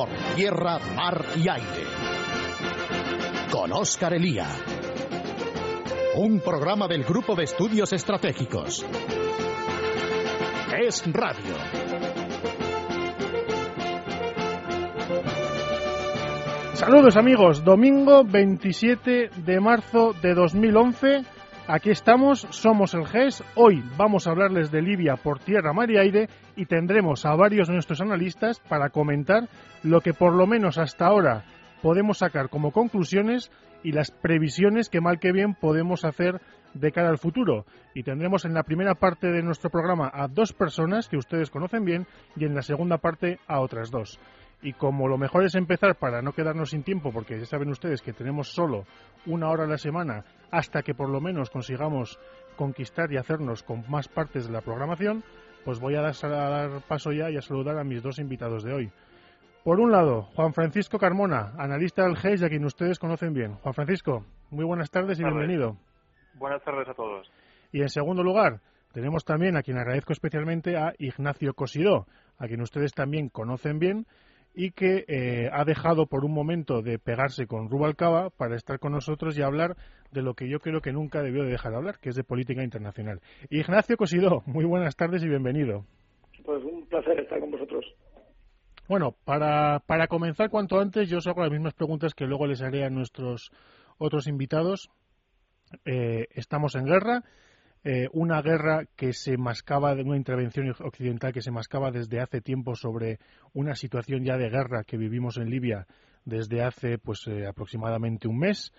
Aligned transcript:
por 0.00 0.08
tierra, 0.34 0.78
mar 0.96 1.26
y 1.36 1.46
aire. 1.46 1.84
Con 3.52 3.70
Óscar 3.70 4.14
Elía. 4.14 4.46
Un 6.16 6.40
programa 6.40 6.88
del 6.88 7.04
Grupo 7.04 7.34
de 7.34 7.44
Estudios 7.44 7.92
Estratégicos. 7.92 8.86
Es 10.82 11.04
Radio. 11.12 11.54
Saludos 16.72 17.18
amigos, 17.18 17.62
domingo 17.62 18.24
27 18.24 19.28
de 19.36 19.60
marzo 19.60 20.14
de 20.22 20.32
2011. 20.32 21.39
Aquí 21.72 21.90
estamos, 21.90 22.48
somos 22.50 22.94
el 22.94 23.06
GES. 23.06 23.44
Hoy 23.54 23.80
vamos 23.96 24.26
a 24.26 24.32
hablarles 24.32 24.72
de 24.72 24.82
Libia 24.82 25.14
por 25.14 25.38
tierra, 25.38 25.72
mar 25.72 25.88
y 25.88 25.98
aire 25.98 26.28
y 26.56 26.66
tendremos 26.66 27.24
a 27.24 27.36
varios 27.36 27.68
de 27.68 27.74
nuestros 27.74 28.00
analistas 28.00 28.58
para 28.58 28.90
comentar 28.90 29.48
lo 29.84 30.00
que 30.00 30.12
por 30.12 30.34
lo 30.34 30.48
menos 30.48 30.78
hasta 30.78 31.06
ahora 31.06 31.44
podemos 31.80 32.18
sacar 32.18 32.48
como 32.48 32.72
conclusiones 32.72 33.52
y 33.84 33.92
las 33.92 34.10
previsiones 34.10 34.88
que 34.88 35.00
mal 35.00 35.20
que 35.20 35.30
bien 35.30 35.54
podemos 35.54 36.04
hacer 36.04 36.40
de 36.74 36.90
cara 36.90 37.08
al 37.08 37.18
futuro. 37.18 37.66
Y 37.94 38.02
tendremos 38.02 38.44
en 38.44 38.54
la 38.54 38.64
primera 38.64 38.96
parte 38.96 39.28
de 39.28 39.44
nuestro 39.44 39.70
programa 39.70 40.10
a 40.12 40.26
dos 40.26 40.52
personas 40.52 41.08
que 41.08 41.18
ustedes 41.18 41.50
conocen 41.50 41.84
bien 41.84 42.08
y 42.34 42.46
en 42.46 42.56
la 42.56 42.62
segunda 42.62 42.98
parte 42.98 43.38
a 43.46 43.60
otras 43.60 43.92
dos. 43.92 44.18
Y 44.60 44.72
como 44.72 45.06
lo 45.06 45.18
mejor 45.18 45.44
es 45.44 45.54
empezar 45.54 45.94
para 45.94 46.20
no 46.20 46.32
quedarnos 46.32 46.70
sin 46.70 46.82
tiempo, 46.82 47.12
porque 47.12 47.38
ya 47.38 47.46
saben 47.46 47.70
ustedes 47.70 48.02
que 48.02 48.12
tenemos 48.12 48.48
solo 48.48 48.86
una 49.24 49.48
hora 49.48 49.64
a 49.64 49.68
la 49.68 49.78
semana 49.78 50.24
hasta 50.50 50.82
que 50.82 50.94
por 50.94 51.08
lo 51.08 51.20
menos 51.20 51.50
consigamos 51.50 52.18
conquistar 52.56 53.12
y 53.12 53.16
hacernos 53.16 53.62
con 53.62 53.84
más 53.88 54.08
partes 54.08 54.46
de 54.46 54.52
la 54.52 54.60
programación, 54.60 55.22
pues 55.64 55.80
voy 55.80 55.94
a 55.96 56.02
dar, 56.02 56.14
a 56.24 56.28
dar 56.28 56.80
paso 56.88 57.12
ya 57.12 57.30
y 57.30 57.36
a 57.36 57.42
saludar 57.42 57.78
a 57.78 57.84
mis 57.84 58.02
dos 58.02 58.18
invitados 58.18 58.62
de 58.62 58.72
hoy. 58.72 58.92
Por 59.64 59.78
un 59.78 59.92
lado, 59.92 60.22
Juan 60.34 60.54
Francisco 60.54 60.98
Carmona, 60.98 61.52
analista 61.58 62.04
del 62.04 62.16
GES 62.16 62.42
y 62.42 62.44
a 62.46 62.48
quien 62.48 62.64
ustedes 62.64 62.98
conocen 62.98 63.34
bien. 63.34 63.54
Juan 63.56 63.74
Francisco, 63.74 64.24
muy 64.50 64.64
buenas 64.64 64.90
tardes 64.90 65.20
y 65.20 65.22
bienvenido. 65.22 65.76
Buenas 66.34 66.62
tardes 66.64 66.88
a 66.88 66.94
todos. 66.94 67.30
Y 67.70 67.82
en 67.82 67.90
segundo 67.90 68.22
lugar, 68.22 68.60
tenemos 68.92 69.24
también 69.24 69.56
a 69.56 69.62
quien 69.62 69.76
agradezco 69.78 70.12
especialmente 70.12 70.78
a 70.78 70.94
Ignacio 70.98 71.52
Cosidó, 71.54 72.06
a 72.38 72.46
quien 72.46 72.62
ustedes 72.62 72.92
también 72.92 73.28
conocen 73.28 73.78
bien 73.78 74.06
y 74.54 74.72
que 74.72 75.04
eh, 75.06 75.48
ha 75.52 75.64
dejado 75.64 76.06
por 76.06 76.24
un 76.24 76.32
momento 76.32 76.82
de 76.82 76.98
pegarse 76.98 77.46
con 77.46 77.70
Rubalcaba 77.70 78.30
para 78.30 78.56
estar 78.56 78.78
con 78.78 78.92
nosotros 78.92 79.38
y 79.38 79.42
hablar 79.42 79.76
de 80.10 80.22
lo 80.22 80.34
que 80.34 80.48
yo 80.48 80.58
creo 80.58 80.80
que 80.80 80.92
nunca 80.92 81.22
debió 81.22 81.44
de 81.44 81.50
dejar 81.50 81.72
de 81.72 81.78
hablar, 81.78 81.98
que 82.00 82.10
es 82.10 82.16
de 82.16 82.24
política 82.24 82.62
internacional. 82.62 83.20
Ignacio 83.48 83.96
Cosidó, 83.96 84.42
muy 84.46 84.64
buenas 84.64 84.96
tardes 84.96 85.22
y 85.22 85.28
bienvenido. 85.28 85.84
Pues 86.44 86.64
un 86.64 86.86
placer 86.86 87.20
estar 87.20 87.38
con 87.38 87.50
vosotros. 87.50 87.84
Bueno, 88.88 89.14
para, 89.24 89.80
para 89.86 90.08
comenzar 90.08 90.50
cuanto 90.50 90.80
antes, 90.80 91.08
yo 91.08 91.18
os 91.18 91.26
hago 91.28 91.42
las 91.42 91.52
mismas 91.52 91.74
preguntas 91.74 92.12
que 92.12 92.26
luego 92.26 92.48
les 92.48 92.60
haré 92.60 92.84
a 92.84 92.90
nuestros 92.90 93.52
otros 93.98 94.26
invitados. 94.26 94.90
Eh, 95.84 96.26
estamos 96.34 96.74
en 96.74 96.86
guerra, 96.86 97.22
eh, 97.82 98.08
una 98.12 98.42
guerra 98.42 98.84
que 98.94 99.12
se 99.12 99.38
mascaba, 99.38 99.94
de 99.94 100.02
una 100.02 100.16
intervención 100.16 100.74
occidental 100.80 101.32
que 101.32 101.40
se 101.40 101.50
mascaba 101.50 101.90
desde 101.90 102.20
hace 102.20 102.40
tiempo 102.40 102.74
sobre 102.74 103.18
una 103.54 103.74
situación 103.74 104.24
ya 104.24 104.36
de 104.36 104.50
guerra 104.50 104.84
que 104.84 104.98
vivimos 104.98 105.38
en 105.38 105.48
Libia 105.48 105.86
desde 106.24 106.62
hace 106.62 106.98
pues 106.98 107.26
eh, 107.26 107.46
aproximadamente 107.46 108.28
un 108.28 108.38
mes. 108.38 108.72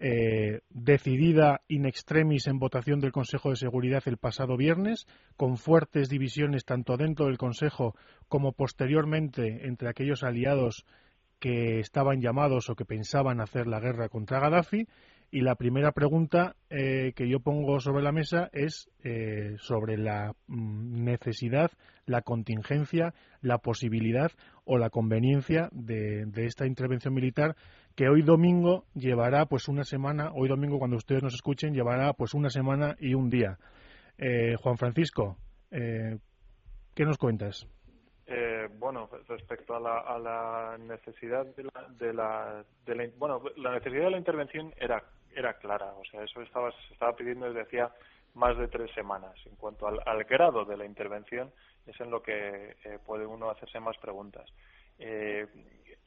Eh, 0.00 0.60
decidida 0.70 1.60
in 1.66 1.84
extremis 1.84 2.46
en 2.46 2.60
votación 2.60 3.00
del 3.00 3.10
Consejo 3.10 3.50
de 3.50 3.56
Seguridad 3.56 4.02
el 4.06 4.16
pasado 4.16 4.56
viernes, 4.56 5.06
con 5.36 5.56
fuertes 5.56 6.08
divisiones 6.08 6.64
tanto 6.64 6.96
dentro 6.96 7.26
del 7.26 7.36
Consejo 7.36 7.96
como 8.28 8.52
posteriormente 8.52 9.66
entre 9.66 9.88
aquellos 9.88 10.22
aliados 10.22 10.86
que 11.40 11.80
estaban 11.80 12.20
llamados 12.20 12.70
o 12.70 12.76
que 12.76 12.84
pensaban 12.84 13.40
hacer 13.40 13.66
la 13.66 13.80
guerra 13.80 14.08
contra 14.08 14.40
Gaddafi 14.40 14.86
y 15.30 15.42
la 15.42 15.56
primera 15.56 15.92
pregunta 15.92 16.56
eh, 16.70 17.12
que 17.14 17.28
yo 17.28 17.40
pongo 17.40 17.80
sobre 17.80 18.02
la 18.02 18.12
mesa 18.12 18.48
es 18.52 18.90
eh, 19.04 19.56
sobre 19.58 19.98
la 19.98 20.32
mm, 20.46 21.04
necesidad, 21.04 21.70
la 22.06 22.22
contingencia, 22.22 23.12
la 23.42 23.58
posibilidad 23.58 24.30
o 24.64 24.78
la 24.78 24.88
conveniencia 24.88 25.68
de, 25.72 26.24
esta 26.36 26.66
intervención 26.66 27.12
militar 27.12 27.56
que 27.94 28.08
hoy 28.08 28.22
domingo 28.22 28.84
llevará 28.94 29.46
pues 29.46 29.68
una 29.68 29.84
semana, 29.84 30.30
hoy 30.34 30.48
domingo 30.48 30.78
cuando 30.78 30.96
ustedes 30.96 31.22
nos 31.22 31.34
escuchen 31.34 31.74
llevará 31.74 32.12
pues 32.14 32.32
una 32.32 32.48
semana 32.48 32.96
y 32.98 33.14
un 33.14 33.28
día. 33.28 33.58
Eh, 34.16 34.56
Juan 34.56 34.78
Francisco, 34.78 35.36
¿qué 35.70 37.04
nos 37.04 37.18
cuentas? 37.18 37.66
bueno, 38.78 39.08
respecto 39.26 39.74
a 39.74 39.80
la, 39.80 39.98
a 40.00 40.18
la 40.18 40.78
necesidad 40.78 41.46
de 41.56 41.64
la, 41.64 41.88
de 41.98 42.12
la, 42.12 42.64
de 42.84 42.94
la, 42.94 43.08
bueno, 43.16 43.42
la 43.56 43.72
necesidad 43.72 44.04
de 44.04 44.10
la 44.10 44.18
intervención 44.18 44.72
era 44.78 45.02
era 45.34 45.54
clara. 45.54 45.92
O 45.94 46.04
sea, 46.04 46.22
eso 46.22 46.42
estaba, 46.42 46.70
se 46.72 46.94
estaba 46.94 47.16
pidiendo 47.16 47.46
desde 47.46 47.62
hacía 47.62 47.92
más 48.34 48.56
de 48.56 48.68
tres 48.68 48.90
semanas. 48.92 49.34
En 49.46 49.56
cuanto 49.56 49.86
al, 49.86 50.24
grado 50.24 50.64
de 50.64 50.76
la 50.76 50.84
intervención, 50.84 51.52
es 51.86 51.98
en 52.00 52.10
lo 52.10 52.22
que 52.22 52.76
eh, 52.84 52.98
puede 53.04 53.26
uno 53.26 53.50
hacerse 53.50 53.80
más 53.80 53.96
preguntas. 53.98 54.48
Eh, 54.98 55.46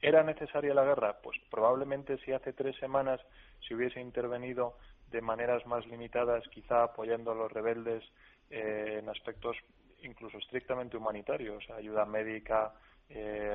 ¿Era 0.02 0.24
necesaria 0.24 0.74
la 0.74 0.84
guerra? 0.84 1.18
Pues 1.22 1.38
probablemente 1.50 2.18
si 2.20 2.32
hace 2.32 2.54
tres 2.54 2.76
semanas 2.78 3.20
se 3.68 3.76
hubiese 3.76 4.00
intervenido 4.00 4.78
de 5.12 5.22
maneras 5.22 5.66
más 5.68 5.86
limitadas, 5.88 6.48
quizá 6.50 6.84
apoyando 6.84 7.32
a 7.32 7.36
los 7.36 7.52
rebeldes 7.52 8.04
eh, 8.50 9.00
en 9.00 9.10
aspectos 9.10 9.58
incluso 10.04 10.40
estrictamente 10.40 10.98
humanitarios, 10.98 11.70
ayuda 11.70 12.06
médica, 12.06 12.74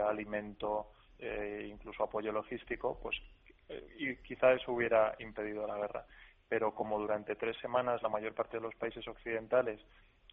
alimento, 0.07 0.93
incluso 1.19 2.05
apoyo 2.05 2.31
logístico, 2.31 3.01
pues 3.03 3.17
y 3.99 4.17
quizá 4.17 4.53
eso 4.53 4.73
hubiera 4.73 5.15
impedido 5.19 5.67
la 5.67 5.77
guerra. 5.77 6.07
Pero 6.49 6.75
como 6.75 6.99
durante 6.99 7.35
tres 7.35 7.57
semanas 7.59 8.03
la 8.03 8.09
mayor 8.09 8.35
parte 8.35 8.59
de 8.59 8.63
los 8.63 8.75
países 8.77 9.07
occidentales, 9.09 9.81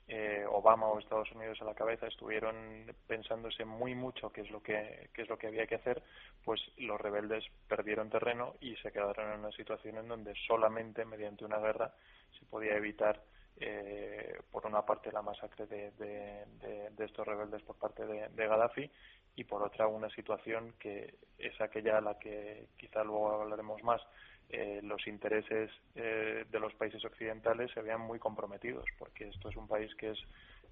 eh, 0.07 0.45
Obama 0.49 0.87
o 0.87 0.99
Estados 0.99 1.31
Unidos 1.31 1.61
a 1.61 1.65
la 1.65 1.73
cabeza, 1.73 2.07
estuvieron 2.07 2.93
pensándose 3.07 3.63
muy 3.63 3.95
mucho 3.95 4.31
qué 4.31 4.41
es 4.41 4.51
lo 4.51 4.61
que 4.61 5.09
qué 5.13 5.21
es 5.21 5.29
lo 5.29 5.37
que 5.37 5.47
había 5.47 5.65
que 5.65 5.75
hacer, 5.75 6.03
pues 6.43 6.61
los 6.77 6.99
rebeldes 6.99 7.45
perdieron 7.67 8.09
terreno 8.09 8.55
y 8.59 8.75
se 8.77 8.91
quedaron 8.91 9.31
en 9.31 9.39
una 9.39 9.51
situación 9.51 9.97
en 9.97 10.09
donde 10.09 10.33
solamente 10.45 11.05
mediante 11.05 11.45
una 11.45 11.57
guerra 11.57 11.93
se 12.37 12.45
podía 12.45 12.75
evitar 12.75 13.23
eh, 13.57 14.39
por 14.51 14.65
una 14.65 14.81
parte 14.85 15.11
la 15.11 15.21
masacre 15.21 15.67
de, 15.67 15.91
de, 15.91 17.05
estos 17.05 17.25
rebeldes 17.25 17.61
por 17.63 17.77
parte 17.77 18.05
de, 18.05 18.29
Gaddafi 18.47 18.89
y 19.35 19.43
por 19.43 19.63
otra 19.63 19.87
una 19.87 20.09
situación 20.09 20.73
que 20.79 21.15
es 21.37 21.59
aquella 21.59 21.97
a 21.97 22.01
la 22.01 22.19
que 22.19 22.67
quizá 22.77 23.03
luego 23.03 23.41
hablaremos 23.41 23.81
más 23.83 24.01
eh, 24.49 24.81
los 24.83 25.05
intereses 25.07 25.71
eh, 25.95 26.45
de 26.49 26.59
los 26.59 26.73
países 26.75 27.03
occidentales 27.03 27.71
se 27.71 27.81
vean 27.81 28.01
muy 28.01 28.19
comprometidos 28.19 28.85
porque 28.99 29.29
esto 29.29 29.49
es 29.49 29.55
un 29.55 29.67
país 29.67 29.93
que 29.95 30.11
es 30.11 30.19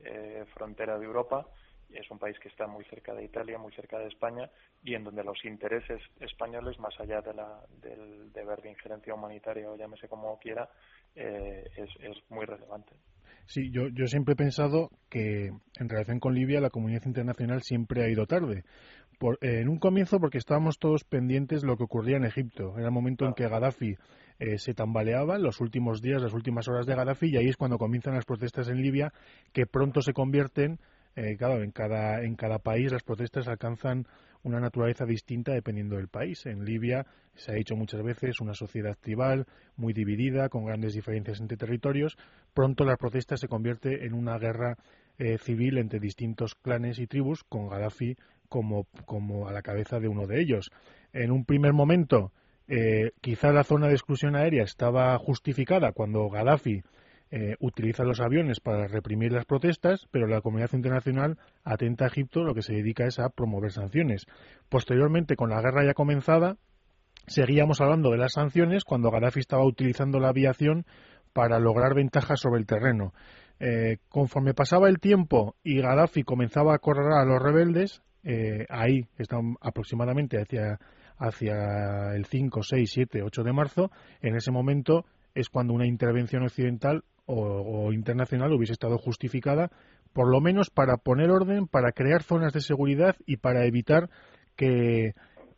eh, 0.02 0.46
frontera 0.54 1.00
de 1.00 1.06
Europa 1.06 1.48
es 1.90 2.10
un 2.10 2.20
país 2.20 2.40
que 2.40 2.48
está 2.48 2.68
muy 2.68 2.86
cerca 2.86 3.14
de 3.14 3.26
Italia, 3.26 3.58
muy 3.58 3.74
cerca 3.74 4.00
de 4.00 4.08
España 4.08 4.50
y 4.82 4.96
en 4.96 5.04
donde 5.04 5.26
los 5.26 5.44
intereses 5.44 6.02
españoles, 6.22 6.80
más 6.80 6.98
allá 7.02 7.22
de 7.22 7.34
la, 7.34 7.60
del 7.82 8.32
deber 8.32 8.62
de 8.62 8.70
injerencia 8.70 9.14
humanitaria 9.14 9.70
o 9.70 9.76
llámese 9.76 10.08
como 10.08 10.40
quiera, 10.40 10.70
es, 11.14 11.90
es 12.00 12.18
muy 12.30 12.46
relevante. 12.46 12.96
Sí, 13.46 13.70
yo, 13.72 13.88
yo 13.90 14.08
siempre 14.08 14.34
he 14.34 14.38
pensado 14.38 14.90
que 15.10 15.52
en 15.80 15.90
relación 15.90 16.20
con 16.20 16.34
Libia 16.34 16.62
la 16.62 16.70
comunidad 16.70 17.06
internacional 17.06 17.62
siempre 17.62 18.04
ha 18.04 18.10
ido 18.10 18.26
tarde. 18.26 18.64
Por, 19.20 19.38
en 19.42 19.70
un 19.70 19.78
comienzo 19.78 20.20
porque 20.20 20.38
estábamos 20.38 20.80
todos 20.80 21.04
pendientes 21.04 21.62
de 21.62 21.68
lo 21.68 21.78
que 21.78 21.84
ocurría 21.84 22.18
en 22.18 22.26
Egipto. 22.26 22.74
Era 22.78 22.88
el 22.88 22.94
momento 22.94 23.26
en 23.26 23.34
que 23.34 23.48
Gaddafi 23.48 23.96
eh, 24.40 24.58
se 24.58 24.74
tambaleaba, 24.74 25.38
los 25.38 25.62
últimos 25.62 26.02
días, 26.02 26.22
las 26.22 26.34
últimas 26.34 26.68
horas 26.68 26.88
de 26.88 26.96
Gaddafi, 26.96 27.28
y 27.28 27.38
ahí 27.38 27.48
es 27.48 27.58
cuando 27.58 27.78
comienzan 27.78 28.16
las 28.16 28.26
protestas 28.26 28.70
en 28.70 28.82
Libia, 28.82 29.14
que 29.54 29.68
pronto 29.68 30.02
se 30.02 30.14
convierten, 30.14 30.80
eh, 31.16 31.36
claro, 31.38 31.62
en 31.62 31.72
cada, 31.72 32.24
en 32.24 32.36
cada 32.36 32.58
país 32.58 32.92
las 32.92 33.04
protestas 33.04 33.48
alcanzan 33.48 34.08
una 34.44 34.60
naturaleza 34.60 35.06
distinta 35.06 35.54
dependiendo 35.54 35.98
del 35.98 36.08
país. 36.08 36.46
En 36.46 36.66
Libia 36.66 37.06
se 37.36 37.52
ha 37.52 37.56
dicho 37.56 37.76
muchas 37.76 38.04
veces 38.04 38.42
una 38.42 38.54
sociedad 38.54 38.98
tribal 39.00 39.46
muy 39.76 39.94
dividida, 39.94 40.50
con 40.50 40.66
grandes 40.66 40.94
diferencias 40.94 41.40
entre 41.40 41.58
territorios. 41.58 42.18
Pronto 42.54 42.84
la 42.84 42.98
protesta 42.98 43.38
se 43.38 43.48
convierte 43.48 44.06
en 44.06 44.14
una 44.14 44.38
guerra 44.38 44.78
eh, 45.18 45.38
civil 45.38 45.78
entre 45.78 46.00
distintos 46.00 46.56
clanes 46.56 47.00
y 47.00 47.08
tribus, 47.08 47.44
con 47.44 47.70
Gaddafi 47.70 48.18
como, 48.50 48.86
como 49.06 49.48
a 49.48 49.54
la 49.54 49.62
cabeza 49.62 50.00
de 50.00 50.08
uno 50.08 50.28
de 50.28 50.42
ellos. 50.42 50.72
En 51.14 51.32
un 51.32 51.46
primer 51.46 51.74
momento, 51.74 52.32
eh, 52.68 53.12
quizá 53.22 53.52
la 53.52 53.64
zona 53.64 53.88
de 53.88 53.94
exclusión 53.94 54.36
aérea 54.36 54.64
estaba 54.64 55.18
justificada 55.18 55.92
cuando 55.92 56.30
Gaddafi 56.30 56.84
eh, 57.34 57.56
utiliza 57.60 58.04
los 58.04 58.20
aviones 58.20 58.60
para 58.60 58.88
reprimir 58.88 59.32
las 59.32 59.46
protestas, 59.46 60.06
pero 60.12 60.28
la 60.28 60.42
comunidad 60.42 60.74
internacional 60.74 61.38
atenta 61.64 62.04
a 62.04 62.08
Egipto 62.10 62.44
lo 62.44 62.54
que 62.54 62.62
se 62.62 62.74
dedica 62.74 63.06
es 63.06 63.20
a 63.20 63.30
promover 63.30 63.72
sanciones. 63.72 64.26
Posteriormente, 64.68 65.38
con 65.38 65.50
la 65.50 65.62
guerra 65.62 65.86
ya 65.86 65.94
comenzada, 65.94 66.58
seguíamos 67.28 67.80
hablando 67.80 68.12
de 68.12 68.18
las 68.18 68.34
sanciones 68.34 68.84
cuando 68.84 69.12
Gaddafi 69.12 69.40
estaba 69.40 69.66
utilizando 69.66 70.20
la 70.20 70.28
aviación 70.30 70.86
para 71.32 71.58
lograr 71.60 71.96
ventajas 71.96 72.42
sobre 72.42 72.60
el 72.60 72.66
terreno. 72.66 73.14
Eh, 73.62 74.00
conforme 74.10 74.54
pasaba 74.54 74.90
el 74.90 75.00
tiempo 75.00 75.56
y 75.64 75.82
Gaddafi 75.82 76.24
comenzaba 76.24 76.76
a 76.76 76.80
correr 76.80 77.14
a 77.14 77.24
los 77.24 77.42
rebeldes, 77.42 78.02
eh, 78.24 78.66
ahí 78.70 79.08
están 79.18 79.56
aproximadamente 79.62 80.38
hacia, 80.38 80.80
hacia 81.18 82.14
el 82.14 82.26
5, 82.26 82.62
6, 82.62 82.92
7, 82.92 83.24
8 83.24 83.44
de 83.44 83.54
marzo, 83.54 83.92
en 84.20 84.36
ese 84.36 84.52
momento 84.52 85.06
es 85.34 85.50
cuando 85.50 85.74
una 85.74 85.88
intervención 85.88 86.44
occidental 86.44 87.04
o, 87.26 87.92
internacional 87.94 88.54
hubiese 88.54 88.74
estado 88.74 88.98
justificada, 88.98 89.72
por 90.14 90.30
lo 90.30 90.42
menos 90.42 90.70
para 90.70 90.98
poner 90.98 91.30
orden, 91.32 91.68
para 91.68 91.92
crear 91.92 92.24
zonas 92.24 92.54
de 92.54 92.62
seguridad 92.62 93.16
y 93.26 93.38
para 93.38 93.66
evitar 93.66 94.10
que, 94.56 95.14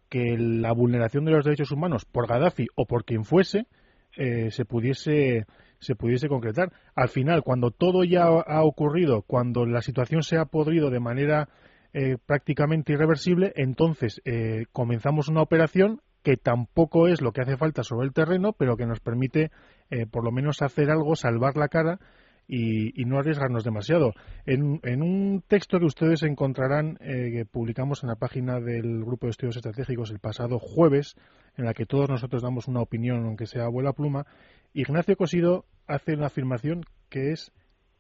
que 0.09 0.37
la 0.37 0.71
vulneración 0.73 1.25
de 1.25 1.31
los 1.31 1.45
derechos 1.45 1.71
humanos 1.71 2.05
por 2.05 2.27
Gaddafi 2.27 2.67
o 2.75 2.85
por 2.85 3.05
quien 3.05 3.25
fuese 3.25 3.67
eh, 4.15 4.51
se 4.51 4.65
pudiese 4.65 5.45
se 5.79 5.95
pudiese 5.95 6.29
concretar. 6.29 6.71
Al 6.95 7.09
final, 7.09 7.43
cuando 7.43 7.69
todo 7.71 8.05
ya 8.05 8.23
ha 8.23 8.63
ocurrido, 8.63 9.21
cuando 9.23 9.65
la 9.65 9.81
situación 9.81 10.23
se 10.23 10.37
ha 10.37 10.45
podrido 10.45 10.89
de 10.89 11.01
manera 11.01 11.49
eh, 11.93 12.17
prácticamente 12.25 12.93
irreversible, 12.93 13.51
entonces 13.57 14.21
eh, 14.23 14.65
comenzamos 14.71 15.27
una 15.27 15.41
operación 15.41 16.01
que 16.23 16.37
tampoco 16.37 17.07
es 17.07 17.21
lo 17.21 17.31
que 17.31 17.41
hace 17.41 17.57
falta 17.57 17.83
sobre 17.83 18.07
el 18.07 18.13
terreno, 18.13 18.53
pero 18.53 18.77
que 18.77 18.85
nos 18.85 18.99
permite 18.99 19.51
eh, 19.89 20.05
por 20.05 20.23
lo 20.23 20.31
menos 20.31 20.61
hacer 20.61 20.89
algo, 20.89 21.15
salvar 21.15 21.57
la 21.57 21.67
cara 21.67 21.99
y, 22.47 23.05
no 23.05 23.19
arriesgarnos 23.19 23.63
demasiado. 23.63 24.13
En, 24.45 24.79
un 25.01 25.43
texto 25.47 25.79
que 25.79 25.85
ustedes 25.85 26.23
encontrarán, 26.23 26.97
que 26.97 27.45
publicamos 27.49 28.03
en 28.03 28.09
la 28.09 28.15
página 28.15 28.59
del 28.59 29.03
Grupo 29.05 29.27
de 29.27 29.31
Estudios 29.31 29.55
Estratégicos 29.55 30.11
el 30.11 30.19
pasado 30.19 30.59
jueves, 30.59 31.15
en 31.57 31.65
la 31.65 31.73
que 31.73 31.85
todos 31.85 32.09
nosotros 32.09 32.41
damos 32.41 32.67
una 32.67 32.81
opinión, 32.81 33.25
aunque 33.25 33.45
sea 33.45 33.63
abuela 33.63 33.93
pluma, 33.93 34.25
Ignacio 34.73 35.15
Cosido 35.15 35.65
hace 35.87 36.15
una 36.15 36.27
afirmación 36.27 36.83
que 37.09 37.31
es 37.31 37.53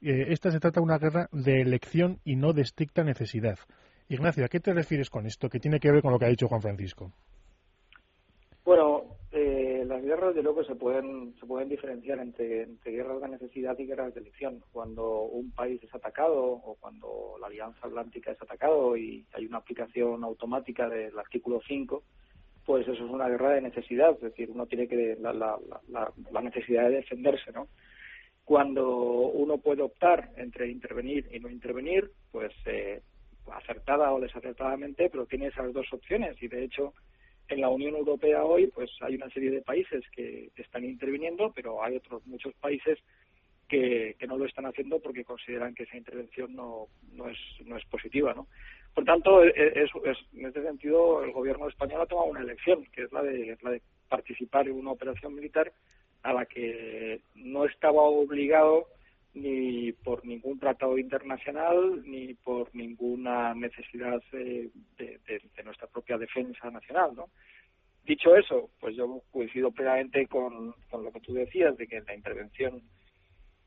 eh, 0.05 0.33
esta 0.33 0.51
se 0.51 0.59
trata 0.59 0.81
de 0.81 0.83
una 0.83 0.97
guerra 0.97 1.29
de 1.31 1.61
elección 1.61 2.19
y 2.25 2.35
no 2.35 2.51
de 2.51 2.61
estricta 2.61 3.05
necesidad. 3.05 3.57
Ignacio, 4.09 4.43
¿a 4.43 4.49
qué 4.49 4.59
te 4.59 4.73
refieres 4.73 5.09
con 5.09 5.25
esto? 5.25 5.47
¿Qué 5.47 5.59
tiene 5.59 5.79
que 5.79 5.91
ver 5.91 6.01
con 6.01 6.11
lo 6.11 6.19
que 6.19 6.25
ha 6.25 6.29
dicho 6.29 6.49
Juan 6.49 6.61
Francisco? 6.61 7.13
Bueno, 8.65 9.17
eh, 9.31 9.83
las 9.85 10.01
guerras 10.01 10.35
de 10.35 10.43
luego 10.43 10.63
se 10.63 10.75
pueden 10.75 11.35
se 11.39 11.45
pueden 11.45 11.67
diferenciar 11.67 12.19
entre, 12.19 12.67
guerras 12.85 13.19
de 13.19 13.27
necesidad 13.29 13.77
y 13.77 13.85
guerras 13.85 14.13
de 14.13 14.21
elección. 14.21 14.63
Cuando 14.71 15.23
un 15.23 15.51
país 15.51 15.83
es 15.83 15.93
atacado 15.93 16.41
o 16.41 16.77
cuando 16.79 17.35
la 17.41 17.47
Alianza 17.47 17.87
Atlántica 17.87 18.31
es 18.31 18.41
atacado 18.41 18.95
y 18.95 19.25
hay 19.33 19.45
una 19.45 19.57
aplicación 19.57 20.23
automática 20.23 20.87
del 20.87 21.17
artículo 21.19 21.61
5, 21.67 22.03
pues 22.65 22.87
eso 22.87 23.03
es 23.03 23.11
una 23.11 23.27
guerra 23.27 23.51
de 23.51 23.61
necesidad, 23.61 24.11
es 24.11 24.21
decir, 24.21 24.49
uno 24.49 24.65
tiene 24.65 24.87
que 24.87 25.17
la, 25.19 25.33
la, 25.33 25.59
la, 25.89 26.41
necesidad 26.41 26.83
de 26.83 26.97
defenderse, 26.97 27.51
¿no? 27.51 27.67
Cuando 28.45 28.87
uno 28.87 29.57
puede 29.57 29.81
optar 29.81 30.29
entre 30.37 30.69
intervenir 30.69 31.27
y 31.33 31.39
no 31.39 31.49
intervenir, 31.49 32.09
pues 32.31 32.53
eh, 32.65 33.01
acertada 33.51 34.13
o 34.13 34.21
desacertadamente, 34.21 35.09
pero 35.09 35.25
tiene 35.25 35.47
esas 35.47 35.73
dos 35.73 35.91
opciones 35.91 36.41
y 36.41 36.47
de 36.47 36.63
hecho 36.63 36.93
en 37.53 37.61
la 37.61 37.69
Unión 37.69 37.95
Europea 37.95 38.43
hoy 38.43 38.67
pues 38.67 38.91
hay 39.01 39.15
una 39.15 39.29
serie 39.29 39.51
de 39.51 39.61
países 39.61 40.03
que 40.11 40.51
están 40.55 40.83
interviniendo, 40.83 41.51
pero 41.55 41.83
hay 41.83 41.95
otros 41.95 42.25
muchos 42.25 42.53
países 42.55 42.99
que, 43.67 44.27
no 44.27 44.37
lo 44.37 44.45
están 44.45 44.65
haciendo 44.65 44.99
porque 44.99 45.23
consideran 45.23 45.73
que 45.73 45.83
esa 45.83 45.97
intervención 45.97 46.55
no, 46.55 46.87
no, 47.13 47.29
es, 47.29 47.37
no 47.65 47.77
es 47.77 47.85
positiva, 47.85 48.33
¿no? 48.33 48.47
Por 48.93 49.03
tanto, 49.05 49.43
e, 49.43 49.49
e, 49.49 49.83
es, 49.83 49.91
en 50.33 50.45
este 50.45 50.61
sentido, 50.61 51.23
el 51.23 51.31
gobierno 51.31 51.67
español 51.67 52.01
ha 52.01 52.05
tomado 52.05 52.29
una 52.29 52.41
elección, 52.41 52.85
que 52.93 53.03
es 53.03 53.11
la 53.11 53.23
de, 53.23 53.57
la 53.61 53.71
de 53.71 53.81
participar 54.07 54.67
en 54.67 54.75
una 54.75 54.91
operación 54.91 55.33
militar 55.33 55.71
a 56.21 56.33
la 56.33 56.45
que 56.45 57.21
no 57.35 57.65
estaba 57.65 58.01
obligado 58.01 58.87
ni 59.33 59.91
por 59.91 60.25
ningún 60.25 60.59
tratado 60.59 60.97
internacional 60.97 62.03
ni 62.05 62.33
por 62.35 62.73
ninguna 62.75 63.53
necesidad 63.55 64.21
de, 64.31 64.69
nuestra 65.63 65.87
propia 65.87 66.17
defensa 66.17 66.69
nacional, 66.69 67.11
¿no? 67.15 67.29
Dicho 68.05 68.35
eso, 68.35 68.69
pues 68.79 68.95
yo 68.95 69.21
coincido 69.31 69.71
plenamente 69.71 70.27
con, 70.27 70.73
con 70.89 71.03
lo 71.03 71.11
que 71.11 71.21
tú 71.21 71.33
decías 71.33 71.77
de 71.77 71.87
que 71.87 72.01
la 72.01 72.13
intervención 72.13 72.81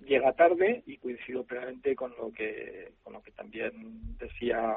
llega 0.04 0.34
tarde 0.34 0.82
y 0.86 0.98
coincido 0.98 1.44
plenamente 1.44 1.96
con 1.96 2.14
lo 2.16 2.30
que 2.30 2.92
con 3.02 3.14
lo 3.14 3.22
que 3.22 3.32
también 3.32 3.72
decía 4.18 4.76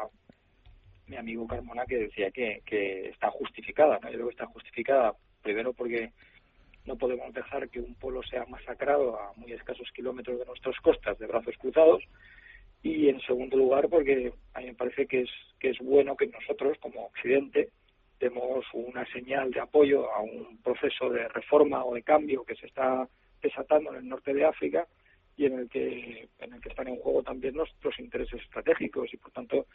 mi 1.08 1.18
amigo 1.18 1.46
Carmona 1.46 1.86
que 1.86 1.98
decía 1.98 2.32
que, 2.32 2.62
que 2.66 3.10
está 3.10 3.30
justificada. 3.32 4.00
¿no? 4.02 4.10
Yo 4.10 4.16
creo 4.16 4.28
que 4.28 4.34
está 4.34 4.46
justificada 4.46 5.14
primero 5.42 5.74
porque 5.74 6.12
no 6.90 6.98
podemos 6.98 7.32
dejar 7.36 7.70
que 7.70 7.80
un 7.80 7.94
pueblo 7.94 8.24
sea 8.24 8.46
masacrado 8.48 9.16
a 9.20 9.32
muy 9.36 9.54
escasos 9.54 9.88
kilómetros 9.94 10.40
de 10.40 10.46
nuestras 10.46 10.76
costas 10.78 11.20
de 11.20 11.28
brazos 11.28 11.56
cruzados. 11.60 12.04
Y 12.82 13.10
en 13.10 13.22
segundo 13.22 13.58
lugar 13.58 13.88
porque 13.90 14.34
a 14.56 14.60
mí 14.60 14.66
me 14.66 14.74
parece 14.74 15.06
que 15.06 15.22
es 15.22 15.30
que 15.60 15.70
es 15.70 15.78
bueno 15.80 16.18
que 16.18 16.26
nosotros 16.28 16.78
como 16.80 17.06
occidente 17.06 17.70
demos 18.20 18.66
una 18.74 19.06
señal 19.14 19.52
de 19.52 19.60
apoyo 19.60 20.12
a 20.12 20.22
un 20.22 20.58
proceso 20.64 21.10
de 21.12 21.28
reforma 21.28 21.86
o 21.86 21.94
de 21.94 22.02
cambio 22.02 22.44
que 22.44 22.56
se 22.56 22.66
está 22.66 23.08
desatando 23.42 23.92
en 23.92 23.98
el 23.98 24.10
norte 24.10 24.34
de 24.34 24.46
África 24.46 24.88
y 25.40 25.46
en 25.46 25.58
el 25.58 25.70
que 25.70 26.28
en 26.40 26.54
el 26.54 26.60
que 26.60 26.68
están 26.68 26.90
en 26.90 26.98
juego 26.98 27.24
también 27.24 27.56
nuestros 27.56 27.98
intereses 27.98 28.42
estratégicos 28.42 29.12
y 29.14 29.18
por 29.18 29.32
tanto 29.32 29.68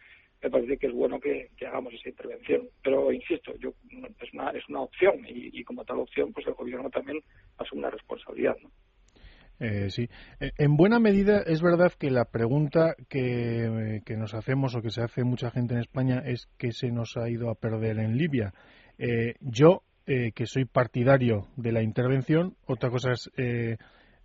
me 0.42 0.50
parece 0.50 0.76
que 0.76 0.88
es 0.88 0.92
bueno 0.92 1.18
que, 1.18 1.48
hagamos 1.66 1.94
esa 1.94 2.10
intervención 2.10 2.68
pero 2.82 3.10
insisto 3.10 3.54
yo 3.58 3.72
es 4.20 4.34
una 4.34 4.50
es 4.50 4.68
una 4.68 4.82
opción 4.82 5.24
y, 5.26 5.64
como 5.64 5.82
tal 5.86 6.00
opción 6.00 6.34
pues 6.34 6.46
el 6.46 6.52
gobierno 6.52 6.90
también 6.90 7.18
asume 7.56 7.80
una 7.80 7.90
responsabilidad 7.90 8.56
eh, 9.60 9.88
sí. 9.88 10.08
Eh, 10.40 10.50
en 10.58 10.76
buena 10.76 10.98
medida 10.98 11.40
es 11.46 11.62
verdad 11.62 11.92
que 11.98 12.10
la 12.10 12.26
pregunta 12.26 12.94
que, 13.08 14.02
que, 14.04 14.16
nos 14.16 14.34
hacemos 14.34 14.74
o 14.74 14.82
que 14.82 14.90
se 14.90 15.00
hace 15.00 15.24
mucha 15.24 15.50
gente 15.50 15.74
en 15.74 15.80
España 15.80 16.22
es 16.26 16.48
que 16.58 16.72
se 16.72 16.90
nos 16.90 17.16
ha 17.16 17.30
ido 17.30 17.48
a 17.48 17.54
perder 17.54 18.00
en 18.00 18.18
Libia. 18.18 18.52
Eh, 18.98 19.34
yo, 19.40 19.84
que 20.06 20.44
soy 20.44 20.64
partidario 20.66 21.46
de 21.56 21.72
la 21.72 21.82
intervención, 21.82 22.56
otra 22.66 22.90
cosa 22.90 23.12
es 23.12 23.30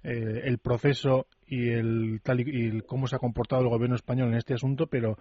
eh, 0.02 0.44
el 0.46 0.60
proceso 0.60 1.28
y 1.46 1.72
el 1.72 2.22
tal 2.24 2.40
y, 2.40 2.82
cómo 2.84 3.08
se 3.08 3.18
ha 3.18 3.20
comportado 3.20 3.64
el 3.64 3.68
gobierno 3.68 3.98
español 3.98 4.30
en 4.30 4.36
este 4.36 4.54
asunto, 4.54 4.88
pero 4.88 5.18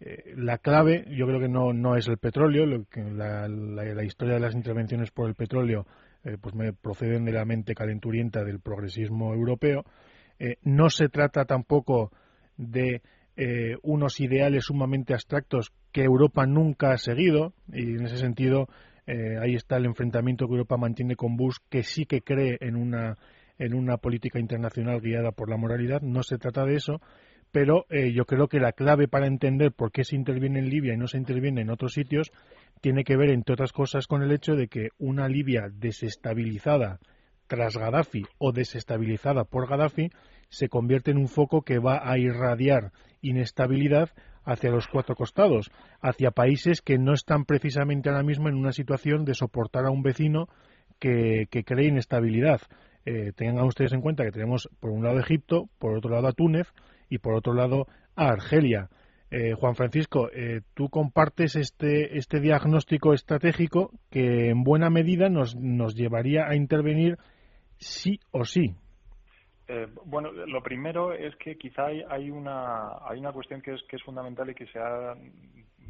eh, 0.00 0.32
la 0.36 0.56
clave 0.56 1.04
yo 1.10 1.26
creo 1.26 1.38
que 1.38 1.50
no, 1.50 1.74
no 1.74 1.96
es 1.96 2.08
el 2.08 2.16
petróleo, 2.16 2.64
lo 2.64 2.84
que 2.84 3.02
la, 3.02 3.46
la, 3.46 4.04
historia 4.04 4.34
de 4.34 4.40
las 4.40 4.54
intervenciones 4.54 5.10
por 5.10 5.28
el 5.28 5.34
petróleo 5.34 5.86
eh, 6.24 6.38
pues 6.40 6.54
me 6.54 6.72
proceden 6.72 7.26
de 7.26 7.32
la 7.32 7.44
mente 7.44 7.74
calenturienta 7.74 8.42
del 8.42 8.60
progresismo 8.60 9.34
europeo. 9.34 9.84
no 10.62 10.88
se 10.88 11.10
trata 11.10 11.44
tampoco 11.44 12.10
de 12.56 13.02
unos 13.82 14.18
ideales 14.20 14.64
sumamente 14.64 15.14
abstractos 15.14 15.72
que 15.92 16.04
Europa 16.04 16.46
nunca 16.46 16.92
ha 16.92 16.98
seguido 16.98 17.52
y 17.72 17.96
en 17.96 18.04
ese 18.04 18.16
sentido 18.16 18.68
ahí 19.06 19.54
está 19.54 19.76
el 19.76 19.86
enfrentamiento 19.86 20.46
que 20.46 20.52
Europa 20.52 20.76
mantiene 20.76 21.16
con 21.16 21.36
Bush 21.36 21.56
que 21.68 21.82
sí 21.82 22.06
que 22.06 22.22
cree 22.22 22.56
en 22.60 22.76
una 22.76 23.18
en 23.58 23.74
una 23.74 23.96
política 23.96 24.38
internacional 24.38 25.00
guiada 25.00 25.32
por 25.32 25.48
la 25.48 25.56
moralidad. 25.56 26.00
No 26.02 26.22
se 26.22 26.38
trata 26.38 26.64
de 26.64 26.76
eso, 26.76 27.00
pero 27.52 27.84
eh, 27.90 28.12
yo 28.12 28.24
creo 28.24 28.48
que 28.48 28.60
la 28.60 28.72
clave 28.72 29.08
para 29.08 29.26
entender 29.26 29.72
por 29.72 29.92
qué 29.92 30.04
se 30.04 30.16
interviene 30.16 30.58
en 30.58 30.70
Libia 30.70 30.94
y 30.94 30.96
no 30.96 31.06
se 31.06 31.18
interviene 31.18 31.60
en 31.60 31.70
otros 31.70 31.92
sitios 31.92 32.32
tiene 32.80 33.04
que 33.04 33.16
ver, 33.16 33.30
entre 33.30 33.52
otras 33.52 33.72
cosas, 33.72 34.06
con 34.06 34.22
el 34.22 34.32
hecho 34.32 34.56
de 34.56 34.66
que 34.68 34.88
una 34.98 35.28
Libia 35.28 35.68
desestabilizada 35.72 36.98
tras 37.46 37.76
Gaddafi 37.76 38.24
o 38.38 38.52
desestabilizada 38.52 39.44
por 39.44 39.68
Gaddafi 39.68 40.10
se 40.48 40.68
convierte 40.68 41.10
en 41.10 41.18
un 41.18 41.28
foco 41.28 41.62
que 41.62 41.78
va 41.78 42.10
a 42.10 42.18
irradiar 42.18 42.90
inestabilidad 43.20 44.10
hacia 44.44 44.70
los 44.70 44.88
cuatro 44.88 45.14
costados, 45.14 45.70
hacia 46.00 46.32
países 46.32 46.80
que 46.80 46.98
no 46.98 47.12
están 47.12 47.44
precisamente 47.44 48.08
ahora 48.08 48.24
mismo 48.24 48.48
en 48.48 48.56
una 48.56 48.72
situación 48.72 49.24
de 49.24 49.34
soportar 49.34 49.86
a 49.86 49.90
un 49.90 50.02
vecino 50.02 50.48
que, 50.98 51.46
que 51.50 51.62
cree 51.62 51.88
inestabilidad 51.88 52.62
eh, 53.04 53.32
tengan 53.34 53.64
ustedes 53.64 53.92
en 53.92 54.00
cuenta 54.00 54.24
que 54.24 54.32
tenemos 54.32 54.68
por 54.80 54.90
un 54.90 55.04
lado 55.04 55.18
Egipto, 55.18 55.68
por 55.78 55.96
otro 55.96 56.10
lado 56.10 56.28
a 56.28 56.32
Túnez 56.32 56.68
y 57.08 57.18
por 57.18 57.34
otro 57.34 57.54
lado 57.54 57.86
a 58.16 58.28
Argelia. 58.28 58.88
Eh, 59.30 59.54
Juan 59.54 59.74
Francisco, 59.74 60.28
eh, 60.30 60.60
tú 60.74 60.90
compartes 60.90 61.56
este, 61.56 62.18
este 62.18 62.38
diagnóstico 62.38 63.14
estratégico 63.14 63.90
que 64.10 64.50
en 64.50 64.62
buena 64.62 64.90
medida 64.90 65.30
nos, 65.30 65.56
nos 65.56 65.94
llevaría 65.94 66.46
a 66.46 66.54
intervenir 66.54 67.16
sí 67.78 68.20
o 68.30 68.44
sí. 68.44 68.74
Eh, 69.68 69.88
bueno, 70.04 70.32
lo 70.32 70.62
primero 70.62 71.14
es 71.14 71.34
que 71.36 71.56
quizá 71.56 71.86
hay, 71.86 72.02
hay, 72.10 72.30
una, 72.30 72.98
hay 73.08 73.20
una 73.20 73.32
cuestión 73.32 73.62
que 73.62 73.72
es, 73.72 73.82
que 73.88 73.96
es 73.96 74.02
fundamental 74.02 74.50
y 74.50 74.54
que 74.54 74.66
se 74.66 74.78
ha 74.78 75.14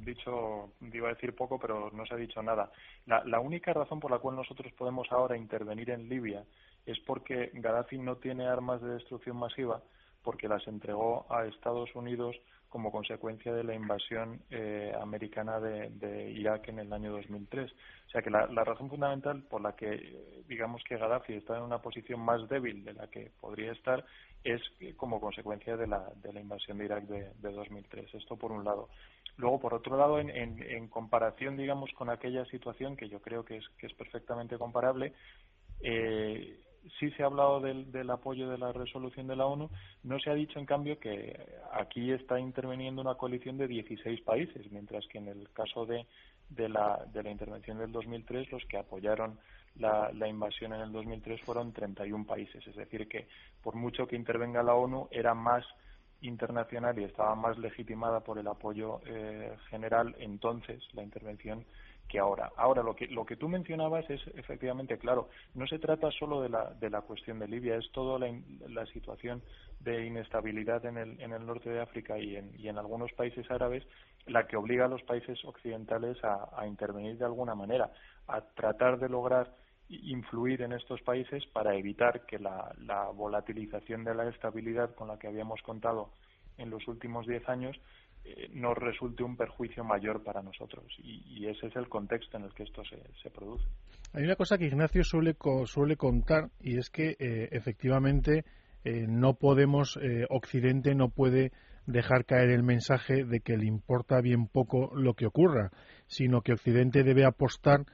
dicho, 0.05 0.73
iba 0.93 1.09
a 1.09 1.15
decir 1.15 1.35
poco, 1.35 1.59
pero 1.59 1.91
no 1.91 2.07
se 2.07 2.15
ha 2.15 2.19
dicho 2.19 2.41
nada. 2.45 2.71
La, 3.07 3.25
la 3.25 3.41
única 3.41 3.73
razón 3.73 3.99
por 3.99 4.13
la 4.13 4.21
cual 4.21 4.37
nosotros 4.37 4.73
podemos 4.75 5.11
ahora 5.11 5.37
intervenir 5.37 5.91
en 5.91 6.09
Libia 6.09 6.45
es 6.87 6.99
porque 7.01 7.51
Gaddafi 7.55 7.99
no 7.99 8.17
tiene 8.17 8.47
armas 8.47 8.81
de 8.83 8.95
destrucción 8.95 9.37
masiva 9.37 9.83
porque 10.23 10.49
las 10.49 10.67
entregó 10.67 11.27
a 11.31 11.47
Estados 11.47 11.95
Unidos 11.95 12.37
como 12.69 12.91
consecuencia 12.91 13.53
de 13.53 13.65
la 13.65 13.75
invasión 13.75 14.41
eh, 14.51 14.95
americana 14.99 15.61
de, 15.61 16.31
Irak 16.31 16.69
en 16.69 16.79
el 16.79 16.93
año 16.93 17.13
2003. 17.13 17.71
O 17.71 18.11
sea 18.11 18.23
que 18.23 18.31
la, 18.31 18.47
razón 18.47 18.89
fundamental 18.89 19.43
por 19.43 19.61
la 19.61 19.77
que 19.77 20.45
digamos 20.49 20.83
que 20.85 20.97
Gaddafi 20.97 21.35
está 21.35 21.59
en 21.59 21.65
una 21.65 21.83
posición 21.83 22.21
más 22.21 22.49
débil 22.49 22.83
de 22.83 22.95
la 22.95 23.09
que 23.09 23.31
podría 23.41 23.73
estar 23.73 24.05
es 24.43 24.63
como 24.97 25.21
consecuencia 25.21 25.77
de 25.77 25.87
la, 25.87 26.11
de 26.23 26.33
la 26.33 26.41
invasión 26.41 26.79
de 26.79 26.87
Irak 26.87 27.05
de, 27.05 27.33
de 27.35 27.53
2003. 27.53 28.15
Esto 28.15 28.37
por 28.37 28.53
un 28.53 28.65
lado. 28.65 28.89
Luego, 29.37 29.61
por 29.61 29.75
otro 29.75 29.97
lado, 29.97 30.19
en, 30.19 30.31
en, 30.31 30.89
comparación, 30.89 31.57
digamos, 31.57 31.91
con 31.93 32.11
aquella 32.11 32.45
situación 32.47 32.97
que 32.97 33.09
yo 33.09 33.21
creo 33.21 33.45
que 33.45 33.59
es, 33.59 33.69
que 33.79 33.87
es 33.87 33.95
perfectamente 33.95 34.59
comparable, 34.59 35.15
eh, 35.81 36.59
sí 36.99 37.11
se 37.13 37.23
ha 37.23 37.27
hablado 37.27 37.61
del, 37.61 37.91
del, 37.93 38.11
apoyo 38.11 38.49
de 38.49 38.59
la 38.59 38.73
resolución 38.73 39.27
de 39.27 39.37
la 39.37 39.47
ONU, 39.47 39.71
no 40.03 40.19
se 40.19 40.31
ha 40.31 40.35
dicho, 40.35 40.59
en 40.59 40.67
cambio, 40.67 40.99
que 40.99 41.39
aquí 41.73 42.13
está 42.13 42.39
interviniendo 42.39 43.03
una 43.03 43.15
coalición 43.15 43.59
de 43.59 43.69
16 43.69 44.21
países, 44.23 44.71
mientras 44.71 45.07
que 45.09 45.19
en 45.19 45.29
el 45.29 45.49
caso 45.53 45.87
de, 45.87 46.07
de, 46.49 46.69
la, 46.69 47.05
de 47.13 47.23
la 47.23 47.31
intervención 47.31 47.79
del 47.79 47.93
2003, 47.93 48.51
los 48.53 48.65
que 48.67 48.79
apoyaron 48.79 49.39
la, 49.77 50.29
invasión 50.29 50.73
en 50.75 50.83
el 50.83 50.93
2003 50.93 51.41
fueron 51.43 51.73
31 51.73 52.27
países. 52.27 52.67
Es 52.67 52.77
decir, 52.77 53.09
que 53.09 53.27
por 53.63 53.75
mucho 53.75 54.07
que 54.07 54.17
intervenga 54.17 54.63
la 54.63 54.75
ONU, 54.75 55.09
era 55.11 55.35
más 55.35 55.65
internacional 56.21 56.99
y 56.99 57.05
estaba 57.05 57.35
más 57.35 57.59
legitimada 57.59 58.21
por 58.21 58.39
el 58.39 58.47
apoyo 58.47 59.01
eh, 59.07 59.57
general 59.71 60.15
entonces 60.21 60.81
la 60.93 61.03
intervención 61.03 61.65
que 62.09 62.19
ahora. 62.19 62.53
Ahora, 62.57 62.83
lo 62.83 62.95
que, 62.95 63.07
lo 63.07 63.25
que 63.25 63.37
tú 63.37 63.49
mencionabas 63.49 64.09
es 64.11 64.21
efectivamente 64.35 64.99
claro, 64.99 65.29
no 65.55 65.67
se 65.67 65.79
trata 65.79 66.11
solo 66.11 66.43
de 66.43 66.49
la, 66.49 66.75
de 66.75 66.91
la 66.91 67.01
cuestión 67.01 67.39
de 67.39 67.49
Libia, 67.49 67.77
es 67.77 67.91
toda 67.93 68.19
la, 68.19 68.33
la 68.69 68.87
situación 68.87 69.43
de 69.81 70.07
inestabilidad 70.07 70.85
en 70.85 70.99
el, 70.99 71.21
en 71.21 71.33
el 71.33 71.47
norte 71.47 71.71
de 71.71 71.81
África 71.81 72.19
y 72.19 72.37
en, 72.37 72.53
y 72.59 72.69
en 72.69 72.79
algunos 72.79 73.13
países 73.13 73.51
árabes 73.51 73.85
la 74.27 74.47
que 74.47 74.57
obliga 74.57 74.85
a 74.85 74.89
los 74.89 75.03
países 75.03 75.45
occidentales 75.45 76.23
a, 76.23 76.49
a 76.57 76.67
intervenir 76.67 77.19
de 77.19 77.25
alguna 77.25 77.55
manera, 77.55 77.91
a 78.29 78.41
tratar 78.41 78.99
de 78.99 79.09
lograr 79.09 79.55
influir 79.89 80.63
en 80.63 80.73
estos 80.73 81.03
países 81.03 81.45
para 81.47 81.75
evitar 81.75 82.25
que 82.27 82.39
la, 82.39 82.75
la 82.79 83.07
volatilización 83.07 84.05
de 84.05 84.15
la 84.15 84.29
estabilidad 84.29 84.95
con 84.95 85.09
la 85.09 85.19
que 85.19 85.27
habíamos 85.27 85.61
contado 85.63 86.11
en 86.63 86.71
los 86.71 86.87
últimos 86.89 87.27
diez 87.27 87.47
años 87.49 87.77
eh, 88.25 88.49
nos 88.55 88.79
resulte 88.79 89.25
un 89.25 89.37
perjuicio 89.37 89.83
mayor 89.83 90.23
para 90.23 90.43
nosotros. 90.43 90.85
Y, 90.99 91.47
ese 91.47 91.67
es 91.67 91.77
el 91.77 91.89
contexto 91.89 92.37
en 92.37 92.45
el 92.45 92.55
que 92.55 92.63
esto 92.63 92.83
se, 92.85 93.31
produce. 93.31 93.67
Hay 94.13 94.23
una 94.23 94.37
cosa 94.37 94.57
que 94.57 94.67
Ignacio 94.67 95.03
suele, 95.03 95.35
suele 95.65 95.97
contar 95.97 96.51
y 96.61 96.79
es 96.79 96.89
que 96.89 97.17
eh, 97.19 97.49
efectivamente 97.51 98.45
eh, 98.85 99.07
no 99.09 99.35
podemos, 99.35 99.99
Occidente 100.31 100.95
no 100.95 101.09
puede 101.09 101.51
dejar 101.87 102.25
caer 102.25 102.51
el 102.51 102.63
mensaje 102.63 103.25
de 103.25 103.41
que 103.41 103.57
le 103.57 103.67
importa 103.67 104.21
bien 104.21 104.47
poco 104.47 104.93
lo 104.95 105.15
que 105.15 105.27
ocurra, 105.27 105.71
sino 106.07 106.43
que 106.43 106.53
Occidente 106.53 107.03
debe 107.03 107.25
apostar 107.25 107.85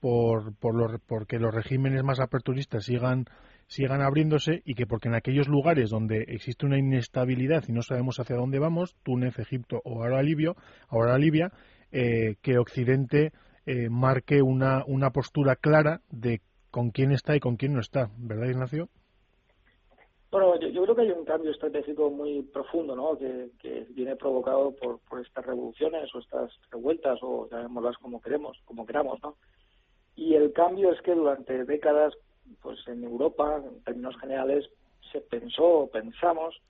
por, 0.00 0.54
por 0.56 0.74
los, 0.74 1.00
porque 1.06 1.38
los 1.38 1.54
regímenes 1.54 2.02
más 2.02 2.18
aperturistas 2.18 2.84
sigan 2.84 3.26
sigan 3.66 4.00
abriéndose 4.00 4.62
y 4.64 4.74
que 4.74 4.86
porque 4.86 5.08
en 5.08 5.14
aquellos 5.14 5.48
lugares 5.48 5.90
donde 5.90 6.24
existe 6.28 6.66
una 6.66 6.78
inestabilidad 6.78 7.64
y 7.68 7.72
no 7.72 7.82
sabemos 7.82 8.18
hacia 8.20 8.36
dónde 8.36 8.58
vamos, 8.58 8.96
Túnez, 9.02 9.38
Egipto 9.38 9.80
o 9.84 10.02
ahora 10.02 10.22
Libia, 10.22 10.52
ahora 10.88 11.18
Libia, 11.18 11.52
eh, 11.92 12.36
que 12.42 12.58
Occidente 12.58 13.32
eh, 13.66 13.88
marque 13.90 14.42
una, 14.42 14.84
una 14.86 15.10
postura 15.10 15.56
clara 15.56 16.00
de 16.10 16.40
con 16.70 16.90
quién 16.90 17.10
está 17.10 17.34
y 17.34 17.40
con 17.40 17.56
quién 17.56 17.72
no 17.72 17.80
está, 17.80 18.10
¿verdad, 18.18 18.48
Ignacio? 18.48 18.88
Bueno, 20.30 20.60
yo, 20.60 20.82
creo 20.82 20.94
que 20.94 21.02
hay 21.02 21.10
un 21.10 21.24
cambio 21.24 21.50
estratégico 21.50 22.10
muy 22.10 22.42
profundo, 22.42 22.94
¿no? 22.94 23.16
Que, 23.16 23.50
que 23.58 23.86
viene 23.90 24.16
provocado 24.16 24.72
por, 24.72 24.98
por 25.08 25.24
estas 25.24 25.46
revoluciones 25.46 26.14
o 26.14 26.18
estas 26.18 26.52
revueltas 26.70 27.18
o 27.22 27.48
llamémoslas 27.50 27.96
como 27.98 28.20
queremos, 28.20 28.58
como 28.66 28.84
queramos, 28.84 29.18
¿no? 29.22 29.36
Y 30.16 30.34
el 30.34 30.52
cambio 30.52 30.92
es 30.92 31.00
que 31.02 31.14
durante 31.14 31.64
décadas 31.64 32.12
pues 32.62 32.78
en 32.88 33.04
Europa, 33.04 33.62
en 33.64 33.82
términos 33.82 34.16
generales, 34.18 34.68
se 35.12 35.20
pensó 35.20 35.64
o 35.64 35.90
pensamos 35.90 36.60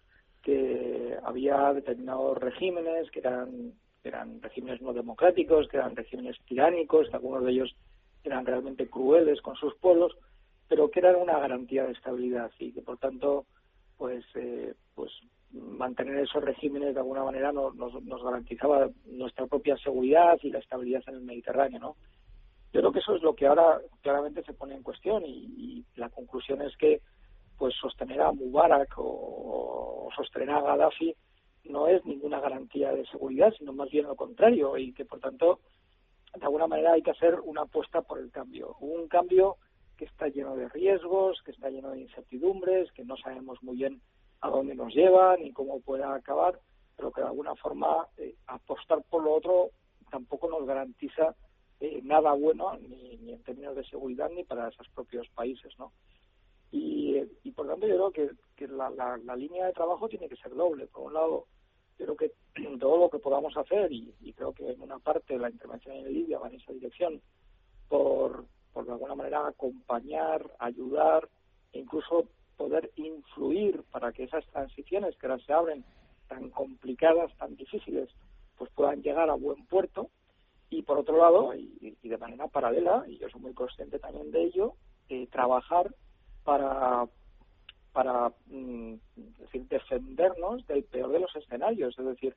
que 0.43 1.17
había 1.25 1.73
determinados 1.73 2.39
regímenes 2.39 3.11
que 3.11 3.19
eran, 3.21 3.73
eran 4.05 4.41
regímenes 4.41 4.81
no 4.81 4.93
democráticos, 4.93 5.69
que 5.69 5.79
eran 5.79 5.97
regímenes 5.97 6.37
tiránicos, 6.47 7.13
algunos 7.13 7.45
de 7.45 7.53
ellos 7.53 7.75
eran 8.23 8.47
realmente 8.47 8.89
crueles 8.89 9.41
con 9.41 9.57
sus 9.57 9.75
pueblos, 9.77 10.17
pero 10.69 10.91
que 10.91 11.01
eran 11.01 11.17
una 11.17 11.39
garantía 11.39 11.85
de 11.85 11.93
estabilidad 11.93 12.51
y 12.59 12.73
que 12.73 12.83
por 12.83 12.99
tanto 12.99 13.47
pues 13.97 14.25
eh, 14.35 14.75
pues 14.95 15.11
mantener 15.53 16.19
esos 16.19 16.45
regímenes 16.45 16.95
de 16.95 17.01
alguna 17.01 17.25
manera 17.25 17.53
nos, 17.53 17.75
nos 17.77 18.23
garantizaba 18.23 18.89
nuestra 19.07 19.47
propia 19.47 19.77
seguridad 19.79 20.39
y 20.43 20.51
la 20.51 20.59
estabilidad 20.59 21.03
en 21.07 21.15
el 21.15 21.21
Mediterráneo, 21.23 21.79
¿no? 21.79 21.97
Yo 22.77 22.83
creo 22.83 22.93
que 22.93 22.99
eso 22.99 23.15
es 23.15 23.23
lo 23.23 23.35
que 23.35 23.47
ahora 23.47 23.81
claramente 24.03 24.43
se 24.43 24.53
pone 24.53 24.75
en 24.75 24.83
cuestión 24.83 25.25
y, 25.25 25.83
la 25.95 26.11
conclusión 26.11 26.61
es 26.61 26.77
que 26.77 27.01
pues 27.57 27.75
sostener 27.81 28.21
a 28.21 28.33
Mubarak 28.33 28.93
o, 28.99 30.11
sostener 30.15 30.51
a 30.51 30.61
Gaddafi 30.61 31.17
no 31.65 31.89
es 31.89 32.05
ninguna 32.05 32.39
garantía 32.39 32.93
de 32.93 33.07
seguridad, 33.07 33.51
sino 33.57 33.73
más 33.73 33.89
bien 33.89 34.05
lo 34.05 34.15
contrario 34.15 34.77
y 34.77 34.93
que 34.93 35.07
por 35.07 35.21
tanto 35.21 35.61
de 36.35 36.45
alguna 36.45 36.67
manera 36.67 36.93
hay 36.93 37.01
que 37.01 37.13
hacer 37.13 37.41
una 37.41 37.63
apuesta 37.63 38.03
por 38.03 38.19
el 38.19 38.31
cambio. 38.31 38.77
Un 38.81 39.09
cambio 39.09 39.57
que 39.97 40.05
está 40.05 40.29
lleno 40.29 40.55
de 40.55 40.69
riesgos, 40.69 41.41
que 41.47 41.53
está 41.53 41.71
lleno 41.71 41.93
de 41.93 42.03
incertidumbres, 42.03 42.93
que 42.93 43.07
no 43.07 43.17
sabemos 43.17 43.63
muy 43.63 43.77
bien 43.77 44.03
a 44.43 44.51
dónde 44.51 44.75
nos 44.75 44.95
lleva 44.95 45.35
ni 45.39 45.51
cómo 45.51 45.81
pueda 45.81 46.15
acabar, 46.15 46.61
pero 46.95 47.11
que 47.11 47.23
de 47.23 47.29
alguna 47.29 47.55
forma 47.55 48.07
eh, 48.19 48.35
apostar 48.49 49.03
por 49.09 49.25
lo 49.25 49.33
otro 49.33 49.71
tampoco 50.11 50.51
nos 50.51 50.67
garantiza 50.67 51.35
eh, 51.81 52.01
nada 52.03 52.33
bueno 52.33 52.77
ni, 52.79 53.17
ni, 53.19 53.33
en 53.33 53.43
términos 53.43 53.77
de 53.77 53.85
seguridad 53.85 54.31
ni 54.31 54.45
para 54.45 54.69
esos 54.69 54.89
propios 54.91 55.29
países, 55.31 55.73
¿no? 55.79 55.93
Y, 56.73 57.23
y 57.45 57.53
por 57.53 57.67
tanto 57.67 57.87
yo 57.87 58.11
creo 58.11 58.37
que, 58.57 58.67
la, 58.69 58.91
la, 58.91 59.17
la, 59.19 59.37
línea 59.37 59.67
de 59.67 59.73
trabajo 59.73 60.09
tiene 60.09 60.29
que 60.29 60.37
ser 60.37 60.55
doble. 60.55 60.87
Por 60.87 61.05
un 61.05 61.15
lado, 61.15 61.47
yo 61.99 62.07
creo 62.07 62.17
que 62.17 62.33
todo 62.81 62.99
lo 62.99 63.11
que 63.11 63.19
podamos 63.19 63.57
hacer, 63.57 63.93
y, 63.93 64.13
y 64.21 64.33
creo 64.33 64.53
que 64.53 64.71
en 64.71 64.81
una 64.81 64.99
parte 64.99 65.39
la 65.39 65.51
intervención 65.51 65.97
en 65.97 66.13
Libia 66.13 66.39
va 66.39 66.49
en 66.49 66.57
esa 66.57 66.73
dirección, 66.73 67.21
por, 67.89 68.45
por 68.73 68.87
de 68.87 68.93
alguna 68.93 69.15
manera 69.15 69.47
acompañar, 69.47 70.51
ayudar 70.59 71.29
e 71.73 71.81
incluso 71.81 72.27
poder 72.57 72.91
influir 72.97 73.83
para 73.91 74.13
que 74.13 74.25
esas 74.25 74.47
transiciones 74.47 75.17
que 75.17 75.27
ahora 75.27 75.45
se 75.45 75.53
abren 75.53 75.85
tan 76.29 76.51
complicadas, 76.51 77.37
tan 77.37 77.55
difíciles, 77.55 78.09
pues 78.57 78.71
puedan 78.73 79.03
llegar 79.03 79.31
a 79.31 79.35
buen 79.35 79.65
puerto 79.67 80.11
y 80.71 80.83
por 80.83 80.99
otro 80.99 81.17
lado, 81.17 81.55
y, 81.55 81.97
de 82.03 82.19
manera 82.19 82.49
paralela, 82.49 83.05
y 83.09 83.19
yo 83.19 83.29
soy 83.29 83.41
muy 83.41 83.55
consciente 83.55 83.99
también 83.99 84.31
de 84.31 84.45
ello, 84.45 84.75
eh, 85.09 85.27
trabajar 85.29 85.95
para 86.45 87.07
para 87.93 88.31
mm, 88.49 88.97
decir, 89.39 89.67
defendernos 89.69 90.67
del 90.67 90.85
peor 90.85 91.11
de 91.13 91.21
los 91.21 91.35
escenarios, 91.35 91.99
es 91.99 92.05
decir, 92.05 92.37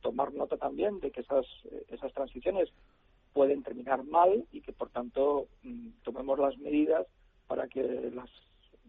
tomar 0.00 0.32
nota 0.32 0.56
también 0.56 0.98
de 1.00 1.10
que 1.10 1.20
esas, 1.20 1.44
esas 1.88 2.10
transiciones 2.14 2.70
pueden 3.34 3.62
terminar 3.62 4.02
mal 4.04 4.46
y 4.50 4.62
que 4.62 4.72
por 4.72 4.88
tanto 4.88 5.48
mm, 5.62 5.88
tomemos 6.04 6.38
las 6.38 6.56
medidas 6.56 7.06
para 7.46 7.68
que 7.68 7.82
las, 8.14 8.30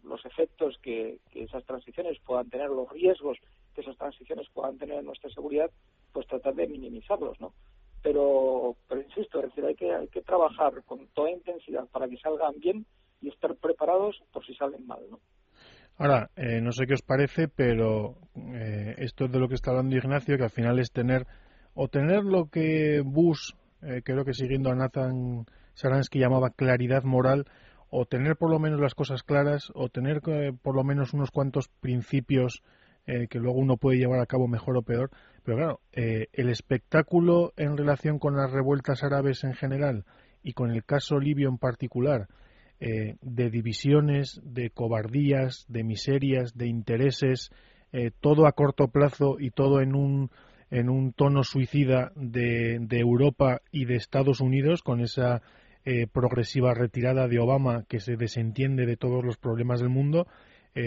los 0.04 0.26
efectos 0.26 0.78
que, 0.82 1.20
que, 1.32 1.44
esas 1.44 1.66
transiciones 1.66 2.18
puedan 2.26 2.50
tener, 2.50 2.70
los 2.70 2.90
riesgos 2.90 3.38
que 3.74 3.82
esas 3.82 3.98
transiciones 3.98 4.48
puedan 4.54 4.78
tener 4.78 5.00
en 5.00 5.06
nuestra 5.06 5.30
seguridad, 5.32 5.70
pues 6.14 6.28
tratar 6.28 6.56
de 6.56 6.68
minimizarlos, 6.68 7.42
¿no? 7.42 7.52
Pero, 8.06 8.76
pero 8.88 9.02
insisto, 9.02 9.40
es 9.40 9.46
decir, 9.46 9.66
hay 9.66 9.74
que, 9.74 9.92
hay 9.92 10.08
que 10.10 10.22
trabajar 10.22 10.84
con 10.86 11.08
toda 11.08 11.32
intensidad 11.32 11.88
para 11.88 12.08
que 12.08 12.18
salgan 12.18 12.54
bien 12.60 12.86
y 13.20 13.30
estar 13.30 13.56
preparados 13.56 14.22
por 14.32 14.46
si 14.46 14.54
salen 14.54 14.86
mal, 14.86 15.00
¿no? 15.10 15.20
Ahora, 15.98 16.30
eh, 16.36 16.62
no 16.62 16.72
sé 16.72 16.86
qué 16.86 16.94
os 16.94 17.02
parece, 17.02 17.48
pero 17.48 18.18
eh, 18.54 18.94
esto 19.00 19.26
es 19.26 19.32
de 19.32 19.40
lo 19.40 19.48
que 19.48 19.56
está 19.56 19.72
hablando 19.72 19.96
Ignacio, 19.96 20.38
que 20.38 20.44
al 20.44 20.52
final 20.52 20.78
es 20.78 20.92
tener, 20.92 21.26
o 21.74 21.88
tener 21.88 22.24
lo 22.24 22.46
que 22.52 23.02
Bush, 23.04 23.54
eh, 23.82 24.04
creo 24.04 24.24
que 24.24 24.34
siguiendo 24.34 24.70
a 24.70 24.76
Nathan 24.76 25.48
Saransky 25.74 26.20
llamaba 26.20 26.52
claridad 26.52 27.06
moral, 27.06 27.46
o 27.90 28.06
tener 28.06 28.36
por 28.36 28.52
lo 28.52 28.60
menos 28.60 28.80
las 28.80 28.94
cosas 28.94 29.24
claras, 29.24 29.72
o 29.74 29.90
tener 29.90 30.22
por 30.22 30.76
lo 30.76 30.84
menos 30.84 31.14
unos 31.14 31.32
cuantos 31.32 31.70
principios 31.80 32.62
que 33.06 33.38
luego 33.38 33.60
uno 33.60 33.78
puede 33.78 34.00
llevar 34.00 34.20
a 34.20 34.26
cabo 34.26 34.48
mejor 34.48 34.78
o 34.78 34.82
peor, 34.82 35.12
pero 35.46 35.58
claro, 35.58 35.82
eh, 35.94 36.28
el 36.34 36.50
espectáculo 36.50 37.54
en 37.56 37.78
relación 37.78 38.18
con 38.18 38.36
las 38.36 38.52
revueltas 38.52 39.04
árabes 39.04 39.44
en 39.44 39.54
general 39.54 40.04
y 40.44 40.54
con 40.54 40.72
el 40.72 40.84
caso 40.84 41.20
libio 41.20 41.50
en 41.50 41.60
particular, 41.60 42.28
eh, 42.80 43.16
de 43.22 43.50
divisiones, 43.52 44.42
de 44.44 44.72
cobardías, 44.72 45.66
de 45.70 45.84
miserias, 45.84 46.58
de 46.58 46.68
intereses, 46.68 47.52
eh, 47.94 48.10
todo 48.20 48.48
a 48.48 48.54
corto 48.54 48.88
plazo 48.88 49.38
y 49.40 49.52
todo 49.52 49.82
en 49.82 49.96
un, 49.96 50.32
en 50.72 50.90
un 50.90 51.14
tono 51.14 51.44
suicida 51.44 52.12
de, 52.16 52.80
de 52.82 53.00
Europa 53.00 53.62
y 53.72 53.86
de 53.86 53.96
Estados 53.96 54.42
Unidos, 54.42 54.82
con 54.82 55.00
esa 55.00 55.42
progresiva 56.12 56.74
retirada 56.74 57.28
de 57.28 57.38
Obama 57.38 57.84
que 57.88 58.00
se 58.00 58.16
desentiende 58.16 58.88
de 58.88 58.98
todos 58.98 59.24
los 59.24 59.38
problemas 59.38 59.82
del 59.82 59.90
mundo, 59.90 60.26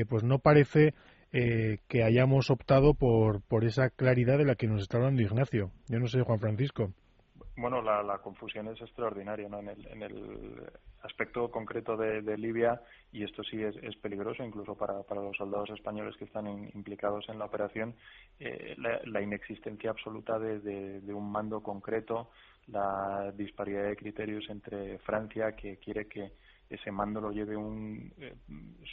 pues 0.08 0.24
no 0.24 0.40
parece 0.40 0.92
eh, 1.32 1.78
que 1.88 2.04
hayamos 2.04 2.50
optado 2.50 2.94
por, 2.94 3.42
por 3.42 3.64
esa 3.64 3.90
claridad 3.90 4.38
de 4.38 4.44
la 4.44 4.54
que 4.54 4.66
nos 4.66 4.82
está 4.82 4.96
hablando 4.98 5.22
Ignacio. 5.22 5.70
Yo 5.88 5.98
no 5.98 6.06
sé, 6.06 6.22
Juan 6.22 6.40
Francisco. 6.40 6.92
Bueno, 7.56 7.82
la, 7.82 8.18
confusión 8.18 8.68
es 8.68 8.80
extraordinaria, 8.80 9.48
¿no? 9.48 9.58
En 9.58 9.68
el, 9.68 9.86
en 9.88 10.02
el 10.02 10.70
aspecto 11.02 11.50
concreto 11.50 11.96
de, 11.96 12.38
Libia, 12.38 12.80
y 13.10 13.24
esto 13.24 13.42
sí 13.42 13.60
es, 13.62 13.96
peligroso 13.96 14.44
incluso 14.44 14.76
para, 14.76 15.02
para, 15.02 15.22
los 15.22 15.36
soldados 15.36 15.70
españoles 15.70 16.16
que 16.16 16.24
están 16.24 16.46
implicados 16.46 17.28
en 17.28 17.38
la 17.38 17.46
operación, 17.46 17.96
eh, 18.38 18.76
la, 18.76 19.20
inexistencia 19.20 19.90
absoluta 19.90 20.38
de, 20.38 21.12
un 21.12 21.32
mando 21.32 21.60
concreto, 21.60 22.30
la 22.68 23.32
disparidad 23.36 23.84
de 23.88 23.96
criterios 23.96 24.44
entre 24.50 24.98
Francia, 25.00 25.52
que 25.52 25.78
quiere 25.78 26.06
que 26.06 26.32
ese 26.70 26.90
mando 26.92 27.20
lo 27.20 27.30
lleve 27.30 27.56
un 27.56 28.12
eh, 28.18 28.34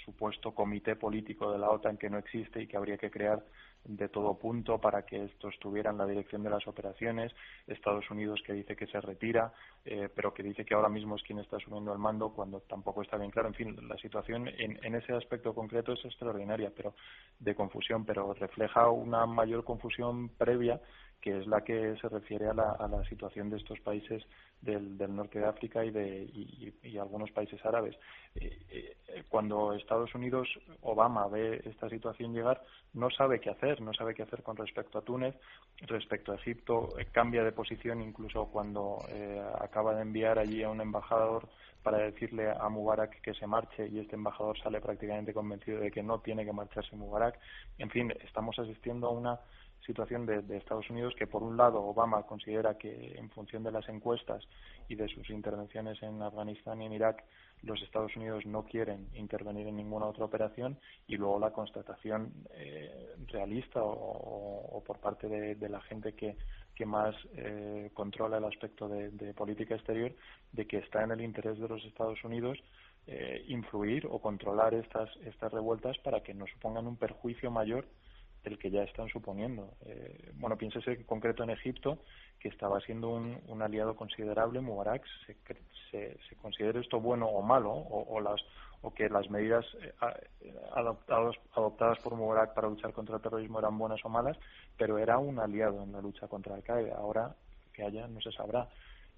supuesto 0.05 0.53
comité 0.53 0.95
político 0.95 1.51
de 1.51 1.59
la 1.59 1.69
OTAN 1.69 1.97
que 1.97 2.09
no 2.09 2.17
existe 2.17 2.61
y 2.61 2.67
que 2.67 2.77
habría 2.77 2.97
que 2.97 3.11
crear 3.11 3.43
de 3.83 4.09
todo 4.09 4.37
punto 4.37 4.79
para 4.79 5.05
que 5.05 5.25
estos 5.25 5.57
tuvieran 5.59 5.97
la 5.97 6.07
dirección 6.07 6.41
de 6.41 6.49
las 6.49 6.67
operaciones, 6.67 7.31
Estados 7.67 8.09
Unidos 8.09 8.41
que 8.45 8.53
dice 8.53 8.75
que 8.75 8.87
se 8.87 8.99
retira, 8.99 9.53
eh, 9.83 10.09
pero 10.13 10.33
que 10.33 10.41
dice 10.41 10.65
que 10.65 10.73
ahora 10.73 10.89
mismo 10.89 11.15
es 11.15 11.23
quien 11.23 11.39
está 11.39 11.57
asumiendo 11.57 11.93
el 11.93 11.99
mando 11.99 12.33
cuando 12.33 12.61
tampoco 12.61 13.03
está 13.03 13.17
bien 13.17 13.29
claro. 13.29 13.49
En 13.49 13.53
fin, 13.53 13.87
la 13.87 13.97
situación 13.97 14.47
en, 14.47 14.83
en 14.83 14.95
ese 14.95 15.13
aspecto 15.13 15.53
concreto 15.53 15.93
es 15.93 16.03
extraordinaria, 16.03 16.71
pero 16.75 16.95
de 17.39 17.53
confusión, 17.53 18.05
pero 18.05 18.33
refleja 18.33 18.89
una 18.89 19.25
mayor 19.25 19.63
confusión 19.63 20.29
previa 20.29 20.81
que 21.25 21.39
es 21.39 21.47
la 21.47 21.61
que 21.63 21.97
se 21.99 22.07
refiere 22.07 22.47
a 22.47 22.53
la, 22.53 22.73
a 22.73 22.87
la 22.87 23.03
situación 23.05 23.49
de 23.49 23.57
estos 23.57 23.79
países 23.79 24.23
del, 24.61 24.95
del 24.95 25.15
norte 25.15 25.39
de 25.39 25.47
África 25.47 25.83
y 25.83 25.89
de 25.89 26.99
algunos 27.01 27.31
países 27.31 27.59
árabes. 27.65 27.95
Eh, 28.35 28.59
eh, 28.69 29.23
cuando 29.27 29.73
Estados 29.73 30.13
Unidos, 30.13 30.47
Obama, 30.81 31.27
ve 31.27 31.63
esta 31.65 31.89
situación 31.89 32.31
llegar, 32.31 32.61
no 32.93 33.09
sabe 33.09 33.39
qué 33.39 33.49
hacer, 33.49 33.81
no 33.81 33.91
sabe 33.95 34.13
qué 34.13 34.21
hacer 34.21 34.43
con 34.43 34.55
respecto 34.55 34.99
a 34.99 35.01
Túnez, 35.01 35.33
respecto 35.87 36.31
a 36.31 36.35
Egipto, 36.35 36.89
eh, 36.99 37.07
cambia 37.11 37.43
de 37.43 37.51
posición 37.51 38.03
incluso 38.03 38.45
cuando 38.45 38.99
acaba 39.59 39.95
de 39.95 40.03
enviar 40.03 40.37
allí 40.37 40.61
a 40.61 40.69
un 40.69 40.79
embajador 40.79 41.49
para 41.81 41.97
decirle 41.97 42.51
a 42.51 42.69
Mubarak 42.69 43.19
que 43.21 43.33
se 43.33 43.47
marche 43.47 43.87
y 43.87 43.97
este 43.97 44.15
embajador 44.15 44.59
sale 44.59 44.79
prácticamente 44.79 45.33
convencido 45.33 45.79
de 45.79 45.89
que 45.89 46.03
no 46.03 46.19
tiene 46.19 46.45
que 46.45 46.53
marcharse 46.53 46.95
Mubarak. 46.95 47.39
En 47.79 47.89
fin, 47.89 48.13
estamos 48.23 48.59
asistiendo 48.59 49.07
a 49.07 49.11
una 49.11 49.39
situación 49.85 50.25
de, 50.25 50.57
Estados 50.57 50.89
Unidos 50.89 51.13
que, 51.17 51.27
por 51.27 51.43
un 51.43 51.57
lado, 51.57 51.81
Obama 51.81 52.23
considera 52.23 52.77
que, 52.77 53.15
en 53.17 53.29
función 53.29 53.63
de 53.63 53.71
las 53.71 53.87
encuestas 53.89 54.43
y 54.87 54.95
de 54.95 55.07
sus 55.07 55.29
intervenciones 55.29 56.01
en 56.01 56.21
Afganistán 56.21 56.81
y 56.81 56.85
en 56.85 56.93
Irak, 56.93 57.23
los 57.63 57.81
Estados 57.81 58.15
Unidos 58.15 58.45
no 58.45 58.63
quieren 58.63 59.07
intervenir 59.15 59.67
en 59.67 59.77
ninguna 59.77 60.05
otra 60.05 60.25
operación 60.25 60.77
y 61.07 61.17
luego 61.17 61.39
la 61.39 61.51
constatación 61.51 62.31
eh, 62.53 63.15
realista 63.27 63.79
o, 63.81 64.83
por 64.85 64.99
parte 64.99 65.27
de, 65.27 65.69
la 65.69 65.81
gente 65.81 66.13
que, 66.13 66.35
más 66.85 67.15
eh, 67.35 67.89
controla 67.93 68.37
el 68.37 68.43
aspecto 68.43 68.87
de, 68.89 69.33
política 69.33 69.75
exterior 69.75 70.13
de 70.51 70.67
que 70.67 70.79
está 70.79 71.03
en 71.03 71.11
el 71.11 71.21
interés 71.21 71.57
de 71.57 71.67
los 71.67 71.83
Estados 71.85 72.21
Unidos 72.23 72.59
eh, 73.07 73.45
influir 73.47 74.05
o 74.07 74.19
controlar 74.19 74.73
estas, 74.73 75.09
estas 75.25 75.53
revueltas 75.53 75.97
para 75.99 76.21
que 76.21 76.33
no 76.33 76.45
supongan 76.47 76.87
un 76.87 76.97
perjuicio 76.97 77.49
mayor 77.49 77.85
el 78.47 78.57
que 78.57 78.69
ya 78.69 78.83
están 78.83 79.07
suponiendo. 79.09 79.73
Eh, 79.85 80.31
bueno, 80.35 80.57
piénsese 80.57 80.91
en 80.91 81.03
concreto 81.03 81.43
en 81.43 81.49
Egipto, 81.49 81.99
que 82.39 82.49
estaba 82.49 82.79
siendo 82.81 83.09
un, 83.09 83.61
aliado 83.61 83.95
considerable, 83.95 84.61
Mubarak, 84.61 85.03
se, 85.25 85.35
se, 85.91 86.17
se, 86.29 86.35
considere 86.37 86.79
esto 86.79 86.99
bueno 86.99 87.27
o 87.27 87.41
malo, 87.41 87.71
o, 87.71 88.19
las, 88.21 88.41
o 88.81 88.93
que 88.93 89.09
las 89.09 89.29
medidas 89.29 89.65
eh, 89.81 89.93
adoptadas 90.73 91.99
por 92.03 92.15
Mubarak 92.15 92.53
para 92.53 92.67
luchar 92.67 92.93
contra 92.93 93.15
el 93.15 93.21
terrorismo 93.21 93.59
eran 93.59 93.77
buenas 93.77 94.03
o 94.03 94.09
malas, 94.09 94.37
pero 94.77 94.97
era 94.97 95.17
un 95.17 95.39
aliado 95.39 95.83
en 95.83 95.91
la 95.91 96.01
lucha 96.01 96.27
contra 96.27 96.55
Al-Qaeda. 96.55 96.95
Ahora 96.95 97.35
que 97.73 97.83
haya, 97.83 98.07
no 98.07 98.21
se 98.21 98.31
sabrá. 98.31 98.69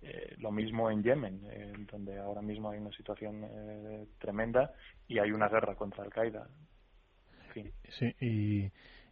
Eh, 0.02 0.36
lo 0.38 0.52
mismo 0.52 0.92
en 0.92 1.02
Yemen, 1.02 1.88
donde 1.92 2.20
ahora 2.20 2.42
mismo 2.42 2.70
hay 2.70 2.78
una 2.80 2.92
situación 2.92 4.08
tremenda 4.20 4.74
y 5.08 5.18
hay 5.18 5.32
una 5.32 5.48
guerra 5.50 5.76
contra 5.76 6.04
Al-Qaeda. 6.04 6.48
Sí, 7.98 8.62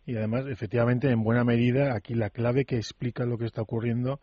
y 0.06 0.16
además, 0.16 0.46
efectivamente, 0.48 1.10
en 1.10 1.24
buena 1.24 1.44
medida, 1.44 1.96
aquí 1.96 2.14
la 2.14 2.30
clave 2.30 2.66
que 2.66 2.78
explica 2.78 3.26
lo 3.26 3.38
que 3.38 3.46
está 3.46 3.62
ocurriendo 3.62 4.20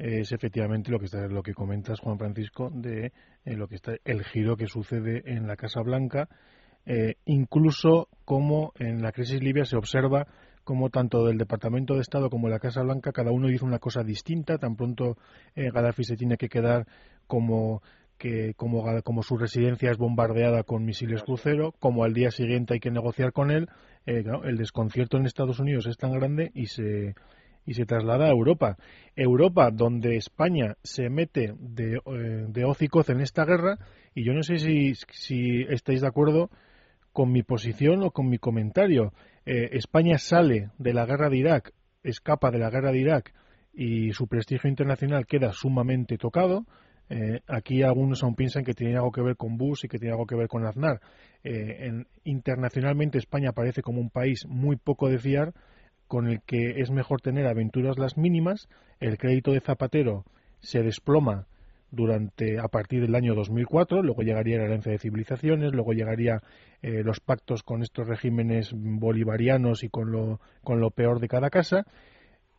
es 0.00 0.32
efectivamente 0.32 0.90
lo 0.90 0.98
que 0.98 1.04
está, 1.04 1.26
lo 1.28 1.42
que 1.42 1.52
comentas 1.52 2.00
Juan 2.00 2.18
Francisco 2.18 2.70
de 2.72 3.12
eh, 3.44 3.54
lo 3.54 3.68
que 3.68 3.74
está 3.74 3.92
el 4.04 4.24
giro 4.24 4.56
que 4.56 4.66
sucede 4.66 5.22
en 5.26 5.46
la 5.46 5.56
Casa 5.56 5.82
Blanca 5.82 6.28
eh, 6.86 7.16
incluso 7.26 8.08
como 8.24 8.72
en 8.78 9.02
la 9.02 9.12
crisis 9.12 9.42
libia 9.42 9.66
se 9.66 9.76
observa 9.76 10.26
como 10.64 10.88
tanto 10.88 11.26
del 11.26 11.36
Departamento 11.36 11.94
de 11.94 12.00
Estado 12.00 12.30
como 12.30 12.48
la 12.48 12.58
Casa 12.58 12.82
Blanca 12.82 13.12
cada 13.12 13.30
uno 13.30 13.48
dice 13.48 13.66
una 13.66 13.78
cosa 13.78 14.02
distinta 14.02 14.56
tan 14.56 14.74
pronto 14.74 15.18
eh, 15.54 15.70
Gaddafi 15.70 16.02
se 16.04 16.16
tiene 16.16 16.38
que 16.38 16.48
quedar 16.48 16.86
como 17.26 17.82
que 18.20 18.52
como, 18.54 18.84
como 19.02 19.22
su 19.22 19.38
residencia 19.38 19.90
es 19.90 19.96
bombardeada 19.96 20.62
con 20.62 20.84
misiles 20.84 21.22
crucero, 21.22 21.72
como 21.80 22.04
al 22.04 22.12
día 22.12 22.30
siguiente 22.30 22.74
hay 22.74 22.80
que 22.80 22.90
negociar 22.90 23.32
con 23.32 23.50
él, 23.50 23.68
eh, 24.04 24.22
el 24.44 24.58
desconcierto 24.58 25.16
en 25.16 25.24
Estados 25.24 25.58
Unidos 25.58 25.86
es 25.86 25.96
tan 25.96 26.12
grande 26.12 26.50
y 26.54 26.66
se, 26.66 27.14
y 27.64 27.72
se 27.72 27.86
traslada 27.86 28.26
a 28.26 28.30
Europa. 28.30 28.76
Europa, 29.16 29.70
donde 29.72 30.16
España 30.16 30.76
se 30.82 31.08
mete 31.08 31.54
de, 31.58 31.94
eh, 31.96 32.44
de 32.46 32.64
hocicoz 32.64 33.08
en 33.08 33.22
esta 33.22 33.46
guerra, 33.46 33.78
y 34.14 34.22
yo 34.22 34.34
no 34.34 34.42
sé 34.42 34.58
si, 34.58 34.92
si 35.10 35.62
estáis 35.70 36.02
de 36.02 36.08
acuerdo 36.08 36.50
con 37.12 37.32
mi 37.32 37.42
posición 37.42 38.02
o 38.02 38.10
con 38.10 38.28
mi 38.28 38.36
comentario. 38.36 39.14
Eh, 39.46 39.70
España 39.72 40.18
sale 40.18 40.68
de 40.76 40.92
la 40.92 41.06
guerra 41.06 41.30
de 41.30 41.38
Irak, 41.38 41.72
escapa 42.02 42.50
de 42.50 42.58
la 42.58 42.68
guerra 42.68 42.92
de 42.92 43.00
Irak 43.00 43.32
y 43.72 44.12
su 44.12 44.26
prestigio 44.26 44.68
internacional 44.68 45.26
queda 45.26 45.52
sumamente 45.52 46.18
tocado. 46.18 46.66
Eh, 47.10 47.40
aquí 47.48 47.82
algunos 47.82 48.22
aún 48.22 48.36
piensan 48.36 48.64
que 48.64 48.72
tiene 48.72 48.94
algo 48.94 49.10
que 49.10 49.20
ver 49.20 49.36
con 49.36 49.56
Bush 49.56 49.84
y 49.84 49.88
que 49.88 49.98
tiene 49.98 50.12
algo 50.12 50.26
que 50.26 50.36
ver 50.36 50.46
con 50.46 50.64
Aznar. 50.64 51.00
Eh, 51.42 52.04
internacionalmente 52.24 53.18
España 53.18 53.52
parece 53.52 53.82
como 53.82 54.00
un 54.00 54.10
país 54.10 54.46
muy 54.48 54.76
poco 54.76 55.08
de 55.08 55.18
fiar, 55.18 55.52
con 56.06 56.28
el 56.28 56.40
que 56.42 56.80
es 56.80 56.90
mejor 56.90 57.20
tener 57.20 57.46
aventuras 57.46 57.98
las 57.98 58.16
mínimas. 58.16 58.68
El 59.00 59.18
crédito 59.18 59.52
de 59.52 59.60
Zapatero 59.60 60.24
se 60.60 60.82
desploma 60.82 61.46
durante 61.90 62.60
a 62.60 62.68
partir 62.68 63.00
del 63.00 63.16
año 63.16 63.34
2004, 63.34 64.02
luego 64.02 64.22
llegaría 64.22 64.58
la 64.58 64.66
herencia 64.66 64.92
de 64.92 64.98
civilizaciones, 64.98 65.72
luego 65.72 65.92
llegaría 65.92 66.40
eh, 66.82 67.02
los 67.02 67.18
pactos 67.18 67.64
con 67.64 67.82
estos 67.82 68.06
regímenes 68.06 68.70
bolivarianos 68.72 69.82
y 69.82 69.88
con 69.88 70.12
lo, 70.12 70.40
con 70.62 70.80
lo 70.80 70.90
peor 70.90 71.18
de 71.18 71.26
cada 71.26 71.50
casa 71.50 71.86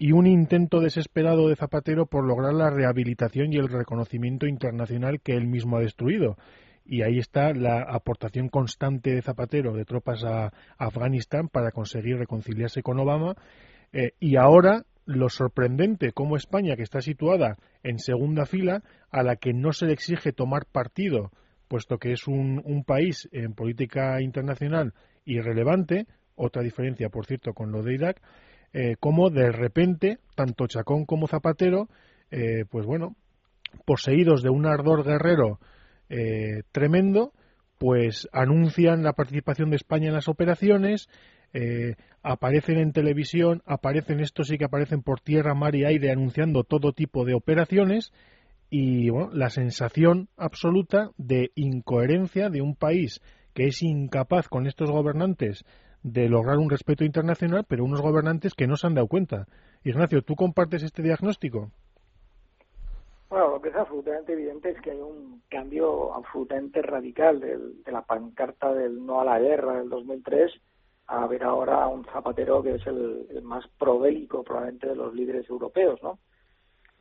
y 0.01 0.13
un 0.13 0.25
intento 0.25 0.79
desesperado 0.79 1.47
de 1.47 1.55
Zapatero 1.55 2.07
por 2.07 2.25
lograr 2.25 2.55
la 2.55 2.71
rehabilitación 2.71 3.53
y 3.53 3.57
el 3.57 3.67
reconocimiento 3.67 4.47
internacional 4.47 5.21
que 5.21 5.33
él 5.33 5.45
mismo 5.45 5.77
ha 5.77 5.81
destruido. 5.81 6.37
Y 6.83 7.03
ahí 7.03 7.19
está 7.19 7.53
la 7.53 7.83
aportación 7.83 8.49
constante 8.49 9.13
de 9.13 9.21
Zapatero 9.21 9.73
de 9.73 9.85
tropas 9.85 10.23
a, 10.23 10.53
Afganistán 10.79 11.49
para 11.49 11.69
conseguir 11.69 12.17
reconciliarse 12.17 12.81
con 12.81 12.97
Obama. 12.97 13.35
Eh, 13.93 14.13
y 14.19 14.37
ahora 14.37 14.85
lo 15.05 15.29
sorprendente 15.29 16.13
como 16.13 16.35
España, 16.35 16.75
que 16.75 16.81
está 16.81 17.01
situada 17.01 17.57
en 17.83 17.99
segunda 17.99 18.47
fila, 18.47 18.81
a 19.11 19.21
la 19.21 19.35
que 19.35 19.53
no 19.53 19.71
se 19.71 19.85
le 19.85 19.93
exige 19.93 20.33
tomar 20.33 20.65
partido, 20.65 21.29
puesto 21.67 21.99
que 21.99 22.11
es 22.11 22.27
un, 22.27 22.59
un 22.65 22.83
país 22.85 23.29
en 23.31 23.53
política 23.53 24.19
internacional 24.19 24.95
irrelevante, 25.25 26.07
otra 26.33 26.63
diferencia, 26.63 27.09
por 27.09 27.27
cierto, 27.27 27.53
con 27.53 27.71
lo 27.71 27.83
de 27.83 27.93
Irak, 27.93 28.19
eh, 28.73 28.95
como 28.99 29.29
de 29.29 29.51
repente, 29.51 30.19
tanto 30.35 30.67
Chacón 30.67 31.05
como 31.05 31.27
Zapatero, 31.27 31.89
eh, 32.31 32.65
pues 32.69 32.85
bueno, 32.85 33.15
poseídos 33.85 34.43
de 34.43 34.49
un 34.49 34.65
ardor 34.65 35.03
guerrero 35.03 35.59
eh, 36.09 36.63
tremendo, 36.71 37.33
pues 37.77 38.29
anuncian 38.31 39.03
la 39.03 39.13
participación 39.13 39.69
de 39.69 39.75
España 39.77 40.07
en 40.07 40.13
las 40.13 40.27
operaciones, 40.27 41.09
aparecen 42.23 42.77
en 42.77 42.93
televisión, 42.93 43.61
aparecen 43.65 44.21
estos 44.21 44.47
sí 44.47 44.57
que 44.57 44.63
aparecen 44.63 45.01
por 45.01 45.19
tierra, 45.19 45.53
mar 45.53 45.75
y 45.75 45.83
aire 45.83 46.09
anunciando 46.09 46.63
todo 46.63 46.93
tipo 46.93 47.25
de 47.25 47.33
operaciones 47.33 48.13
y 48.69 49.09
bueno, 49.09 49.31
la 49.33 49.49
sensación 49.49 50.29
absoluta 50.37 51.09
de 51.17 51.51
incoherencia 51.55 52.49
de 52.49 52.61
un 52.61 52.75
país 52.75 53.19
que 53.53 53.65
es 53.65 53.81
incapaz 53.83 54.47
con 54.47 54.65
estos 54.65 54.89
gobernantes 54.89 55.65
de 56.03 56.29
lograr 56.29 56.57
un 56.57 56.69
respeto 56.69 57.03
internacional, 57.03 57.65
pero 57.67 57.83
unos 57.83 58.01
gobernantes 58.01 58.53
que 58.53 58.67
no 58.67 58.75
se 58.75 58.87
han 58.87 58.95
dado 58.95 59.07
cuenta. 59.07 59.47
Ignacio, 59.83 60.21
¿tú 60.23 60.35
compartes 60.35 60.83
este 60.83 61.01
diagnóstico? 61.01 61.71
Bueno, 63.29 63.51
lo 63.51 63.61
que 63.61 63.69
es 63.69 63.75
absolutamente 63.75 64.33
evidente 64.33 64.71
es 64.71 64.81
que 64.81 64.91
hay 64.91 64.99
un 64.99 65.41
cambio 65.49 66.13
absolutamente 66.13 66.81
radical 66.81 67.39
de 67.39 67.91
la 67.91 68.01
pancarta 68.01 68.73
del 68.73 69.05
no 69.05 69.21
a 69.21 69.25
la 69.25 69.39
guerra 69.39 69.79
del 69.79 69.89
2003 69.89 70.51
a 71.07 71.27
ver 71.27 71.43
ahora 71.43 71.83
a 71.83 71.87
un 71.87 72.05
Zapatero 72.05 72.63
que 72.63 72.75
es 72.75 72.87
el, 72.87 73.27
el, 73.29 73.41
más 73.41 73.67
probélico 73.77 74.43
probablemente 74.43 74.87
de 74.87 74.95
los 74.95 75.13
líderes 75.13 75.49
europeos, 75.49 76.01
¿no? 76.01 76.19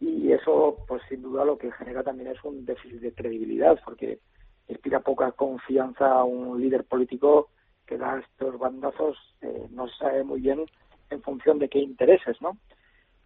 Y 0.01 0.33
eso, 0.33 0.85
pues 0.89 1.03
sin 1.09 1.23
duda 1.23 1.45
lo 1.45 1.59
que 1.59 1.71
genera 1.73 2.03
también 2.03 2.31
es 2.31 2.43
un 2.43 2.65
déficit 2.65 3.01
de 3.01 3.13
credibilidad, 3.13 3.79
porque 3.85 4.19
inspira 4.67 5.01
poca 5.01 5.31
confianza 5.33 6.11
a 6.11 6.25
un 6.25 6.61
líder 6.61 6.85
político 6.85 7.51
que 7.91 7.99
da 7.99 8.21
estos 8.21 8.57
bandazos 8.57 9.19
eh, 9.41 9.67
no 9.71 9.89
se 9.89 9.97
sabe 9.97 10.23
muy 10.23 10.41
bien 10.41 10.65
en 11.11 11.23
función 11.23 11.59
de 11.59 11.69
qué 11.69 11.81
intereses, 11.81 12.41
¿no? 12.41 12.57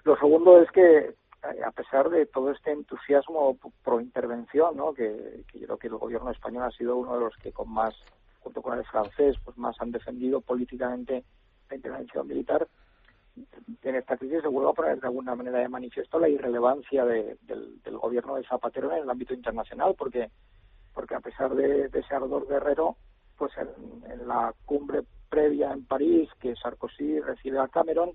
Lo 0.05 0.17
segundo 0.17 0.59
es 0.63 0.71
que 0.71 1.15
a 1.67 1.71
pesar 1.73 2.09
de 2.09 2.25
todo 2.25 2.51
este 2.51 2.73
entusiasmo 2.73 3.59
pro 3.83 4.01
intervención, 4.01 4.75
¿no? 4.75 4.95
que, 4.95 5.45
yo 5.53 5.67
creo 5.67 5.77
que 5.77 5.87
el 5.89 5.99
gobierno 5.99 6.31
español 6.31 6.65
ha 6.65 6.71
sido 6.71 6.97
uno 6.97 7.13
de 7.13 7.21
los 7.21 7.37
que 7.37 7.53
con 7.53 7.71
más, 7.71 7.95
junto 8.41 8.63
con 8.63 8.79
el 8.79 8.85
francés, 8.87 9.37
pues 9.45 9.59
más 9.59 9.77
han 9.83 9.91
defendido 9.91 10.41
políticamente 10.41 11.23
la 11.69 11.77
intervención 11.77 12.27
militar, 12.27 12.67
en 13.83 13.95
esta 13.97 14.17
crisis 14.17 14.41
se 14.41 14.49
vuelve 14.49 14.71
a 14.71 14.73
poner 14.73 14.99
de 14.99 15.07
alguna 15.07 15.35
manera 15.35 15.59
de 15.59 15.69
manifiesto 15.69 16.19
la 16.19 16.31
irrelevancia 16.31 17.05
del, 17.05 17.37
gobierno 18.01 18.37
de 18.37 18.45
Zapatero 18.45 18.91
en 18.93 19.03
el 19.03 19.11
ámbito 19.11 19.35
internacional, 19.35 19.95
porque 19.99 20.31
porque 20.95 21.17
a 21.17 21.21
pesar 21.21 21.55
de, 21.55 21.91
ese 21.93 22.15
ardor 22.15 22.47
guerrero, 22.49 22.97
pues 23.37 23.53
en, 23.57 24.27
la 24.27 24.55
cumbre 24.65 25.03
previa 25.29 25.73
en 25.73 25.85
París, 25.85 26.29
que 26.41 26.55
Sarkozy 26.57 27.21
recibe 27.21 27.59
a 27.59 27.69
Cameron, 27.69 28.13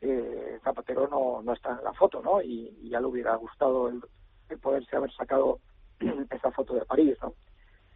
eh, 0.00 0.58
Zapatero 0.62 1.08
no, 1.08 1.42
no 1.42 1.52
está 1.52 1.70
en 1.70 1.84
la 1.84 1.92
foto, 1.92 2.22
¿no? 2.22 2.40
Y, 2.40 2.88
ya 2.88 3.00
le 3.00 3.06
hubiera 3.06 3.34
gustado 3.36 3.88
el, 3.88 4.02
poderse 4.58 4.96
haber 4.96 5.12
sacado 5.12 5.60
esa 6.30 6.50
foto 6.52 6.74
de 6.74 6.84
París, 6.84 7.16
¿no? 7.22 7.34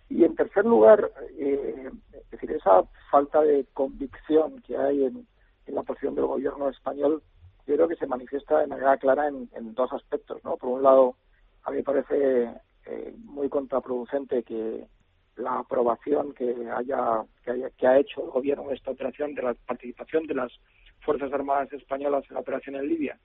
Y 0.09 0.25
en 0.25 0.35
tercer 0.35 0.65
lugar, 0.67 1.11
eh, 1.39 1.91
es 2.13 2.31
decir, 2.31 2.53
esa 2.53 2.85
falta 3.11 3.41
de 3.41 3.67
convicción 3.73 4.61
que 4.63 4.77
hay 4.77 5.05
en, 5.05 5.27
la 5.67 5.83
posición 5.83 6.15
del 6.15 6.27
gobierno 6.27 6.69
español, 6.69 7.23
creo 7.65 7.89
que 7.89 7.97
se 7.97 8.07
manifiesta 8.07 8.59
de 8.59 8.67
manera 8.67 8.99
clara 8.99 9.29
en, 9.29 9.75
dos 9.75 9.91
aspectos, 9.95 10.45
¿no? 10.45 10.59
Por 10.59 10.69
un 10.69 10.83
lado, 10.83 11.17
a 11.63 11.71
mí 11.71 11.79
me 11.79 11.83
parece 11.83 12.51
eh, 12.85 13.15
muy 13.25 13.49
contraproducente 13.49 14.43
que 14.43 14.87
la 15.37 15.59
aprobación 15.59 16.33
que 16.35 16.55
haya, 16.77 17.23
que 17.45 17.51
haya 17.51 17.71
que 17.71 17.87
ha 17.87 17.99
hecho 17.99 18.25
el 18.25 18.31
gobierno 18.31 18.69
de 18.69 18.75
esta 18.75 18.91
operación 18.91 19.35
de 19.35 19.43
la 19.43 19.55
participación 19.55 20.27
de 20.27 20.35
las 20.35 20.53
Fuerzas 21.01 21.33
Armadas 21.33 21.73
Españolas 21.73 22.25
en 22.29 22.35
la 22.35 22.41
operación 22.41 22.77
en 22.77 22.89
Libia 22.89 23.19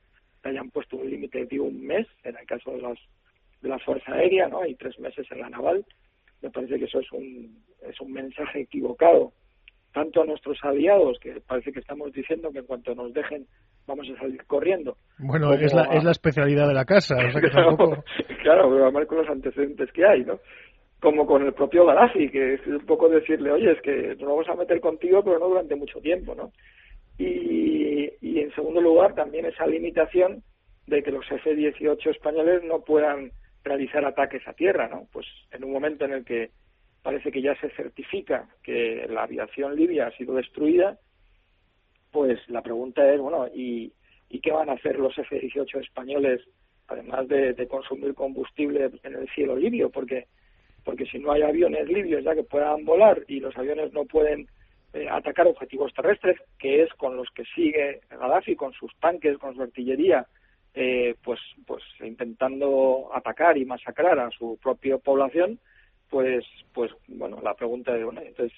hayan 0.43 0.69
puesto 0.69 0.97
un 0.97 1.09
límite 1.09 1.45
de 1.45 1.59
un 1.59 1.85
mes 1.85 2.07
en 2.23 2.37
el 2.37 2.45
caso 2.45 2.71
de, 2.71 2.81
las, 2.81 2.97
de 3.61 3.69
la 3.69 3.79
Fuerza 3.79 4.13
Aérea 4.13 4.47
¿no? 4.47 4.65
y 4.65 4.75
tres 4.75 4.97
meses 4.99 5.27
en 5.31 5.39
la 5.39 5.49
naval. 5.49 5.85
Me 6.41 6.49
parece 6.49 6.79
que 6.79 6.85
eso 6.85 6.99
es 6.99 7.11
un, 7.11 7.63
es 7.81 7.99
un 7.99 8.13
mensaje 8.13 8.61
equivocado 8.61 9.33
tanto 9.93 10.21
a 10.21 10.25
nuestros 10.25 10.57
aliados, 10.61 11.17
que 11.19 11.41
parece 11.41 11.71
que 11.71 11.79
estamos 11.79 12.13
diciendo 12.13 12.51
que 12.51 12.59
en 12.59 12.65
cuanto 12.65 12.93
nos 12.93 13.11
dejen 13.11 13.47
vamos 13.87 14.07
a 14.15 14.19
salir 14.19 14.45
corriendo. 14.45 14.97
Bueno, 15.17 15.51
es 15.53 15.73
la, 15.73 15.85
es 15.85 16.03
la 16.03 16.11
especialidad 16.11 16.67
de 16.67 16.75
la 16.75 16.85
casa. 16.85 17.15
claro, 18.43 18.69
pero 18.69 18.83
además 18.83 19.07
con 19.07 19.17
los 19.17 19.29
antecedentes 19.29 19.91
que 19.91 20.05
hay, 20.05 20.23
¿no? 20.23 20.39
Como 20.99 21.25
con 21.25 21.45
el 21.45 21.53
propio 21.53 21.85
Gaddafi, 21.85 22.29
que 22.29 22.55
es 22.55 22.67
un 22.67 22.85
poco 22.85 23.07
decirle, 23.07 23.51
oye, 23.51 23.71
es 23.71 23.81
que 23.81 24.15
nos 24.19 24.29
vamos 24.29 24.49
a 24.49 24.55
meter 24.55 24.81
contigo, 24.81 25.23
pero 25.23 25.39
no 25.39 25.47
durante 25.47 25.75
mucho 25.75 25.99
tiempo, 26.01 26.35
¿no? 26.35 26.51
Y, 27.17 28.09
y 28.21 28.39
en 28.39 28.53
segundo 28.53 28.81
lugar, 28.81 29.15
también 29.15 29.45
esa 29.45 29.65
limitación 29.65 30.43
de 30.87 31.03
que 31.03 31.11
los 31.11 31.29
F-18 31.31 32.09
españoles 32.09 32.63
no 32.63 32.81
puedan 32.81 33.31
realizar 33.63 34.03
ataques 34.05 34.45
a 34.47 34.53
tierra, 34.53 34.87
¿no? 34.87 35.07
Pues 35.11 35.25
en 35.51 35.63
un 35.63 35.71
momento 35.71 36.05
en 36.05 36.13
el 36.13 36.25
que 36.25 36.51
parece 37.01 37.31
que 37.31 37.41
ya 37.41 37.55
se 37.59 37.69
certifica 37.71 38.47
que 38.63 39.07
la 39.09 39.23
aviación 39.23 39.75
libia 39.75 40.07
ha 40.07 40.17
sido 40.17 40.35
destruida, 40.35 40.97
pues 42.11 42.39
la 42.49 42.61
pregunta 42.61 43.09
es, 43.11 43.19
bueno, 43.19 43.47
¿y, 43.53 43.93
y 44.29 44.39
qué 44.39 44.51
van 44.51 44.69
a 44.69 44.73
hacer 44.73 44.97
los 44.97 45.17
F-18 45.17 45.81
españoles, 45.81 46.41
además 46.87 47.27
de, 47.27 47.67
consumir 47.67 48.13
combustible 48.13 48.89
en 49.03 49.15
el 49.15 49.29
cielo 49.29 49.55
libio? 49.55 49.89
Porque, 49.89 50.27
porque 50.89 51.05
si 51.05 51.19
no 51.19 51.31
hay 51.31 51.43
aviones 51.43 51.87
libios 51.87 52.23
ya 52.23 52.33
que 52.33 52.41
puedan 52.41 52.83
volar 52.83 53.23
y 53.27 53.39
los 53.39 53.55
aviones 53.55 53.93
no 53.93 54.05
pueden 54.05 54.47
eh, 54.95 55.07
atacar 55.07 55.45
objetivos 55.45 55.93
terrestres, 55.93 56.35
que 56.57 56.81
es 56.81 56.91
con 56.95 57.15
los 57.15 57.29
que 57.29 57.43
sigue 57.53 58.01
Gaddafi, 58.09 58.55
con 58.55 58.73
sus 58.73 58.91
tanques, 58.99 59.37
con 59.37 59.53
su 59.53 59.61
artillería, 59.61 60.25
eh, 60.73 61.13
pues, 61.23 61.39
pues 61.67 61.83
intentando 62.01 63.11
atacar 63.13 63.55
y 63.59 63.65
masacrar 63.65 64.17
a 64.17 64.31
su 64.31 64.57
propia 64.63 64.97
población, 64.97 65.59
pues, 66.09 66.43
pues 66.73 66.91
bueno, 67.07 67.39
la 67.43 67.53
pregunta 67.53 67.95
es, 67.95 68.03
bueno, 68.03 68.21
entonces, 68.25 68.57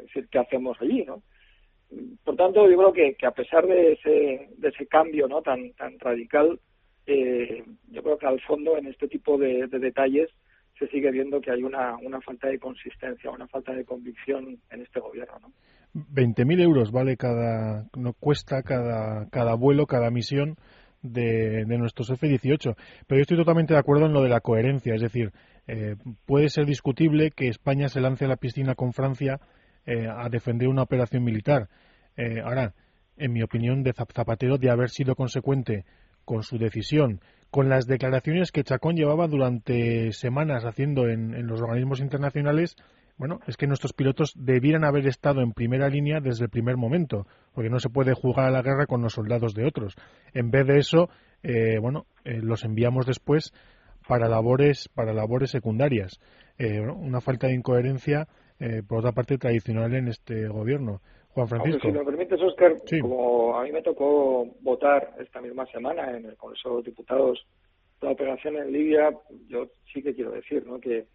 decir, 0.00 0.28
¿qué 0.30 0.38
hacemos 0.38 0.80
allí, 0.80 1.04
no? 1.04 1.24
Por 2.22 2.36
tanto, 2.36 2.70
yo 2.70 2.76
creo 2.76 2.92
que, 2.92 3.14
que 3.14 3.26
a 3.26 3.32
pesar 3.32 3.66
de 3.66 3.94
ese, 3.94 4.48
de 4.58 4.68
ese 4.68 4.86
cambio, 4.86 5.26
¿no? 5.26 5.42
Tan, 5.42 5.72
tan 5.72 5.98
radical, 5.98 6.60
eh, 7.04 7.64
yo 7.90 8.00
creo 8.04 8.16
que 8.16 8.26
al 8.26 8.40
fondo, 8.42 8.78
en 8.78 8.86
este 8.86 9.08
tipo 9.08 9.36
de, 9.38 9.66
detalles, 9.66 10.30
se 10.78 10.88
sigue 10.88 11.10
viendo 11.10 11.40
que 11.40 11.50
hay 11.50 11.62
una, 11.62 11.96
una 11.96 12.20
falta 12.20 12.48
de 12.48 12.58
consistencia, 12.58 13.30
una 13.30 13.46
falta 13.46 13.72
de 13.72 13.84
convicción 13.84 14.58
en 14.70 14.82
este 14.82 15.00
gobierno, 15.00 15.38
¿no? 15.40 15.52
20.000 15.94 16.60
euros 16.60 16.90
vale 16.90 17.16
cada, 17.16 17.86
no 17.96 18.14
cuesta 18.14 18.62
cada, 18.62 19.28
cada 19.30 19.54
vuelo, 19.54 19.86
cada 19.86 20.10
misión 20.10 20.56
de, 21.02 21.64
de 21.66 21.78
nuestros 21.78 22.10
F-18. 22.10 22.74
Pero 23.06 23.18
yo 23.18 23.22
estoy 23.22 23.36
totalmente 23.36 23.74
de 23.74 23.78
acuerdo 23.78 24.06
en 24.06 24.12
lo 24.12 24.22
de 24.22 24.28
la 24.28 24.40
coherencia, 24.40 24.94
es 24.94 25.02
decir, 25.02 25.30
eh, 25.66 25.96
puede 26.26 26.48
ser 26.48 26.66
discutible 26.66 27.30
que 27.30 27.48
España 27.48 27.88
se 27.88 28.00
lance 28.00 28.24
a 28.24 28.28
la 28.28 28.36
piscina 28.36 28.74
con 28.74 28.92
Francia 28.92 29.40
eh, 29.86 30.06
a 30.08 30.28
defender 30.28 30.68
una 30.68 30.82
operación 30.82 31.22
militar. 31.22 31.68
Eh, 32.16 32.40
ahora, 32.42 32.74
en 33.16 33.32
mi 33.32 33.42
opinión, 33.42 33.82
de 33.82 33.92
Zapatero, 33.92 34.58
de 34.58 34.70
haber 34.70 34.90
sido 34.90 35.14
consecuente 35.14 35.84
con 36.24 36.42
su 36.42 36.58
decisión, 36.58 37.20
con 37.54 37.68
las 37.68 37.86
declaraciones 37.86 38.50
que 38.50 38.64
Chacón 38.64 38.96
llevaba 38.96 39.28
durante 39.28 40.12
semanas 40.12 40.64
haciendo 40.64 41.06
en, 41.06 41.46
los 41.46 41.62
organismos 41.62 42.00
internacionales, 42.00 42.74
bueno, 43.16 43.38
es 43.46 43.56
que 43.56 43.68
nuestros 43.68 43.92
pilotos 43.92 44.32
debieran 44.34 44.82
haber 44.82 45.06
estado 45.06 45.40
en 45.40 45.52
primera 45.52 45.88
línea 45.88 46.18
desde 46.18 46.46
el 46.46 46.50
primer 46.50 46.76
momento, 46.76 47.28
porque 47.52 47.70
no 47.70 47.78
se 47.78 47.90
puede 47.90 48.12
jugar 48.12 48.46
a 48.46 48.50
la 48.50 48.62
guerra 48.62 48.86
con 48.86 49.02
los 49.02 49.12
soldados 49.12 49.54
de 49.54 49.66
otros. 49.66 49.94
En 50.32 50.50
vez 50.50 50.66
de 50.66 50.78
eso, 50.78 51.10
bueno, 51.80 52.06
los 52.24 52.64
enviamos 52.64 53.06
después 53.06 53.52
para 54.08 54.28
labores 54.28 54.88
para 54.88 55.12
labores 55.12 55.52
secundarias. 55.52 56.18
Eh, 56.58 56.80
una 56.80 57.20
falta 57.20 57.46
de 57.46 57.54
incoherencia, 57.54 58.26
eh, 58.58 58.82
por 58.84 58.98
otra 58.98 59.12
parte, 59.12 59.38
tradicional 59.38 59.94
en 59.94 60.08
este 60.08 60.48
gobierno. 60.48 61.02
Juan 61.34 61.48
Francisco. 61.48 61.80
si 61.82 61.92
me 61.92 62.04
permites, 62.04 62.40
Oscar, 62.40 62.76
como 63.00 63.56
a 63.58 63.64
mí 63.64 63.72
me 63.72 63.82
tocó 63.82 64.46
votar 64.60 65.14
esta 65.18 65.40
misma 65.40 65.66
semana 65.66 66.16
en 66.16 66.26
el 66.26 66.36
Congreso 66.36 66.76
de 66.76 66.84
Diputados 66.84 67.44
la 68.00 68.10
operación 68.10 68.56
en 68.56 68.72
Libia, 68.72 69.10
yo 69.48 69.68
sí 69.92 70.02
que 70.02 70.14
quiero 70.14 70.30
decir 70.30 70.66
¿no? 70.66 70.78
que 70.78 71.06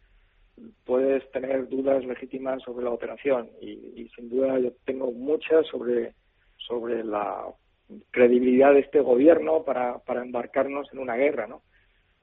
puedes 0.86 1.30
tener 1.32 1.70
dudas 1.70 2.04
legítimas 2.04 2.62
sobre 2.64 2.84
la 2.84 2.92
operación 2.92 3.50
y, 3.62 3.72
y 3.96 4.10
sin 4.16 4.30
duda 4.30 4.60
yo 4.60 4.72
tengo 4.86 5.12
muchas 5.12 5.68
sobre, 5.68 6.14
sobre 6.58 7.04
la 7.04 7.46
credibilidad 8.12 8.74
de 8.74 8.80
este 8.80 9.00
gobierno 9.02 9.64
para, 9.64 10.00
para 10.00 10.24
embarcarnos 10.24 10.92
en 10.92 11.00
una 11.00 11.16
guerra, 11.16 11.48
¿no? 11.48 11.62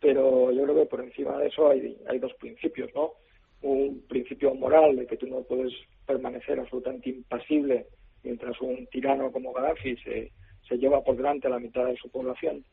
pero 0.00 0.52
yo 0.52 0.64
creo 0.64 0.76
que 0.76 0.86
por 0.86 1.00
encima 1.00 1.38
de 1.38 1.48
eso 1.48 1.70
hay, 1.70 1.96
hay 2.08 2.18
dos 2.18 2.34
principios, 2.34 2.90
¿no? 2.94 3.12
Un 3.62 4.02
principio 4.08 4.54
moral 4.54 4.96
de 4.96 5.06
que 5.06 5.16
tú 5.16 5.26
no 5.26 5.42
puedes 5.42 5.72
permanecer 6.06 6.58
absolutamente 6.60 7.10
impasible 7.10 7.86
mientras 8.22 8.60
un 8.60 8.86
tirano 8.88 9.30
como 9.32 9.52
Gaddafi 9.52 9.96
se, 9.98 10.32
se 10.68 10.78
lleva 10.78 11.02
por 11.02 11.16
delante 11.16 11.46
a 11.46 11.50
la 11.50 11.58
mitad 11.58 11.86
de 11.86 11.96
su 11.96 12.08
población. 12.10 12.64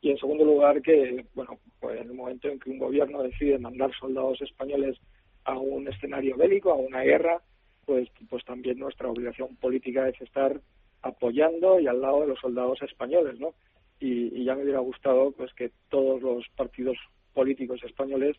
Y 0.00 0.10
en 0.10 0.18
segundo 0.18 0.44
lugar, 0.44 0.80
que, 0.80 1.26
bueno, 1.34 1.58
pues 1.78 2.00
en 2.00 2.08
el 2.08 2.14
momento 2.14 2.48
en 2.48 2.58
que 2.58 2.70
un 2.70 2.78
gobierno 2.78 3.22
decide 3.22 3.58
mandar 3.58 3.90
soldados 3.98 4.40
españoles 4.40 4.96
a 5.44 5.58
un 5.58 5.88
escenario 5.88 6.36
bélico, 6.36 6.70
a 6.70 6.76
una 6.76 7.02
guerra, 7.02 7.42
pues, 7.84 8.08
pues 8.28 8.44
también 8.44 8.78
nuestra 8.78 9.08
obligación 9.08 9.56
política 9.56 10.08
es 10.08 10.20
estar 10.20 10.60
apoyando 11.02 11.80
y 11.80 11.86
al 11.86 12.00
lado 12.00 12.22
de 12.22 12.28
los 12.28 12.40
soldados 12.40 12.80
españoles, 12.82 13.38
¿no? 13.38 13.54
y, 14.00 14.44
ya 14.44 14.54
me 14.54 14.62
hubiera 14.62 14.80
gustado 14.80 15.30
pues 15.32 15.52
que 15.54 15.70
todos 15.90 16.20
los 16.22 16.44
partidos 16.56 16.96
políticos 17.34 17.80
españoles 17.84 18.36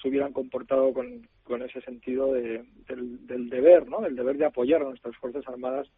se 0.00 0.08
hubieran 0.08 0.32
comportado 0.32 0.92
con, 0.92 1.28
con 1.42 1.62
ese 1.62 1.80
sentido 1.80 2.32
de, 2.32 2.64
del, 2.86 3.48
deber, 3.48 3.88
¿no? 3.88 4.00
Del 4.00 4.16
deber 4.16 4.36
de 4.36 4.46
apoyar 4.46 4.82
a 4.82 4.84
nuestras 4.84 5.16
Fuerzas 5.16 5.46
Armadas 5.48 5.88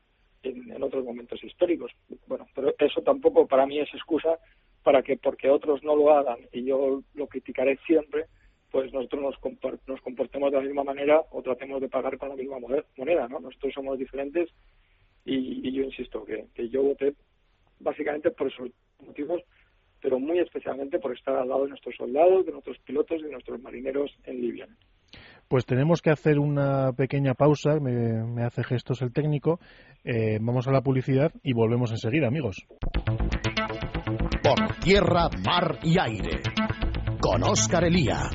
en, 0.43 0.73
en, 0.73 0.83
otros 0.83 1.05
momentos 1.05 1.43
históricos. 1.45 1.93
Bueno, 2.27 2.47
pero 2.55 2.75
eso 2.79 3.03
tampoco 3.03 3.47
para 3.47 3.67
mí 3.67 3.79
es 3.79 3.93
excusa 3.93 4.39
para 4.83 5.03
que 5.03 5.17
porque 5.19 5.51
otros 5.51 5.83
no 5.83 5.95
lo 5.95 6.13
hagan 6.13 6.39
y 6.53 6.65
yo 6.65 7.03
lo 7.15 7.27
criticaré 7.27 7.79
siempre, 7.87 8.27
pues 8.71 8.93
nosotros 8.93 9.23
nos, 9.23 9.83
nos 9.87 10.01
comportemos 10.01 10.51
de 10.51 10.59
la 10.59 10.65
misma 10.65 10.85
manera 10.85 11.23
o 11.31 11.43
tratemos 11.43 11.81
de 11.81 11.89
pagar 11.89 12.17
con 12.17 12.31
la 12.31 12.37
misma 12.37 12.59
moneda, 12.97 13.29
¿no? 13.29 13.41
Nosotros 13.41 13.75
somos 13.75 13.99
diferentes 13.99 14.49
y, 15.25 15.69
y 15.69 15.73
yo 15.73 15.83
insisto 15.83 16.25
que, 16.25 16.47
que 16.55 16.69
yo 16.71 16.83
voté 16.83 17.15
básicamente 17.81 18.31
por 18.31 18.47
esos 18.47 18.71
motivos, 19.05 19.43
pero 20.01 20.19
muy 20.19 20.39
especialmente 20.39 20.99
por 20.99 21.17
estar 21.17 21.37
al 21.37 21.49
lado 21.49 21.65
de 21.65 21.71
nuestros 21.71 21.95
soldados, 21.97 22.47
de 22.47 22.53
nuestros 22.53 22.79
pilotos 22.79 23.21
y 23.21 23.25
de 23.25 23.33
nuestros 23.33 23.61
marineros 23.61 24.11
en 24.25 24.41
Libia. 24.41 24.67
Pues 25.49 25.67
tenemos 25.67 26.01
que 26.01 26.11
hacer 26.11 26.39
una 26.39 26.93
pequeña 26.93 27.35
pausa, 27.35 27.81
me, 27.81 28.45
hace 28.45 28.63
gestos 28.63 29.03
el 29.03 29.13
técnico, 29.13 29.59
eh, 30.05 30.39
vamos 30.41 30.69
a 30.69 30.71
la 30.71 30.81
publicidad 30.81 31.33
y 31.43 31.53
volvemos 31.53 31.91
enseguida, 31.91 32.29
amigos. 32.29 32.65
Por 34.43 34.77
tierra, 34.83 35.29
mar 35.45 35.79
y 35.83 35.99
aire, 36.01 36.41
con 37.21 37.43
Oscar 37.43 37.85
Elía. 37.85 38.31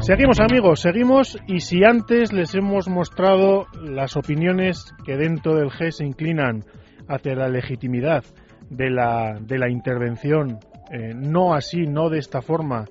Seguimos 0.00 0.40
amigos, 0.40 0.80
seguimos 0.80 1.38
y 1.46 1.60
si 1.60 1.84
antes 1.84 2.32
les 2.32 2.56
hemos 2.56 2.88
mostrado 2.88 3.66
las 3.80 4.16
opiniones 4.16 4.92
que 5.06 5.16
dentro 5.16 5.54
del 5.54 5.70
G 5.70 5.92
se 5.92 6.04
inclinan 6.04 6.64
hacia 7.06 7.36
la 7.36 7.48
legitimidad 7.48 8.24
de 8.68 8.90
la, 8.90 9.38
de 9.40 9.58
la 9.58 9.70
intervención 9.70 10.58
eh, 10.92 11.14
no 11.14 11.54
así, 11.54 11.86
no 11.86 12.10
de 12.10 12.18
esta 12.18 12.42
forma 12.42 12.84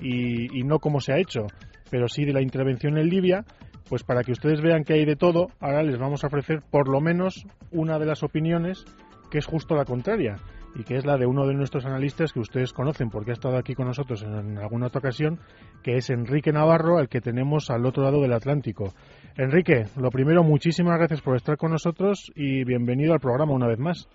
y, 0.00 0.58
y 0.58 0.64
no 0.64 0.80
como 0.80 1.00
se 1.00 1.12
ha 1.12 1.18
hecho, 1.18 1.46
pero 1.90 2.08
sí 2.08 2.24
de 2.24 2.32
la 2.32 2.42
intervención 2.42 2.98
en 2.98 3.08
Libia, 3.08 3.44
pues 3.88 4.02
para 4.02 4.22
que 4.22 4.32
ustedes 4.32 4.60
vean 4.60 4.84
que 4.84 4.94
hay 4.94 5.04
de 5.04 5.16
todo, 5.16 5.48
ahora 5.60 5.82
les 5.82 5.98
vamos 5.98 6.24
a 6.24 6.26
ofrecer 6.26 6.62
por 6.70 6.88
lo 6.88 7.00
menos 7.00 7.46
una 7.70 7.98
de 7.98 8.06
las 8.06 8.22
opiniones 8.22 8.84
que 9.30 9.38
es 9.38 9.46
justo 9.46 9.74
la 9.74 9.84
contraria 9.84 10.36
y 10.74 10.82
que 10.82 10.96
es 10.96 11.06
la 11.06 11.16
de 11.16 11.26
uno 11.26 11.46
de 11.46 11.54
nuestros 11.54 11.84
analistas 11.84 12.32
que 12.32 12.40
ustedes 12.40 12.72
conocen 12.72 13.10
porque 13.10 13.30
ha 13.30 13.34
estado 13.34 13.56
aquí 13.56 13.74
con 13.74 13.86
nosotros 13.86 14.22
en 14.22 14.58
alguna 14.58 14.86
otra 14.86 14.98
ocasión, 14.98 15.38
que 15.82 15.96
es 15.96 16.10
Enrique 16.10 16.52
Navarro, 16.52 16.98
al 16.98 17.08
que 17.08 17.20
tenemos 17.20 17.70
al 17.70 17.86
otro 17.86 18.02
lado 18.02 18.20
del 18.20 18.32
Atlántico. 18.32 18.92
Enrique, 19.36 19.84
lo 19.96 20.10
primero, 20.10 20.42
muchísimas 20.42 20.98
gracias 20.98 21.20
por 21.20 21.36
estar 21.36 21.56
con 21.56 21.70
nosotros 21.70 22.32
y 22.34 22.64
bienvenido 22.64 23.12
al 23.12 23.20
programa 23.20 23.52
una 23.52 23.68
vez 23.68 23.78
más. 23.78 24.08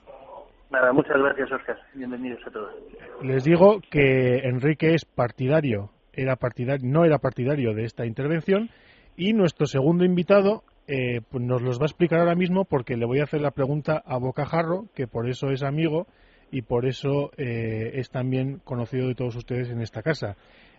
Nada, 0.71 0.93
muchas 0.93 1.17
gracias, 1.17 1.51
Oscar. 1.51 1.77
Bienvenidos 1.95 2.45
a 2.45 2.51
todos. 2.51 2.73
Les 3.23 3.43
digo 3.43 3.79
que 3.89 4.37
Enrique 4.43 4.93
es 4.93 5.03
partidario, 5.03 5.89
era 6.13 6.35
partidario, 6.35 6.87
no 6.87 7.05
era 7.05 7.17
partidario 7.17 7.73
de 7.73 7.85
esta 7.85 8.05
intervención 8.05 8.69
y 9.17 9.33
nuestro 9.33 9.65
segundo 9.65 10.05
invitado 10.05 10.63
eh, 10.87 11.21
pues 11.29 11.43
nos 11.43 11.61
los 11.61 11.79
va 11.79 11.83
a 11.83 11.85
explicar 11.85 12.19
ahora 12.19 12.35
mismo 12.35 12.65
porque 12.65 12.97
le 12.97 13.05
voy 13.05 13.19
a 13.19 13.23
hacer 13.23 13.41
la 13.41 13.51
pregunta 13.51 14.01
a 14.05 14.17
Bocajarro, 14.17 14.85
que 14.95 15.07
por 15.07 15.27
eso 15.27 15.49
es 15.49 15.63
amigo 15.63 16.07
y 16.51 16.61
por 16.61 16.85
eso 16.85 17.31
eh, 17.37 17.91
es 17.95 18.09
también 18.09 18.59
conocido 18.63 19.07
de 19.07 19.15
todos 19.15 19.35
ustedes 19.35 19.69
en 19.71 19.81
esta 19.81 20.01
casa. 20.03 20.35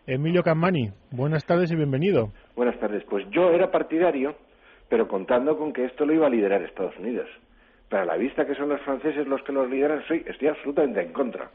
Emilio 0.07 0.43
Cammani, 0.43 0.91
buenas 1.11 1.45
tardes 1.47 1.71
y 1.71 1.77
bienvenido. 1.77 2.33
Buenas 2.57 2.79
tardes. 2.81 3.05
Pues 3.09 3.25
yo 3.31 3.51
era 3.51 3.71
partidario, 3.71 4.35
pero 4.89 5.07
contando 5.07 5.57
con 5.57 5.73
que 5.73 5.85
esto 5.85 6.05
lo 6.07 6.13
iba 6.13 6.27
a 6.27 6.31
liderar 6.31 6.63
Estados 6.63 6.97
Unidos. 6.99 7.29
Para 7.91 8.05
la 8.05 8.17
vista 8.17 8.47
que 8.47 8.55
son 8.55 8.69
los 8.69 8.81
franceses 8.83 9.27
los 9.27 9.43
que 9.43 9.53
los 9.53 9.69
lideran, 9.69 10.03
soy, 10.07 10.25
estoy 10.27 10.49
absolutamente 10.49 11.03
en 11.03 11.13
contra. 11.13 11.51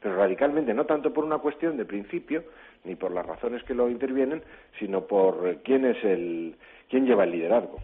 Pero 0.00 0.16
radicalmente, 0.16 0.74
no 0.74 0.84
tanto 0.84 1.12
por 1.12 1.24
una 1.24 1.38
cuestión 1.38 1.78
de 1.78 1.86
principio, 1.86 2.44
ni 2.84 2.94
por 2.94 3.10
las 3.10 3.26
razones 3.26 3.64
que 3.64 3.74
lo 3.74 3.88
intervienen, 3.88 4.42
sino 4.78 5.06
por 5.06 5.62
quién 5.62 5.86
es 5.86 5.96
el, 6.04 6.54
quién 6.90 7.06
lleva 7.06 7.24
el 7.24 7.32
liderazgo. 7.32 7.78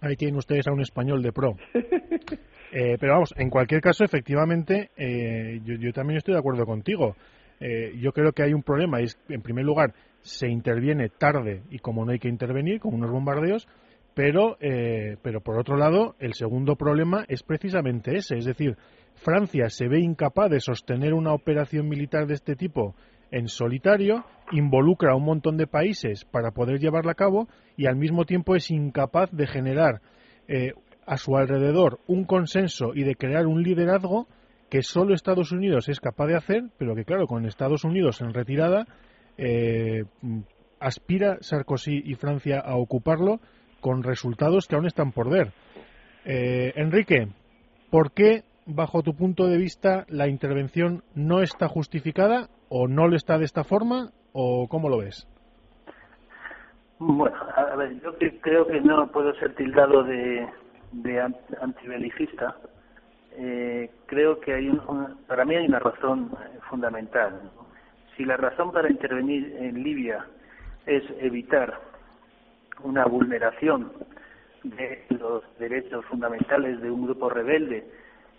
Ahí 0.00 0.16
tienen 0.16 0.36
ustedes 0.36 0.66
a 0.66 0.72
un 0.72 0.80
español 0.80 1.22
de 1.22 1.32
pro. 1.32 1.54
Eh, 2.72 2.98
pero 3.00 3.14
vamos, 3.14 3.34
en 3.36 3.50
cualquier 3.50 3.80
caso, 3.80 4.04
efectivamente, 4.04 4.90
eh, 4.96 5.60
yo, 5.64 5.92
también 5.92 6.18
estoy 6.18 6.34
de 6.34 6.38
acuerdo 6.38 6.64
contigo. 6.64 7.16
Eh, 7.58 7.94
yo 7.98 8.12
creo 8.12 8.30
que 8.30 8.44
hay 8.44 8.54
un 8.54 8.62
problema. 8.62 9.00
Es, 9.00 9.18
en 9.28 9.42
primer 9.42 9.64
lugar, 9.64 9.92
se 10.20 10.46
interviene 10.46 11.08
tarde 11.08 11.62
y 11.68 11.80
como 11.80 12.04
no 12.04 12.12
hay 12.12 12.20
que 12.20 12.28
intervenir, 12.28 12.78
con 12.78 12.94
unos 12.94 13.10
bombardeos. 13.10 13.66
Pero, 14.20 14.58
pero 15.22 15.40
por 15.40 15.58
otro 15.58 15.78
lado, 15.78 16.14
el 16.18 16.34
segundo 16.34 16.76
problema 16.76 17.24
es 17.28 17.42
precisamente 17.42 18.18
ese. 18.18 18.36
Es 18.36 18.44
decir, 18.44 18.76
Francia 19.14 19.70
se 19.70 19.88
ve 19.88 20.00
incapaz 20.00 20.50
de 20.50 20.60
sostener 20.60 21.14
una 21.14 21.32
operación 21.32 21.88
militar 21.88 22.26
de 22.26 22.34
este 22.34 22.54
tipo 22.54 22.94
en 23.30 23.48
solitario, 23.48 24.24
involucra 24.52 25.12
a 25.12 25.16
un 25.16 25.24
montón 25.24 25.56
de 25.56 25.66
países 25.66 26.26
para 26.26 26.50
poder 26.50 26.80
llevarla 26.80 27.12
a 27.12 27.16
cabo 27.16 27.48
y 27.78 27.86
al 27.86 27.96
mismo 27.96 28.24
tiempo 28.26 28.56
es 28.56 28.70
incapaz 28.70 29.30
de 29.32 29.46
generar 29.46 30.02
eh, 30.48 30.72
a 31.06 31.16
su 31.16 31.36
alrededor 31.36 32.00
un 32.06 32.24
consenso 32.24 32.92
y 32.94 33.04
de 33.04 33.14
crear 33.14 33.46
un 33.46 33.62
liderazgo 33.62 34.26
que 34.68 34.82
solo 34.82 35.14
Estados 35.14 35.50
Unidos 35.50 35.88
es 35.88 35.98
capaz 35.98 36.26
de 36.26 36.36
hacer, 36.36 36.64
pero 36.76 36.94
que 36.94 37.04
claro, 37.04 37.26
con 37.26 37.46
Estados 37.46 37.84
Unidos 37.84 38.20
en 38.20 38.34
retirada, 38.34 38.86
eh, 39.38 40.04
aspira 40.78 41.38
Sarkozy 41.40 42.02
y 42.04 42.14
Francia 42.14 42.60
a 42.60 42.76
ocuparlo 42.76 43.40
con 43.80 44.02
resultados 44.02 44.66
que 44.66 44.76
aún 44.76 44.86
están 44.86 45.12
por 45.12 45.30
ver. 45.30 45.52
Eh, 46.24 46.72
Enrique, 46.76 47.28
¿por 47.90 48.12
qué, 48.12 48.42
bajo 48.66 49.02
tu 49.02 49.14
punto 49.14 49.46
de 49.46 49.56
vista, 49.56 50.04
la 50.08 50.28
intervención 50.28 51.02
no 51.14 51.40
está 51.42 51.68
justificada 51.68 52.48
o 52.68 52.88
no 52.88 53.08
lo 53.08 53.16
está 53.16 53.38
de 53.38 53.44
esta 53.44 53.64
forma 53.64 54.10
o 54.32 54.68
cómo 54.68 54.88
lo 54.88 54.98
ves? 54.98 55.26
Bueno, 56.98 57.36
a 57.56 57.76
ver, 57.76 57.98
yo 58.02 58.14
creo 58.42 58.66
que 58.66 58.80
no 58.80 59.10
puedo 59.10 59.32
ser 59.36 59.54
tildado 59.54 60.04
de, 60.04 60.46
de 60.92 61.20
antibelicista. 61.60 62.56
Eh, 63.32 63.90
creo 64.06 64.38
que 64.40 64.52
hay 64.52 64.70
para 65.26 65.44
mí 65.44 65.54
hay 65.54 65.66
una 65.66 65.78
razón 65.78 66.30
eh, 66.32 66.58
fundamental. 66.68 67.50
Si 68.16 68.24
la 68.24 68.36
razón 68.36 68.70
para 68.72 68.90
intervenir 68.90 69.56
en 69.56 69.82
Libia 69.82 70.26
es 70.84 71.02
evitar 71.20 71.89
una 72.82 73.04
vulneración 73.04 73.92
de 74.62 75.04
los 75.10 75.42
derechos 75.58 76.04
fundamentales 76.06 76.80
de 76.80 76.90
un 76.90 77.06
grupo 77.06 77.30
rebelde 77.30 77.84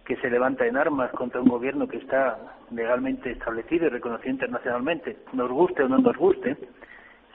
que 0.05 0.15
se 0.17 0.29
levanta 0.29 0.65
en 0.65 0.77
armas 0.77 1.11
contra 1.11 1.41
un 1.41 1.49
gobierno 1.49 1.87
que 1.87 1.97
está 1.97 2.37
legalmente 2.71 3.31
establecido 3.31 3.85
y 3.85 3.89
reconocido 3.89 4.31
internacionalmente, 4.31 5.17
nos 5.33 5.49
guste 5.51 5.83
o 5.83 5.89
no 5.89 5.99
nos 5.99 6.17
guste, 6.17 6.57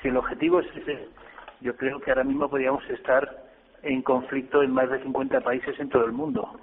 si 0.03 0.09
el 0.09 0.17
objetivo 0.17 0.61
es 0.61 0.67
ese, 0.77 1.09
yo 1.61 1.77
creo 1.77 2.01
que 2.01 2.11
ahora 2.11 2.25
mismo 2.25 2.49
podríamos 2.49 2.89
estar 2.91 3.45
en 3.83 4.03
conflicto 4.03 4.63
en 4.63 4.73
más 4.73 4.91
de 4.91 5.03
50 5.03 5.41
países 5.41 5.79
en 5.79 5.89
todo 5.89 6.05
el 6.05 6.13
mundo. 6.13 6.61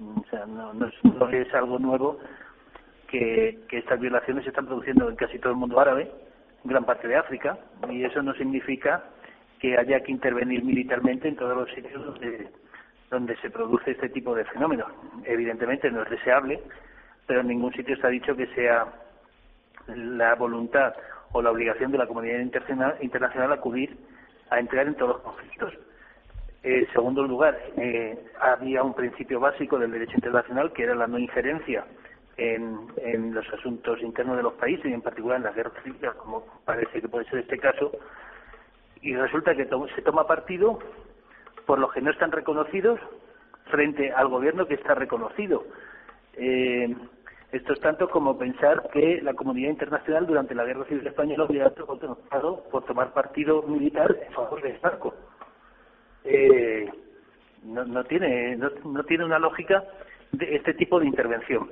O 0.00 0.24
sea, 0.30 0.46
no, 0.46 0.72
no, 0.74 0.86
es, 1.30 1.54
algo 1.54 1.78
nuevo 1.78 2.18
que, 3.08 3.60
que 3.68 3.78
estas 3.78 3.98
violaciones 3.98 4.44
se 4.44 4.50
están 4.50 4.66
produciendo 4.66 5.08
en 5.08 5.16
casi 5.16 5.38
todo 5.38 5.52
el 5.52 5.58
mundo 5.58 5.80
árabe, 5.80 6.10
gran 6.64 6.84
parte 6.84 7.08
de 7.08 7.16
África, 7.16 7.58
y 7.90 8.04
eso 8.04 8.22
no 8.22 8.34
significa 8.34 9.02
que 9.58 9.76
haya 9.76 10.00
que 10.00 10.12
intervenir 10.12 10.64
militarmente 10.64 11.28
en 11.28 11.36
todos 11.36 11.56
los 11.56 11.70
sitios 11.70 12.02
donde 13.10 13.36
se 13.36 13.50
produce 13.50 13.92
este 13.92 14.08
tipo 14.10 14.34
de 14.34 14.44
fenómenos. 14.44 14.90
Evidentemente 15.24 15.90
no 15.90 16.02
es 16.02 16.10
deseable, 16.10 16.60
pero 17.26 17.40
en 17.40 17.48
ningún 17.48 17.72
sitio 17.72 17.94
está 17.94 18.08
dicho 18.08 18.36
que 18.36 18.46
sea 18.54 18.86
la 19.86 20.34
voluntad 20.34 20.94
o 21.32 21.42
la 21.42 21.50
obligación 21.50 21.92
de 21.92 21.98
la 21.98 22.06
comunidad 22.06 22.40
internacional, 22.40 23.52
acudir 23.52 23.96
a 24.50 24.58
entrar 24.58 24.86
en 24.86 24.94
todos 24.94 25.16
los 25.16 25.22
conflictos. 25.22 25.74
En 26.62 26.90
segundo 26.92 27.22
lugar, 27.26 27.56
eh, 27.76 28.18
había 28.40 28.82
un 28.82 28.94
principio 28.94 29.38
básico 29.40 29.78
del 29.78 29.92
derecho 29.92 30.14
internacional 30.16 30.72
que 30.72 30.82
era 30.82 30.94
la 30.94 31.06
no 31.06 31.18
injerencia 31.18 31.84
en, 32.36 32.78
en 32.96 33.34
los 33.34 33.46
asuntos 33.52 34.00
internos 34.00 34.36
de 34.36 34.42
los 34.42 34.54
países 34.54 34.86
y 34.86 34.92
en 34.92 35.02
particular 35.02 35.38
en 35.38 35.44
las 35.44 35.54
guerras 35.54 35.74
civiles, 35.82 36.12
como 36.14 36.44
parece 36.64 37.00
que 37.00 37.08
puede 37.08 37.26
ser 37.26 37.40
este 37.40 37.58
caso, 37.58 37.92
y 39.02 39.14
resulta 39.14 39.54
que 39.54 39.66
se 39.94 40.02
toma 40.02 40.26
partido 40.26 40.78
por 41.66 41.78
los 41.78 41.92
que 41.92 42.00
no 42.00 42.10
están 42.10 42.32
reconocidos 42.32 42.98
frente 43.66 44.12
al 44.12 44.28
gobierno 44.28 44.66
que 44.66 44.74
está 44.74 44.94
reconocido. 44.94 45.64
Eh, 46.34 46.94
esto 47.52 47.72
es 47.72 47.80
tanto 47.80 48.08
como 48.10 48.38
pensar 48.38 48.90
que 48.92 49.20
la 49.22 49.34
comunidad 49.34 49.70
internacional 49.70 50.26
durante 50.26 50.54
la 50.54 50.64
Guerra 50.64 50.84
Civil 50.84 51.06
Española 51.06 51.46
hubiera 51.48 51.68
optado 51.68 52.64
por 52.70 52.84
tomar 52.84 53.12
partido 53.12 53.62
militar 53.62 54.16
en 54.26 54.32
favor 54.32 54.62
de 54.62 54.74
Franco. 54.78 55.14
Eh, 56.24 56.90
no, 57.64 57.84
no, 57.84 58.04
tiene 58.04 58.56
no, 58.56 58.70
no 58.84 59.02
tiene 59.04 59.24
una 59.24 59.38
lógica 59.38 59.82
de 60.32 60.56
este 60.56 60.74
tipo 60.74 61.00
de 61.00 61.06
intervención. 61.06 61.70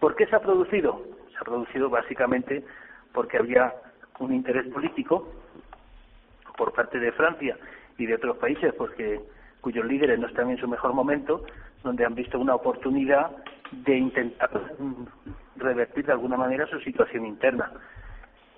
¿Por 0.00 0.16
qué 0.16 0.26
se 0.26 0.36
ha 0.36 0.40
producido? 0.40 1.00
Se 1.30 1.38
ha 1.38 1.44
producido 1.44 1.88
básicamente 1.88 2.64
porque 3.12 3.38
había 3.38 3.72
un 4.18 4.34
interés 4.34 4.66
político 4.72 5.28
por 6.56 6.72
parte 6.72 6.98
de 6.98 7.12
Francia 7.12 7.56
y 7.98 8.06
de 8.06 8.14
otros 8.14 8.36
países 8.38 8.74
porque 8.74 9.20
cuyos 9.60 9.84
líderes 9.84 10.18
no 10.18 10.28
están 10.28 10.50
en 10.50 10.58
su 10.58 10.68
mejor 10.68 10.92
momento, 10.92 11.44
donde 11.82 12.04
han 12.04 12.14
visto 12.14 12.38
una 12.38 12.54
oportunidad 12.54 13.30
de 13.72 13.96
intentar 13.96 14.50
revertir 15.56 16.06
de 16.06 16.12
alguna 16.12 16.36
manera 16.36 16.66
su 16.66 16.78
situación 16.80 17.26
interna. 17.26 17.72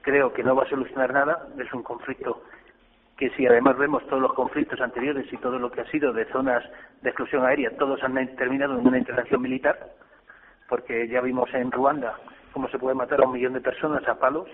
Creo 0.03 0.33
que 0.33 0.43
no 0.43 0.55
va 0.55 0.65
a 0.65 0.69
solucionar 0.69 1.13
nada, 1.13 1.49
es 1.59 1.73
un 1.73 1.83
conflicto 1.83 2.43
que 3.17 3.31
si 3.31 3.47
además 3.47 3.77
vemos 3.77 4.07
todos 4.07 4.23
los 4.23 4.33
conflictos 4.33 4.81
anteriores 4.81 5.31
y 5.33 5.37
todo 5.39 5.59
lo 5.59 5.73
que 5.73 5.81
ha 5.81 5.91
sido 5.91 6.13
de 6.13 6.25
zonas 6.27 6.63
de 7.03 7.11
exclusión 7.11 7.45
aérea, 7.45 7.77
todos 7.77 8.03
han 8.05 8.15
terminado 8.37 8.79
en 8.79 8.87
una 8.87 8.99
intervención 8.99 9.43
militar, 9.43 9.77
porque 10.69 11.09
ya 11.09 11.21
vimos 11.21 11.53
en 11.53 11.73
Ruanda 11.73 12.15
cómo 12.53 12.69
se 12.69 12.79
puede 12.79 12.95
matar 12.95 13.21
a 13.21 13.27
un 13.27 13.33
millón 13.33 13.55
de 13.55 13.61
personas 13.61 14.07
a 14.07 14.19
palos. 14.19 14.49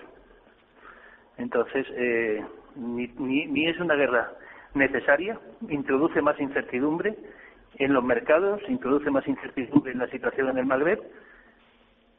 Entonces, 1.37 1.87
eh, 1.90 2.42
ni, 2.77 3.07
ni, 3.19 3.47
ni 3.47 3.69
es 3.69 3.79
una 3.81 3.95
guerra 3.95 4.33
necesaria, 4.75 5.39
introduce 5.69 6.21
más 6.21 6.39
incertidumbre 6.41 7.15
en 7.77 7.93
los 7.93 8.05
mercados, 8.05 8.61
introduce 8.69 9.11
más 9.11 9.27
incertidumbre 9.27 9.93
en 9.93 9.99
la 9.99 10.09
situación 10.09 10.49
en 10.49 10.59
el 10.59 10.67
Magreb 10.67 11.01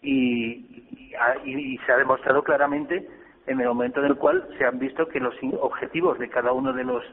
y, 0.02 1.14
y, 1.46 1.78
se 1.86 1.92
ha 1.92 1.98
demostrado 1.98 2.44
claramente 2.44 3.08
en 3.48 3.60
el 3.60 3.68
momento 3.68 4.00
en 4.00 4.08
el 4.08 4.16
cual 4.16 4.48
se 4.58 4.66
han 4.66 4.80
visto 4.80 5.08
que 5.08 5.20
los 5.20 5.36
objetivos 5.60 6.20
de 6.20 6.30
cada 6.30 6.52
uno 6.52 6.74
de 6.74 6.84
los 6.84 7.04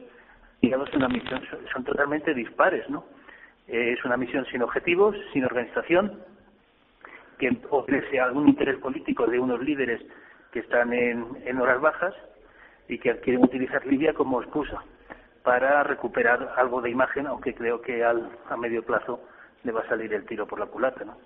digamos 0.61 0.93
una 0.95 1.09
misión 1.09 1.43
son, 1.73 1.85
totalmente 1.85 2.35
dispares, 2.35 2.89
¿no? 2.89 3.05
Eh, 3.67 3.95
es 3.99 4.05
una 4.05 4.17
misión 4.17 4.45
sin 4.47 4.63
objetivos, 4.63 5.17
sin 5.33 5.45
organización, 5.45 6.21
que 7.39 7.57
ofrece 7.71 8.21
algún 8.21 8.49
interés 8.49 8.79
político 8.79 9.27
de 9.27 9.41
unos 9.41 9.61
líderes 9.61 10.01
que 10.53 10.61
están 10.61 10.93
en 10.93 11.61
horas 11.61 11.81
bajas 11.81 12.15
y 12.88 12.99
que 12.99 13.16
quieren 13.21 13.45
utilizar 13.45 13.87
Libia 13.87 14.12
como 14.14 14.42
excusa 14.42 14.83
para 15.42 15.83
recuperar 15.83 16.55
algo 16.57 16.81
de 16.81 16.90
imagen, 16.90 17.27
aunque 17.27 17.55
creo 17.55 17.81
que 17.81 18.05
al, 18.05 18.31
a 18.49 18.57
medio 18.57 18.85
plazo 18.85 19.21
le 19.64 19.73
va 19.73 19.81
a 19.81 19.88
salir 19.88 20.12
el 20.12 20.25
tiro 20.27 20.47
por 20.47 20.59
la 20.59 20.66
culata, 20.66 21.05
¿no? 21.05 21.16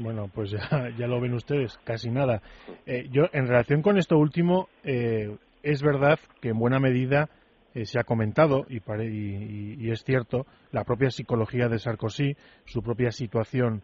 Bueno, 0.00 0.30
pues 0.32 0.50
ya, 0.50 0.60
ya 0.98 1.06
lo 1.06 1.20
ven 1.20 1.34
ustedes, 1.34 1.78
casi 1.84 2.10
nada. 2.10 2.42
Eh, 2.86 3.08
yo, 3.10 3.24
en 3.32 3.46
relación 3.46 3.82
con 3.82 3.98
esto 3.98 4.18
último, 4.18 4.68
eh, 4.84 5.36
es 5.62 5.82
verdad 5.82 6.18
que 6.40 6.50
en 6.50 6.58
buena 6.58 6.78
medida 6.78 7.28
eh, 7.74 7.84
se 7.84 7.98
ha 7.98 8.04
comentado, 8.04 8.66
y, 8.68 8.78
y, 8.78 9.90
es 9.90 10.02
cierto, 10.04 10.46
la 10.70 10.84
propia 10.84 11.10
psicología 11.10 11.68
de 11.68 11.78
Sarkozy, 11.78 12.36
su 12.64 12.82
propia 12.82 13.10
situación 13.10 13.82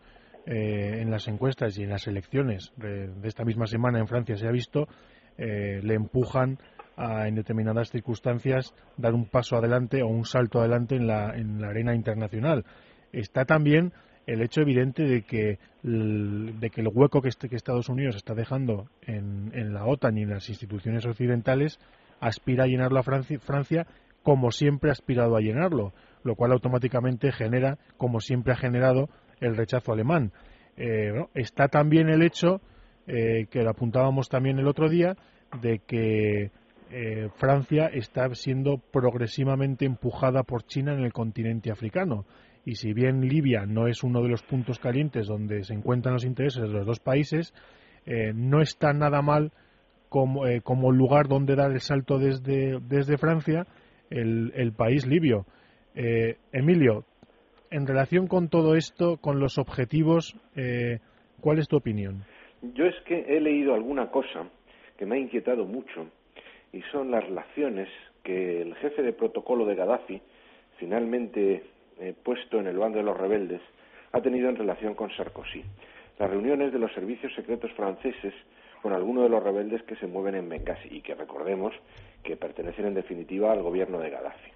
en 0.50 1.10
las 1.10 1.28
encuestas 1.28 1.78
y 1.78 1.82
en 1.82 1.90
las 1.90 2.06
elecciones 2.06 2.72
de, 2.76 3.10
esta 3.24 3.44
misma 3.44 3.66
semana 3.66 3.98
en 3.98 4.06
Francia 4.06 4.34
se 4.34 4.48
ha 4.48 4.50
visto, 4.50 4.88
le 5.36 5.92
empujan 5.92 6.56
a, 6.98 7.28
en 7.28 7.36
determinadas 7.36 7.90
circunstancias, 7.90 8.74
dar 8.96 9.14
un 9.14 9.24
paso 9.24 9.56
adelante 9.56 10.02
o 10.02 10.08
un 10.08 10.24
salto 10.24 10.58
adelante 10.58 10.96
en 10.96 11.06
la, 11.06 11.34
en 11.36 11.60
la 11.60 11.68
arena 11.68 11.94
internacional. 11.94 12.64
Está 13.12 13.44
también 13.44 13.92
el 14.26 14.42
hecho 14.42 14.60
evidente 14.60 15.04
de 15.04 15.22
que 15.22 15.58
el, 15.84 16.60
de 16.60 16.70
que 16.70 16.82
el 16.82 16.88
hueco 16.92 17.22
que, 17.22 17.28
este, 17.28 17.48
que 17.48 17.56
Estados 17.56 17.88
Unidos 17.88 18.16
está 18.16 18.34
dejando 18.34 18.88
en, 19.02 19.52
en, 19.54 19.72
la 19.72 19.86
OTAN 19.86 20.18
y 20.18 20.22
en 20.22 20.30
las 20.30 20.48
instituciones 20.50 21.06
occidentales 21.06 21.78
aspira 22.20 22.64
a 22.64 22.66
llenarlo 22.66 22.98
a 22.98 23.04
Francia, 23.04 23.38
Francia 23.38 23.86
como 24.22 24.50
siempre 24.50 24.90
ha 24.90 24.92
aspirado 24.92 25.36
a 25.36 25.40
llenarlo, 25.40 25.94
lo 26.24 26.34
cual 26.34 26.52
automáticamente 26.52 27.32
genera, 27.32 27.78
como 27.96 28.20
siempre 28.20 28.52
ha 28.52 28.56
generado, 28.56 29.08
el 29.40 29.56
rechazo 29.56 29.92
alemán. 29.92 30.32
Eh, 30.76 31.12
está 31.34 31.68
también 31.68 32.10
el 32.10 32.22
hecho, 32.22 32.60
eh, 33.06 33.46
que 33.50 33.62
lo 33.62 33.70
apuntábamos 33.70 34.28
también 34.28 34.58
el 34.58 34.68
otro 34.68 34.90
día, 34.90 35.16
de 35.62 35.78
que 35.78 36.50
eh, 36.90 37.28
Francia 37.36 37.86
está 37.92 38.28
siendo 38.34 38.78
progresivamente 38.78 39.84
empujada 39.84 40.42
por 40.42 40.64
China 40.64 40.92
en 40.94 41.00
el 41.00 41.12
continente 41.12 41.70
africano 41.70 42.24
y 42.68 42.74
si 42.74 42.92
bien 42.92 43.22
Libia 43.22 43.64
no 43.66 43.86
es 43.86 44.04
uno 44.04 44.22
de 44.22 44.28
los 44.28 44.42
puntos 44.42 44.78
calientes 44.78 45.26
donde 45.26 45.64
se 45.64 45.72
encuentran 45.72 46.12
los 46.12 46.26
intereses 46.26 46.62
de 46.62 46.68
los 46.68 46.84
dos 46.84 47.00
países, 47.00 47.54
eh, 48.04 48.32
no 48.34 48.60
está 48.60 48.92
nada 48.92 49.22
mal 49.22 49.52
como, 50.10 50.46
eh, 50.46 50.60
como, 50.60 50.92
lugar 50.92 51.28
donde 51.28 51.56
dar 51.56 51.70
el 51.70 51.80
salto 51.80 52.18
desde, 52.18 52.78
desde 52.80 53.16
Francia 53.16 53.66
el, 54.10 54.72
país 54.76 55.06
libio. 55.06 55.46
Eh, 55.94 56.36
Emilio, 56.52 57.04
en 57.70 57.86
relación 57.86 58.26
con 58.26 58.50
todo 58.50 58.74
esto, 58.74 59.16
con 59.16 59.40
los 59.40 59.56
objetivos, 59.56 60.36
¿cuál 61.40 61.58
es 61.58 61.68
tu 61.68 61.76
opinión? 61.76 62.24
Yo 62.74 62.84
es 62.84 62.96
que 63.06 63.18
he 63.28 63.40
leído 63.40 63.74
alguna 63.74 64.10
cosa 64.10 64.46
que 64.98 65.06
me 65.06 65.16
ha 65.16 65.18
inquietado 65.18 65.64
mucho 65.64 66.06
y 66.72 66.82
son 66.92 67.10
las 67.10 67.24
relaciones 67.24 67.88
que 68.22 68.62
el 68.62 68.74
jefe 68.76 69.02
de 69.02 69.12
protocolo 69.12 69.64
de 69.64 69.74
Gaddafi 69.74 70.20
finalmente 70.76 71.64
eh, 72.00 72.14
puesto 72.22 72.60
en 72.60 72.66
el 72.66 72.78
bando 72.78 72.98
de 72.98 73.04
los 73.04 73.16
rebeldes 73.16 73.60
ha 74.12 74.20
tenido 74.20 74.48
en 74.48 74.56
relación 74.56 74.94
con 74.94 75.10
Sarkozy. 75.10 75.62
Las 76.18 76.30
reuniones 76.30 76.72
de 76.72 76.78
los 76.78 76.92
servicios 76.92 77.34
secretos 77.34 77.72
franceses 77.72 78.34
con 78.82 78.92
algunos 78.92 79.24
de 79.24 79.30
los 79.30 79.42
rebeldes 79.42 79.82
que 79.82 79.96
se 79.96 80.06
mueven 80.06 80.34
en 80.34 80.48
Benghazi 80.48 80.88
y 80.90 81.00
que 81.00 81.14
recordemos 81.14 81.74
que 82.22 82.36
pertenecen 82.36 82.86
en 82.86 82.94
definitiva 82.94 83.52
al 83.52 83.62
gobierno 83.62 83.98
de 83.98 84.10
Gaddafi. 84.10 84.50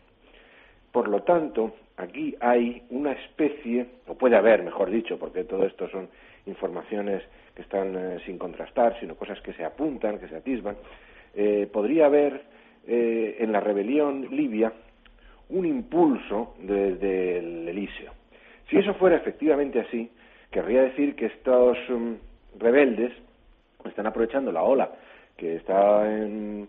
Por 0.92 1.08
lo 1.08 1.22
tanto, 1.22 1.74
aquí 1.96 2.36
hay 2.40 2.84
una 2.90 3.12
especie, 3.12 3.86
o 4.06 4.14
puede 4.14 4.36
haber, 4.36 4.62
mejor 4.62 4.90
dicho, 4.90 5.18
porque 5.18 5.44
todo 5.44 5.64
esto 5.64 5.88
son 5.88 6.08
informaciones 6.46 7.22
que 7.54 7.62
están 7.62 7.96
eh, 7.96 8.18
sin 8.26 8.38
contrastar, 8.38 8.98
sino 9.00 9.16
cosas 9.16 9.40
que 9.40 9.54
se 9.54 9.64
apuntan, 9.64 10.18
que 10.18 10.28
se 10.28 10.36
atisban, 10.36 10.76
eh, 11.34 11.68
podría 11.72 12.06
haber 12.06 12.52
en 12.84 13.52
la 13.52 13.60
rebelión 13.60 14.26
libia 14.32 14.72
un 15.50 15.66
impulso 15.66 16.54
desde 16.58 17.38
el 17.38 17.68
Elíseo. 17.68 18.12
Si 18.68 18.76
eso 18.76 18.94
fuera 18.94 19.16
efectivamente 19.16 19.80
así, 19.80 20.10
querría 20.50 20.82
decir 20.82 21.14
que 21.14 21.26
estos 21.26 21.78
um, 21.90 22.16
rebeldes 22.58 23.12
están 23.84 24.06
aprovechando 24.06 24.50
la 24.50 24.62
ola 24.62 24.90
que 25.36 25.56
está 25.56 26.04
eh, 26.06 26.66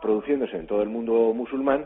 produciéndose 0.00 0.56
en 0.56 0.66
todo 0.66 0.82
el 0.82 0.88
mundo 0.88 1.32
musulmán 1.34 1.84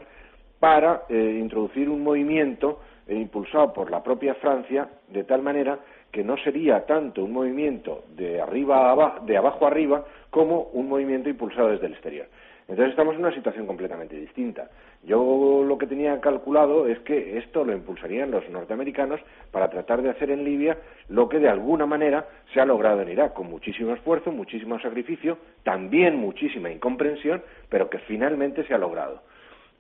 para 0.60 1.02
eh, 1.08 1.38
introducir 1.40 1.88
un 1.88 2.02
movimiento 2.02 2.80
eh, 3.06 3.14
impulsado 3.14 3.72
por 3.72 3.90
la 3.90 4.02
propia 4.02 4.34
Francia 4.34 4.88
de 5.08 5.24
tal 5.24 5.42
manera 5.42 5.78
que 6.10 6.24
no 6.24 6.36
sería 6.38 6.86
tanto 6.86 7.24
un 7.24 7.32
movimiento 7.32 8.04
de 8.16 8.40
arriba 8.40 8.90
abajo, 8.90 9.24
de 9.26 9.36
abajo 9.36 9.66
arriba 9.66 10.04
como 10.30 10.62
un 10.72 10.88
movimiento 10.88 11.28
impulsado 11.28 11.68
desde 11.68 11.86
el 11.86 11.92
exterior. 11.92 12.26
Entonces 12.68 12.90
estamos 12.90 13.14
en 13.14 13.20
una 13.20 13.34
situación 13.34 13.66
completamente 13.66 14.14
distinta. 14.14 14.68
Yo 15.02 15.64
lo 15.66 15.78
que 15.78 15.86
tenía 15.86 16.20
calculado 16.20 16.86
es 16.86 16.98
que 17.00 17.38
esto 17.38 17.64
lo 17.64 17.72
impulsarían 17.72 18.30
los 18.30 18.46
norteamericanos 18.50 19.20
para 19.50 19.70
tratar 19.70 20.02
de 20.02 20.10
hacer 20.10 20.30
en 20.30 20.44
Libia 20.44 20.76
lo 21.08 21.30
que 21.30 21.38
de 21.38 21.48
alguna 21.48 21.86
manera 21.86 22.26
se 22.52 22.60
ha 22.60 22.66
logrado 22.66 23.00
en 23.00 23.08
Irak, 23.08 23.32
con 23.32 23.48
muchísimo 23.48 23.94
esfuerzo, 23.94 24.32
muchísimo 24.32 24.78
sacrificio, 24.80 25.38
también 25.62 26.16
muchísima 26.16 26.70
incomprensión, 26.70 27.42
pero 27.70 27.88
que 27.88 28.00
finalmente 28.00 28.62
se 28.64 28.74
ha 28.74 28.78
logrado. 28.78 29.22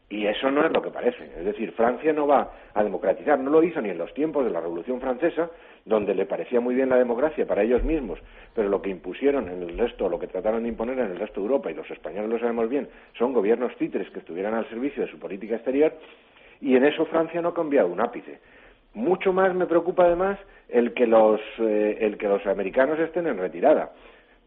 Y 0.08 0.26
eso 0.26 0.50
no 0.50 0.64
es 0.64 0.72
lo 0.72 0.80
que 0.80 0.90
parece. 0.90 1.24
Es 1.38 1.44
decir, 1.44 1.72
Francia 1.72 2.14
no 2.14 2.26
va 2.26 2.50
a 2.72 2.82
democratizar, 2.82 3.38
no 3.38 3.50
lo 3.50 3.62
hizo 3.62 3.82
ni 3.82 3.90
en 3.90 3.98
los 3.98 4.14
tiempos 4.14 4.46
de 4.46 4.50
la 4.50 4.60
Revolución 4.60 4.98
Francesa, 4.98 5.50
donde 5.88 6.14
le 6.14 6.26
parecía 6.26 6.60
muy 6.60 6.74
bien 6.74 6.90
la 6.90 6.98
democracia 6.98 7.46
para 7.46 7.62
ellos 7.62 7.82
mismos, 7.82 8.18
pero 8.54 8.68
lo 8.68 8.82
que 8.82 8.90
impusieron 8.90 9.48
en 9.48 9.62
el 9.62 9.78
resto, 9.78 10.08
lo 10.08 10.18
que 10.18 10.26
trataron 10.26 10.62
de 10.62 10.68
imponer 10.68 10.98
en 10.98 11.12
el 11.12 11.18
resto 11.18 11.40
de 11.40 11.46
Europa, 11.46 11.70
y 11.70 11.74
los 11.74 11.90
españoles 11.90 12.28
lo 12.28 12.38
sabemos 12.38 12.68
bien, 12.68 12.88
son 13.16 13.32
gobiernos 13.32 13.74
títeres 13.76 14.10
que 14.10 14.18
estuvieran 14.18 14.52
al 14.52 14.68
servicio 14.68 15.04
de 15.04 15.10
su 15.10 15.18
política 15.18 15.56
exterior, 15.56 15.94
y 16.60 16.76
en 16.76 16.84
eso 16.84 17.06
Francia 17.06 17.40
no 17.40 17.48
ha 17.48 17.54
cambiado 17.54 17.88
un 17.88 18.00
ápice. 18.00 18.38
Mucho 18.92 19.32
más 19.32 19.54
me 19.54 19.66
preocupa 19.66 20.04
además 20.04 20.38
el 20.68 20.92
que 20.92 21.06
los, 21.06 21.40
eh, 21.58 21.98
el 22.00 22.18
que 22.18 22.28
los 22.28 22.46
americanos 22.46 22.98
estén 22.98 23.26
en 23.26 23.38
retirada, 23.38 23.92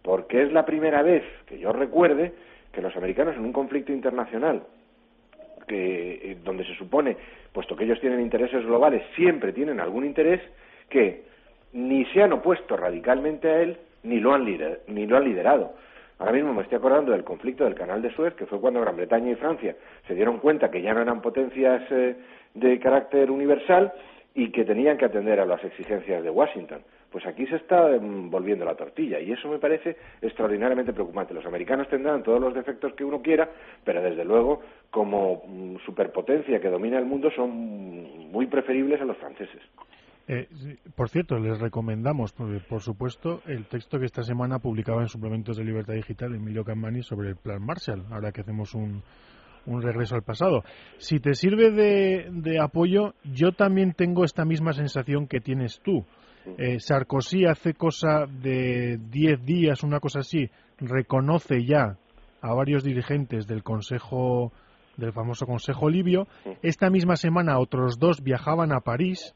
porque 0.04 0.44
es 0.44 0.52
la 0.52 0.64
primera 0.64 1.02
vez 1.02 1.24
que 1.48 1.58
yo 1.58 1.74
recuerde 1.74 2.34
que 2.72 2.82
los 2.82 2.96
americanos 2.96 3.36
en 3.36 3.46
un 3.46 3.54
conflicto 3.54 3.92
internacional 3.92 4.62
que, 5.68 6.32
eh, 6.32 6.38
donde 6.44 6.66
se 6.66 6.76
supone, 6.76 7.18
puesto 7.52 7.76
que 7.76 7.86
ellos 7.86 8.00
tienen 8.00 8.22
intereses 8.22 8.64
globales, 8.64 9.02
siempre 9.16 9.54
tienen 9.54 9.80
algún 9.80 10.06
interés 10.06 10.42
que 10.88 11.31
ni 11.74 12.06
se 12.06 12.22
han 12.22 12.34
opuesto 12.34 12.76
radicalmente 12.78 13.50
a 13.50 13.62
él, 13.62 13.78
ni 14.04 14.20
lo 14.20 14.34
han, 14.34 14.46
ni 14.88 15.06
lo 15.06 15.18
han 15.18 15.24
liderado. 15.24 15.74
Ahora 16.20 16.34
mismo 16.34 16.54
me 16.54 16.62
estoy 16.62 16.78
acordando 16.78 17.14
del 17.14 17.24
conflicto 17.24 17.64
del 17.64 17.74
Canal 17.74 18.02
de 18.02 18.14
Suez, 18.14 18.36
que 18.36 18.46
fue 18.46 18.60
cuando 18.60 18.80
Gran 18.82 18.96
Bretaña 18.96 19.32
y 19.32 19.36
Francia 19.36 19.76
se 20.08 20.14
dieron 20.14 20.38
cuenta 20.38 20.70
que 20.70 20.82
ya 20.82 20.94
no 20.94 21.02
eran 21.02 21.22
potencias 21.22 21.82
eh, 21.90 22.16
de 22.54 22.80
carácter 22.80 23.32
universal 23.32 23.92
y 24.36 24.52
que 24.52 24.64
tenían 24.64 24.98
que 24.98 25.06
atender 25.06 25.40
a 25.40 25.46
las 25.46 25.64
exigencias 25.64 26.24
de 26.24 26.30
Washington. 26.30 26.82
Pues 27.12 27.26
aquí 27.26 27.46
se 27.48 27.56
está 27.56 27.90
mm, 27.90 28.30
volviendo 28.30 28.64
la 28.64 28.76
tortilla 28.76 29.20
y 29.20 29.32
eso 29.32 29.50
me 29.50 29.58
parece 29.58 29.98
extraordinariamente 30.22 30.94
preocupante. 30.94 31.34
Los 31.34 31.46
americanos 31.46 31.90
tendrán 31.90 32.24
todos 32.24 32.40
los 32.40 32.54
defectos 32.54 32.94
que 32.94 33.04
uno 33.04 33.22
quiera, 33.22 33.50
pero 33.84 34.02
desde 34.02 34.24
luego, 34.24 34.62
como 34.90 35.44
mm, 35.48 35.78
superpotencia 35.86 36.62
que 36.62 36.70
domina 36.70 37.00
el 37.00 37.06
mundo, 37.06 37.32
son 37.32 37.50
muy 38.32 38.46
preferibles 38.46 39.02
a 39.02 39.06
los 39.06 39.18
franceses. 39.18 39.62
Eh, 40.28 40.48
por 40.96 41.10
cierto, 41.10 41.38
les 41.40 41.60
recomendamos, 41.60 42.34
por, 42.34 42.82
supuesto, 42.82 43.42
el 43.48 43.66
texto 43.66 44.00
que 44.00 44.06
esta 44.06 44.24
semana 44.24 44.60
publicaba 44.60 45.02
en 45.02 45.08
Suplementos 45.08 45.58
de 45.58 45.64
Libertad 45.64 45.96
Digital 45.96 46.36
Emilio 46.36 46.64
Campani 46.64 47.02
sobre 47.04 47.30
el 47.30 47.36
Plan 47.36 47.62
Marshall, 47.66 48.06
ahora 48.12 48.32
que 48.32 48.42
hacemos 48.42 48.74
un, 48.74 49.04
un 49.66 49.82
regreso 49.82 50.16
al 50.16 50.24
pasado. 50.24 50.64
Si 50.98 51.20
te 51.20 51.34
sirve 51.34 51.72
de, 51.72 52.60
apoyo, 52.60 53.14
yo 53.24 53.52
también 53.52 53.94
tengo 53.94 54.24
esta 54.24 54.46
misma 54.46 54.74
sensación 54.74 55.28
que 55.28 55.40
tienes 55.40 55.80
tú. 55.82 56.06
Eh, 56.58 56.80
Sarkozy 56.80 57.46
hace 57.46 57.74
cosa 57.74 58.26
de 58.26 59.00
10 59.10 59.46
días, 59.46 59.84
una 59.84 60.00
cosa 60.00 60.20
así, 60.20 60.50
reconoce 60.80 61.66
ya 61.66 61.98
a 62.42 62.54
varios 62.54 62.84
dirigentes 62.84 63.46
del 63.46 63.64
Consejo, 63.64 64.52
del 64.98 65.14
famoso 65.14 65.46
Consejo 65.46 65.90
Libio. 65.90 66.28
Esta 66.64 66.90
misma 66.90 67.16
semana 67.16 67.60
otros 67.60 68.00
dos 68.00 68.24
viajaban 68.24 68.72
a 68.72 68.80
París, 68.80 69.34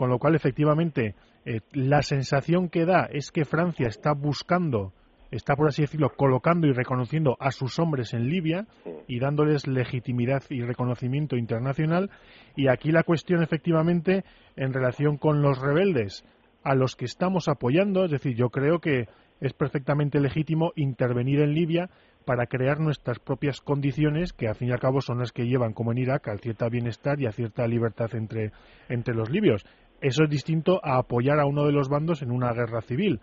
con 0.00 0.08
lo 0.08 0.18
cual 0.18 0.34
efectivamente 0.34 1.14
eh, 1.44 1.60
la 1.74 2.00
sensación 2.00 2.70
que 2.70 2.86
da 2.86 3.06
es 3.12 3.30
que 3.30 3.44
Francia 3.44 3.86
está 3.86 4.14
buscando 4.14 4.94
está, 5.30 5.54
por 5.56 5.68
así 5.68 5.82
decirlo, 5.82 6.08
colocando 6.16 6.66
y 6.66 6.72
reconociendo 6.72 7.36
a 7.38 7.50
sus 7.50 7.78
hombres 7.78 8.14
en 8.14 8.30
Libia 8.30 8.66
y 9.06 9.20
dándoles 9.20 9.66
legitimidad 9.66 10.42
y 10.48 10.62
reconocimiento 10.62 11.36
internacional. 11.36 12.08
Y 12.56 12.68
aquí 12.68 12.92
la 12.92 13.02
cuestión, 13.02 13.42
efectivamente, 13.42 14.24
en 14.56 14.72
relación 14.72 15.18
con 15.18 15.42
los 15.42 15.58
rebeldes 15.60 16.24
a 16.64 16.74
los 16.74 16.96
que 16.96 17.04
estamos 17.04 17.48
apoyando, 17.48 18.06
es 18.06 18.10
decir, 18.10 18.34
yo 18.34 18.48
creo 18.48 18.78
que 18.78 19.06
es 19.42 19.52
perfectamente 19.52 20.18
legítimo 20.18 20.72
intervenir 20.76 21.40
en 21.40 21.52
Libia 21.52 21.90
para 22.24 22.46
crear 22.46 22.80
nuestras 22.80 23.18
propias 23.18 23.60
condiciones, 23.60 24.32
que 24.32 24.48
al 24.48 24.54
fin 24.54 24.68
y 24.68 24.72
al 24.72 24.80
cabo 24.80 25.00
son 25.00 25.18
las 25.18 25.32
que 25.32 25.46
llevan, 25.46 25.72
como 25.72 25.92
en 25.92 25.98
Irak, 25.98 26.28
a 26.28 26.36
cierta 26.38 26.68
bienestar 26.68 27.20
y 27.20 27.26
a 27.26 27.32
cierta 27.32 27.66
libertad 27.66 28.14
entre, 28.14 28.52
entre 28.88 29.14
los 29.14 29.30
libios. 29.30 29.64
Eso 30.00 30.24
es 30.24 30.30
distinto 30.30 30.80
a 30.82 30.98
apoyar 30.98 31.38
a 31.40 31.46
uno 31.46 31.64
de 31.64 31.72
los 31.72 31.88
bandos 31.88 32.22
en 32.22 32.30
una 32.30 32.52
guerra 32.52 32.80
civil. 32.80 33.20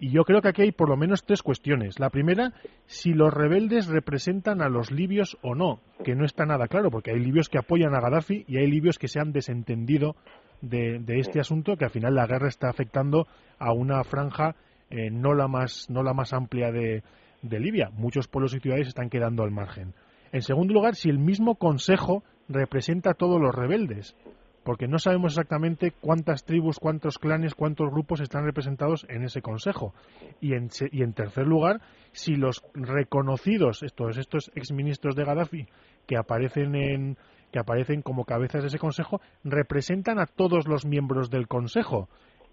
Y 0.00 0.10
yo 0.10 0.24
creo 0.24 0.40
que 0.40 0.48
aquí 0.48 0.62
hay 0.62 0.72
por 0.72 0.88
lo 0.88 0.96
menos 0.96 1.24
tres 1.24 1.42
cuestiones. 1.42 1.98
La 1.98 2.10
primera, 2.10 2.52
si 2.86 3.12
los 3.12 3.32
rebeldes 3.32 3.86
representan 3.86 4.60
a 4.60 4.68
los 4.68 4.90
libios 4.90 5.38
o 5.42 5.54
no, 5.54 5.80
que 6.02 6.14
no 6.14 6.24
está 6.24 6.44
nada 6.44 6.66
claro, 6.66 6.90
porque 6.90 7.12
hay 7.12 7.20
libios 7.20 7.48
que 7.48 7.58
apoyan 7.58 7.94
a 7.94 8.00
Gaddafi 8.00 8.44
y 8.48 8.58
hay 8.58 8.66
libios 8.66 8.98
que 8.98 9.08
se 9.08 9.20
han 9.20 9.32
desentendido 9.32 10.16
de, 10.60 11.02
este 11.08 11.40
asunto, 11.40 11.76
que 11.76 11.84
al 11.84 11.90
final 11.90 12.14
la 12.14 12.26
guerra 12.26 12.48
está 12.48 12.68
afectando 12.68 13.26
a 13.58 13.72
una 13.72 14.02
franja 14.02 14.56
eh, 14.90 15.10
no 15.10 15.34
la 15.34 15.48
más 15.48 15.88
no 15.88 16.02
la 16.02 16.12
más 16.12 16.32
amplia 16.32 16.70
de, 16.70 17.02
de 17.42 17.60
Libia. 17.60 17.90
Muchos 17.92 18.28
pueblos 18.28 18.54
y 18.54 18.60
ciudades 18.60 18.88
están 18.88 19.10
quedando 19.10 19.42
al 19.42 19.50
margen. 19.50 19.94
En 20.32 20.42
segundo 20.42 20.74
lugar, 20.74 20.96
si 20.96 21.10
el 21.10 21.18
mismo 21.18 21.56
Consejo 21.56 22.24
representa 22.48 23.10
a 23.10 23.14
todos 23.14 23.40
los 23.40 23.54
rebeldes, 23.54 24.16
porque 24.64 24.88
no 24.88 24.98
sabemos 24.98 25.32
exactamente 25.32 25.92
cuántas 26.00 26.44
tribus, 26.44 26.78
cuántos 26.78 27.18
clanes, 27.18 27.54
cuántos 27.54 27.90
grupos 27.90 28.20
están 28.20 28.44
representados 28.44 29.06
en 29.08 29.22
ese 29.22 29.42
Consejo. 29.42 29.94
Y 30.40 30.54
en, 30.54 30.68
y 30.90 31.02
en 31.02 31.12
tercer 31.12 31.46
lugar, 31.46 31.80
si 32.12 32.34
los 32.34 32.64
reconocidos, 32.74 33.82
estos, 33.82 34.16
estos 34.16 34.50
exministros 34.54 35.14
de 35.14 35.24
Gaddafi 35.24 35.68
que 36.06 36.16
aparecen 36.16 36.74
en, 36.74 37.16
que 37.52 37.58
aparecen 37.58 38.02
como 38.02 38.24
cabezas 38.24 38.62
de 38.62 38.68
ese 38.68 38.78
consejo 38.78 39.20
representan 39.44 40.18
a 40.18 40.26
todos 40.26 40.66
los 40.66 40.84
miembros 40.84 41.30
del 41.30 41.46
consejo 41.46 42.08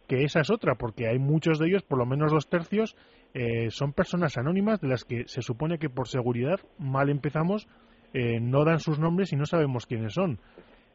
que 0.08 0.24
esa 0.24 0.42
es 0.42 0.52
otra 0.52 0.76
porque 0.76 1.08
hay 1.08 1.20
muchos 1.20 1.58
de 1.58 1.68
ellos 1.68 1.84
por 1.84 1.98
lo 1.98 2.06
menos 2.06 2.32
dos 2.32 2.50
tercios 2.50 2.96
eh, 3.34 3.72
son 3.72 3.94
personas 3.94 4.38
anónimas 4.38 4.80
de 4.80 4.90
las 4.90 5.04
que 5.04 5.28
se 5.28 5.42
supone 5.42 5.80
que 5.80 5.90
por 5.90 6.08
seguridad 6.08 6.60
mal 6.78 7.10
empezamos 7.10 7.68
eh, 8.14 8.40
no 8.40 8.64
dan 8.64 8.80
sus 8.80 9.00
nombres 9.00 9.34
y 9.34 9.38
no 9.38 9.46
sabemos 9.46 9.86
quiénes 9.86 10.14
son 10.14 10.40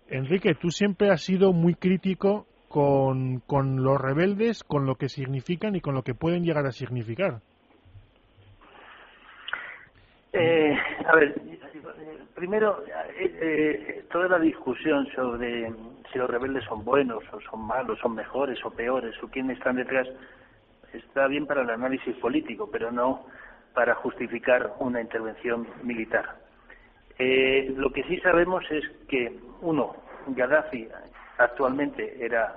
Enrique 0.08 0.54
tú 0.54 0.70
siempre 0.70 1.10
has 1.10 1.22
sido 1.22 1.52
muy 1.52 1.74
crítico 1.74 2.46
con, 2.68 3.40
con 3.40 3.82
los 3.82 4.00
rebeldes 4.00 4.62
con 4.64 4.86
lo 4.86 4.96
que 4.96 5.08
significan 5.08 5.76
y 5.76 5.80
con 5.80 5.94
lo 5.94 6.02
que 6.02 6.14
pueden 6.14 6.44
llegar 6.44 6.66
a 6.66 6.72
significar 6.72 7.40
eh, 10.32 10.76
a 11.06 11.16
ver, 11.16 11.34
primero, 12.34 12.84
eh, 12.86 13.38
eh, 13.40 14.04
toda 14.12 14.28
la 14.28 14.38
discusión 14.38 15.06
sobre 15.14 15.72
si 16.12 16.18
los 16.18 16.28
rebeldes 16.28 16.62
son 16.64 16.84
buenos 16.84 17.24
o 17.32 17.40
son 17.40 17.66
malos, 17.66 17.98
son 18.00 18.14
mejores 18.14 18.62
o 18.64 18.70
peores, 18.70 19.14
o 19.22 19.28
quiénes 19.28 19.56
están 19.56 19.76
detrás, 19.76 20.06
está 20.92 21.26
bien 21.26 21.46
para 21.46 21.62
el 21.62 21.70
análisis 21.70 22.14
político, 22.16 22.68
pero 22.70 22.92
no 22.92 23.24
para 23.74 23.94
justificar 23.94 24.74
una 24.78 25.00
intervención 25.00 25.66
militar. 25.82 26.45
Eh, 27.18 27.72
lo 27.76 27.90
que 27.90 28.04
sí 28.04 28.18
sabemos 28.18 28.64
es 28.70 28.84
que, 29.08 29.38
uno, 29.62 29.96
Gaddafi 30.28 30.88
actualmente 31.38 32.16
era, 32.24 32.54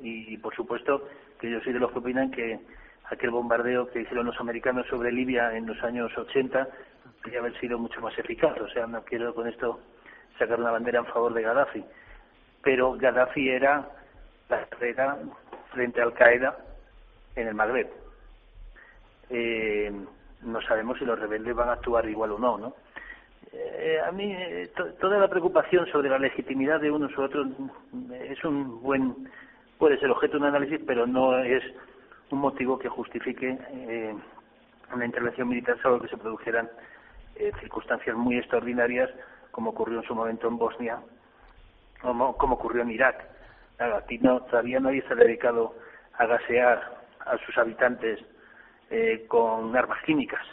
y, 0.00 0.36
por 0.38 0.54
supuesto 0.54 1.08
que 1.40 1.50
yo 1.50 1.60
soy 1.60 1.72
de 1.72 1.78
los 1.78 1.92
que 1.92 1.98
opinan 1.98 2.30
que 2.30 2.58
aquel 3.10 3.30
bombardeo 3.30 3.90
que 3.90 4.02
hicieron 4.02 4.26
los 4.26 4.40
americanos 4.40 4.86
sobre 4.88 5.12
Libia 5.12 5.56
en 5.56 5.66
los 5.66 5.82
años 5.82 6.16
80 6.16 6.68
podría 7.22 7.40
haber 7.40 7.58
sido 7.60 7.78
mucho 7.78 8.00
más 8.00 8.18
eficaz. 8.18 8.58
O 8.60 8.68
sea, 8.68 8.86
no 8.86 9.02
quiero 9.04 9.34
con 9.34 9.48
esto 9.48 9.80
sacar 10.38 10.60
una 10.60 10.70
bandera 10.70 11.00
en 11.00 11.06
favor 11.06 11.32
de 11.34 11.42
Gaddafi. 11.42 11.84
Pero 12.62 12.92
Gaddafi 12.94 13.48
era 13.48 13.88
la 14.48 14.62
estrella 14.62 15.16
frente 15.72 16.00
a 16.00 16.04
Al-Qaeda 16.04 16.56
en 17.36 17.48
el 17.48 17.54
Magreb. 17.54 17.88
Eh, 19.30 19.92
no 20.42 20.60
sabemos 20.62 20.98
si 20.98 21.04
los 21.04 21.18
rebeldes 21.18 21.54
van 21.54 21.68
a 21.68 21.74
actuar 21.74 22.08
igual 22.08 22.32
o 22.32 22.38
no, 22.38 22.58
¿no? 22.58 22.74
Eh, 23.52 23.98
a 24.06 24.12
mí 24.12 24.32
eh, 24.32 24.70
toda 25.00 25.18
la 25.18 25.28
preocupación 25.28 25.86
sobre 25.86 26.10
la 26.10 26.18
legitimidad 26.18 26.80
de 26.80 26.90
unos 26.90 27.16
u 27.16 27.22
otros 27.22 27.46
mm, 27.92 28.12
es 28.12 28.44
un 28.44 28.82
buen 28.82 29.28
puede 29.78 29.98
ser 29.98 30.10
objeto 30.10 30.34
de 30.34 30.38
un 30.40 30.48
análisis, 30.48 30.80
pero 30.86 31.06
no 31.06 31.38
es 31.38 31.62
un 32.30 32.40
motivo 32.40 32.78
que 32.78 32.88
justifique 32.88 33.58
eh, 33.70 34.14
una 34.92 35.06
intervención 35.06 35.48
militar 35.48 35.78
salvo 35.80 36.00
que 36.00 36.08
se 36.08 36.16
produjeran 36.16 36.68
eh, 37.36 37.52
circunstancias 37.60 38.16
muy 38.16 38.36
extraordinarias, 38.36 39.08
como 39.50 39.70
ocurrió 39.70 40.00
en 40.00 40.06
su 40.06 40.14
momento 40.14 40.48
en 40.48 40.58
Bosnia, 40.58 40.98
como, 42.02 42.36
como 42.36 42.54
ocurrió 42.54 42.82
en 42.82 42.90
Irak. 42.90 43.24
aquí 43.78 44.18
no, 44.18 44.40
todavía 44.42 44.80
nadie 44.80 45.02
se 45.02 45.12
ha 45.12 45.16
dedicado 45.16 45.74
a 46.14 46.26
gasear 46.26 46.98
a 47.20 47.38
sus 47.38 47.56
habitantes 47.56 48.18
eh, 48.90 49.24
con 49.28 49.76
armas 49.76 50.02
químicas, 50.04 50.44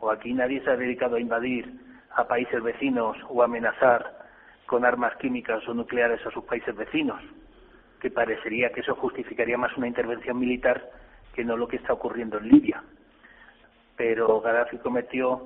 o 0.00 0.10
aquí 0.10 0.32
nadie 0.32 0.62
se 0.62 0.70
ha 0.70 0.76
dedicado 0.76 1.16
a 1.16 1.20
invadir 1.20 1.72
a 2.16 2.26
países 2.26 2.62
vecinos 2.62 3.16
o 3.28 3.42
amenazar 3.42 4.24
con 4.66 4.84
armas 4.84 5.16
químicas 5.16 5.66
o 5.68 5.74
nucleares 5.74 6.24
a 6.26 6.30
sus 6.30 6.44
países 6.44 6.74
vecinos, 6.74 7.20
que 8.00 8.10
parecería 8.10 8.70
que 8.70 8.80
eso 8.80 8.94
justificaría 8.94 9.58
más 9.58 9.76
una 9.76 9.88
intervención 9.88 10.38
militar 10.38 10.90
que 11.34 11.44
no 11.44 11.56
lo 11.56 11.68
que 11.68 11.76
está 11.76 11.92
ocurriendo 11.92 12.38
en 12.38 12.48
Libia. 12.48 12.82
Pero 13.96 14.40
Gaddafi 14.40 14.78
cometió 14.78 15.42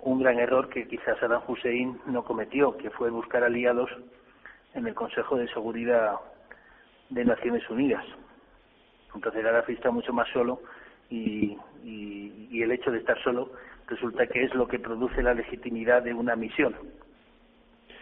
un 0.00 0.20
gran 0.20 0.38
error 0.38 0.68
que 0.68 0.86
quizás 0.88 1.18
Saddam 1.18 1.42
Hussein 1.46 2.00
no 2.06 2.24
cometió, 2.24 2.76
que 2.76 2.90
fue 2.90 3.10
buscar 3.10 3.44
aliados 3.44 3.90
en 4.74 4.86
el 4.86 4.94
Consejo 4.94 5.36
de 5.36 5.48
Seguridad 5.48 6.16
de 7.10 7.24
Naciones 7.24 7.68
Unidas. 7.68 8.04
Entonces 9.14 9.42
Gaddafi 9.42 9.74
está 9.74 9.90
mucho 9.90 10.12
más 10.12 10.28
solo 10.30 10.60
y, 11.10 11.58
y, 11.84 12.62
el 12.62 12.72
hecho 12.72 12.90
de 12.90 12.98
estar 12.98 13.20
solo 13.22 13.50
resulta 13.90 14.26
que 14.26 14.44
es 14.44 14.54
lo 14.54 14.66
que 14.66 14.78
produce 14.78 15.22
la 15.22 15.34
legitimidad 15.34 16.02
de 16.02 16.14
una 16.14 16.36
misión, 16.36 16.74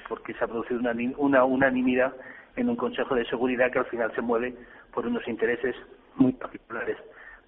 porque 0.09 0.35
se 0.35 0.45
ha 0.45 0.47
producido 0.47 0.79
una, 0.79 0.95
una 1.17 1.45
unanimidad 1.45 2.15
en 2.57 2.69
un 2.69 2.77
Consejo 2.77 3.15
de 3.15 3.25
Seguridad 3.25 3.73
que 3.73 3.81
al 3.81 3.87
final 3.87 4.15
se 4.15 4.21
mueve 4.21 4.55
por 4.93 5.07
unos 5.07 5.27
intereses 5.27 5.75
muy 6.17 6.33
particulares. 6.33 6.97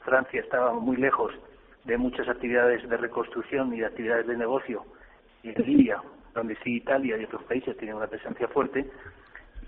Francia 0.05 0.41
estaba 0.41 0.73
muy 0.73 0.97
lejos 0.97 1.33
de 1.85 1.97
muchas 1.99 2.29
actividades 2.29 2.89
de 2.89 2.97
reconstrucción 2.97 3.75
y 3.75 3.81
de 3.81 3.87
actividades 3.87 4.27
de 4.27 4.37
negocio 4.37 4.85
en 5.43 5.55
Libia, 5.65 6.01
donde 6.35 6.57
sí 6.65 6.77
Italia 6.77 7.17
y 7.19 7.25
otros 7.25 7.43
países 7.45 7.77
tienen 7.77 7.97
una 7.97 8.07
presencia 8.07 8.49
fuerte, 8.49 8.91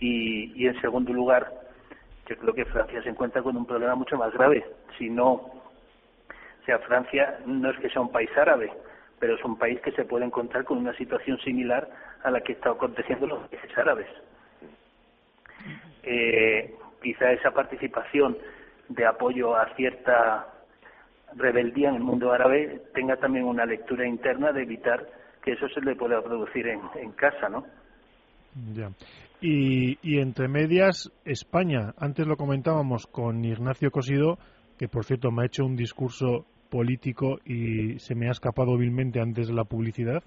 y, 0.00 0.52
y 0.54 0.66
en 0.66 0.80
segundo 0.80 1.12
lugar, 1.12 1.50
yo 2.28 2.36
creo 2.36 2.54
que 2.54 2.64
Francia 2.66 3.02
se 3.02 3.10
encuentra 3.10 3.42
con 3.42 3.56
un 3.56 3.66
problema 3.66 3.94
mucho 3.94 4.16
más 4.16 4.32
grave. 4.32 4.64
Si 4.98 5.10
no, 5.10 5.61
o 6.62 6.64
sea, 6.64 6.78
Francia 6.80 7.38
no 7.44 7.70
es 7.70 7.78
que 7.78 7.90
sea 7.90 8.02
un 8.02 8.12
país 8.12 8.30
árabe, 8.36 8.70
pero 9.18 9.34
es 9.34 9.44
un 9.44 9.58
país 9.58 9.80
que 9.80 9.90
se 9.92 10.04
puede 10.04 10.24
encontrar 10.24 10.64
con 10.64 10.78
una 10.78 10.96
situación 10.96 11.38
similar 11.40 11.88
a 12.22 12.30
la 12.30 12.40
que 12.40 12.52
está 12.52 12.70
aconteciendo 12.70 13.24
en 13.26 13.30
los 13.30 13.48
países 13.48 13.76
árabes. 13.76 14.06
Eh, 16.04 16.74
quizá 17.02 17.32
esa 17.32 17.50
participación 17.50 18.38
de 18.88 19.06
apoyo 19.06 19.56
a 19.56 19.74
cierta 19.74 20.48
rebeldía 21.34 21.88
en 21.88 21.96
el 21.96 22.02
mundo 22.02 22.32
árabe 22.32 22.82
tenga 22.94 23.16
también 23.16 23.44
una 23.44 23.64
lectura 23.64 24.06
interna 24.06 24.52
de 24.52 24.62
evitar 24.62 25.08
que 25.42 25.52
eso 25.52 25.68
se 25.68 25.80
le 25.80 25.96
pueda 25.96 26.22
producir 26.22 26.68
en, 26.68 26.80
en 26.94 27.12
casa, 27.12 27.48
¿no? 27.48 27.64
Ya. 28.72 28.90
Y, 29.40 29.98
y 30.02 30.20
entre 30.20 30.46
medias, 30.46 31.10
España, 31.24 31.94
antes 31.96 32.26
lo 32.26 32.36
comentábamos 32.36 33.06
con 33.06 33.44
Ignacio 33.44 33.90
Cosido, 33.90 34.38
que 34.82 34.88
por 34.88 35.04
cierto 35.04 35.30
me 35.30 35.42
ha 35.42 35.46
hecho 35.46 35.64
un 35.64 35.76
discurso 35.76 36.44
político 36.68 37.38
y 37.44 38.00
se 38.00 38.16
me 38.16 38.26
ha 38.26 38.32
escapado 38.32 38.76
vilmente 38.76 39.20
antes 39.20 39.46
de 39.46 39.54
la 39.54 39.62
publicidad. 39.62 40.24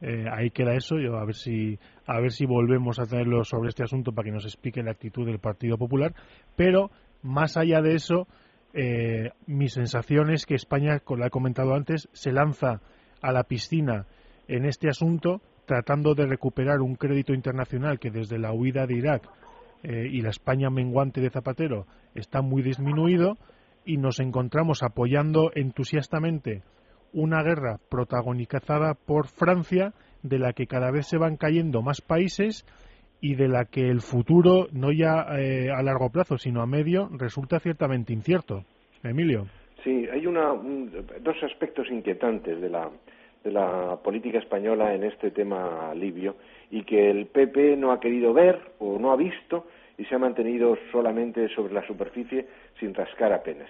Eh, 0.00 0.24
ahí 0.32 0.50
queda 0.50 0.74
eso. 0.74 0.98
Yo 0.98 1.16
a 1.16 1.24
ver 1.24 1.36
si 1.36 1.78
a 2.04 2.18
ver 2.18 2.32
si 2.32 2.44
volvemos 2.44 2.98
a 2.98 3.06
tenerlo 3.06 3.44
sobre 3.44 3.68
este 3.68 3.84
asunto 3.84 4.10
para 4.10 4.26
que 4.26 4.32
nos 4.32 4.46
explique 4.46 4.82
la 4.82 4.90
actitud 4.90 5.24
del 5.24 5.38
Partido 5.38 5.78
Popular. 5.78 6.12
Pero 6.56 6.90
más 7.22 7.56
allá 7.56 7.82
de 7.82 7.94
eso, 7.94 8.26
eh, 8.72 9.30
mi 9.46 9.68
sensación 9.68 10.32
es 10.32 10.44
que 10.44 10.56
España, 10.56 10.98
como 10.98 11.20
lo 11.20 11.26
he 11.26 11.30
comentado 11.30 11.72
antes, 11.72 12.08
se 12.12 12.32
lanza 12.32 12.80
a 13.22 13.30
la 13.30 13.44
piscina 13.44 14.06
en 14.48 14.64
este 14.64 14.88
asunto 14.88 15.40
tratando 15.66 16.16
de 16.16 16.26
recuperar 16.26 16.80
un 16.80 16.96
crédito 16.96 17.32
internacional 17.32 18.00
que 18.00 18.10
desde 18.10 18.40
la 18.40 18.52
huida 18.52 18.88
de 18.88 18.96
Irak 18.96 19.22
eh, 19.84 20.08
y 20.10 20.20
la 20.20 20.30
España 20.30 20.68
menguante 20.68 21.20
de 21.20 21.30
Zapatero 21.30 21.86
está 22.16 22.42
muy 22.42 22.60
disminuido 22.64 23.38
y 23.84 23.96
nos 23.96 24.20
encontramos 24.20 24.82
apoyando 24.82 25.50
entusiastamente 25.54 26.62
una 27.12 27.42
guerra 27.42 27.78
protagonizada 27.88 28.94
por 28.94 29.28
Francia 29.28 29.92
de 30.22 30.38
la 30.38 30.52
que 30.52 30.66
cada 30.66 30.90
vez 30.90 31.06
se 31.06 31.18
van 31.18 31.36
cayendo 31.36 31.82
más 31.82 32.00
países 32.00 32.66
y 33.20 33.36
de 33.36 33.48
la 33.48 33.64
que 33.64 33.88
el 33.88 34.00
futuro, 34.00 34.66
no 34.72 34.92
ya 34.92 35.26
eh, 35.38 35.70
a 35.70 35.82
largo 35.82 36.10
plazo, 36.10 36.36
sino 36.36 36.60
a 36.60 36.66
medio, 36.66 37.08
resulta 37.12 37.60
ciertamente 37.60 38.12
incierto. 38.12 38.64
Emilio. 39.02 39.46
Sí, 39.82 40.06
hay 40.10 40.26
una, 40.26 40.54
dos 41.20 41.36
aspectos 41.42 41.90
inquietantes 41.90 42.60
de 42.60 42.70
la, 42.70 42.90
de 43.44 43.52
la 43.52 43.98
política 44.02 44.38
española 44.38 44.94
en 44.94 45.04
este 45.04 45.30
tema 45.30 45.94
libio 45.94 46.36
y 46.70 46.84
que 46.84 47.10
el 47.10 47.26
PP 47.26 47.76
no 47.76 47.92
ha 47.92 48.00
querido 48.00 48.32
ver 48.32 48.72
o 48.78 48.98
no 48.98 49.12
ha 49.12 49.16
visto 49.16 49.66
y 49.98 50.04
se 50.04 50.14
ha 50.14 50.18
mantenido 50.18 50.76
solamente 50.90 51.48
sobre 51.48 51.72
la 51.72 51.86
superficie 51.86 52.46
sin 52.78 52.94
rascar 52.94 53.32
apenas. 53.32 53.68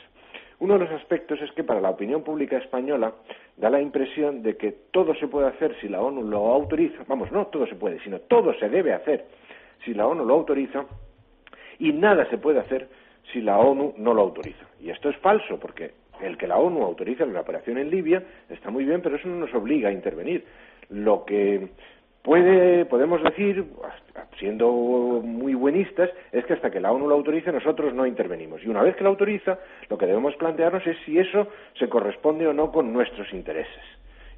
Uno 0.60 0.74
de 0.74 0.84
los 0.84 0.90
aspectos 0.92 1.40
es 1.42 1.50
que 1.52 1.64
para 1.64 1.80
la 1.80 1.90
opinión 1.90 2.22
pública 2.22 2.56
española 2.56 3.12
da 3.56 3.70
la 3.70 3.80
impresión 3.80 4.42
de 4.42 4.56
que 4.56 4.72
todo 4.90 5.14
se 5.14 5.28
puede 5.28 5.48
hacer 5.48 5.76
si 5.80 5.88
la 5.88 6.00
ONU 6.00 6.22
lo 6.22 6.52
autoriza, 6.52 7.04
vamos, 7.06 7.30
no 7.32 7.46
todo 7.48 7.66
se 7.66 7.74
puede, 7.74 8.00
sino 8.00 8.20
todo 8.20 8.54
se 8.54 8.68
debe 8.68 8.92
hacer 8.92 9.26
si 9.84 9.94
la 9.94 10.06
ONU 10.06 10.24
lo 10.24 10.34
autoriza 10.34 10.86
y 11.78 11.92
nada 11.92 12.28
se 12.30 12.38
puede 12.38 12.60
hacer 12.60 12.88
si 13.32 13.40
la 13.40 13.58
ONU 13.58 13.94
no 13.98 14.14
lo 14.14 14.22
autoriza. 14.22 14.64
Y 14.80 14.90
esto 14.90 15.08
es 15.08 15.16
falso, 15.18 15.58
porque 15.58 15.92
el 16.20 16.36
que 16.36 16.46
la 16.46 16.56
ONU 16.56 16.82
autorice 16.82 17.26
la 17.26 17.40
operación 17.40 17.78
en 17.78 17.90
Libia 17.90 18.22
está 18.48 18.70
muy 18.70 18.84
bien, 18.84 19.00
pero 19.02 19.16
eso 19.16 19.28
no 19.28 19.36
nos 19.36 19.54
obliga 19.54 19.88
a 19.88 19.92
intervenir. 19.92 20.44
Lo 20.88 21.24
que 21.24 21.68
puede, 22.24 22.86
podemos 22.86 23.22
decir, 23.22 23.64
siendo 24.38 24.72
muy 24.72 25.54
buenistas, 25.54 26.10
es 26.32 26.44
que 26.46 26.54
hasta 26.54 26.70
que 26.70 26.80
la 26.80 26.90
ONU 26.90 27.06
lo 27.06 27.14
autorice 27.14 27.52
nosotros 27.52 27.94
no 27.94 28.06
intervenimos. 28.06 28.64
Y 28.64 28.68
una 28.68 28.82
vez 28.82 28.96
que 28.96 29.04
lo 29.04 29.10
autoriza, 29.10 29.58
lo 29.88 29.98
que 29.98 30.06
debemos 30.06 30.34
plantearnos 30.36 30.84
es 30.86 30.96
si 31.04 31.18
eso 31.18 31.46
se 31.78 31.88
corresponde 31.88 32.46
o 32.48 32.52
no 32.52 32.72
con 32.72 32.92
nuestros 32.92 33.32
intereses. 33.32 33.84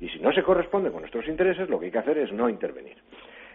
Y 0.01 0.09
si 0.09 0.19
no 0.19 0.33
se 0.33 0.43
corresponde 0.43 0.91
con 0.91 1.01
nuestros 1.01 1.27
intereses, 1.29 1.71
lo 1.71 1.79
que 1.79 1.87
hay 1.87 1.93
que 1.93 1.99
hacer 1.99 2.19
es 2.19 2.33
no 2.33 2.49
intervenir. 2.49 2.97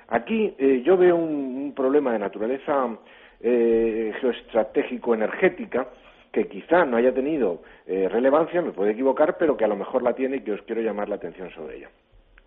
Aquí 0.08 0.56
eh, 0.58 0.82
yo 0.84 0.98
veo 0.98 1.18
un, 1.18 1.74
problema 1.76 2.14
de 2.14 2.20
naturaleza 2.20 2.98
eh, 3.42 4.14
geoestratégico-energética 4.20 5.88
que 6.32 6.48
quizá 6.48 6.86
no 6.86 6.98
haya 6.98 7.14
tenido 7.14 7.62
eh, 7.86 8.08
relevancia, 8.10 8.62
me 8.62 8.72
puedo 8.72 8.90
equivocar, 8.90 9.38
pero 9.38 9.58
que 9.58 9.66
a 9.66 9.68
lo 9.68 9.76
mejor 9.76 10.04
la 10.04 10.14
tiene 10.14 10.38
y 10.38 10.42
que 10.42 10.54
os 10.54 10.62
quiero 10.64 10.82
llamar 10.82 11.10
la 11.10 11.16
atención 11.16 11.50
sobre 11.52 11.78
ella. 11.78 11.90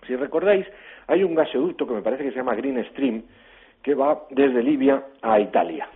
Si 0.06 0.16
recordáis, 0.16 0.66
hay 1.06 1.22
un 1.22 1.34
gasoducto 1.34 1.86
que 1.86 1.94
me 1.94 2.02
parece 2.02 2.24
que 2.24 2.30
se 2.30 2.36
llama 2.36 2.54
Green 2.54 2.84
Stream, 2.90 3.22
que 3.82 3.94
va 3.94 4.24
desde 4.30 4.62
Libia 4.62 5.04
a 5.22 5.38
Italia. 5.40 5.88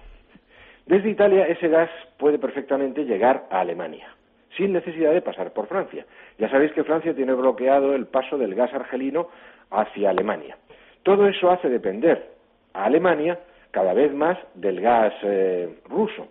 Desde 0.87 1.11
Italia 1.11 1.47
ese 1.47 1.69
gas 1.69 1.91
puede 2.19 2.39
perfectamente 2.39 3.05
llegar 3.05 3.47
a 3.51 3.61
Alemania, 3.61 4.09
sin 4.57 4.73
necesidad 4.73 5.13
de 5.13 5.23
pasar 5.23 5.53
por 5.53 5.67
Francia. 5.67 6.07
Ya 6.39 6.49
sabéis 6.49 6.73
que 6.73 6.85
Francia 6.85 7.15
tiene 7.15 7.35
bloqueado 7.35 7.95
el 7.95 8.07
paso 8.07 8.39
del 8.39 8.55
gas 8.55 8.73
argelino 8.73 9.29
hacia 9.71 10.11
Alemania. 10.11 10.57
Todo 11.03 11.29
eso 11.29 11.51
hace 11.51 11.69
depender 11.69 12.31
a 12.73 12.85
Alemania 12.85 13.39
cada 13.71 13.93
vez 13.93 14.13
más 14.15 14.39
del 14.55 14.81
gas 14.81 15.13
eh, 15.23 15.79
ruso, 15.89 16.29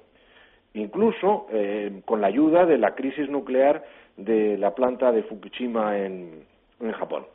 incluso 0.74 1.48
eh, 1.52 2.02
con 2.06 2.22
la 2.22 2.28
ayuda 2.28 2.66
de 2.66 2.78
la 2.78 2.96
crisis 2.96 3.30
nuclear 3.30 3.84
de 4.16 4.58
la 4.58 4.74
planta 4.74 5.12
de 5.12 5.24
Fukushima 5.24 6.00
en 6.00 6.46
Japón. 6.94 7.26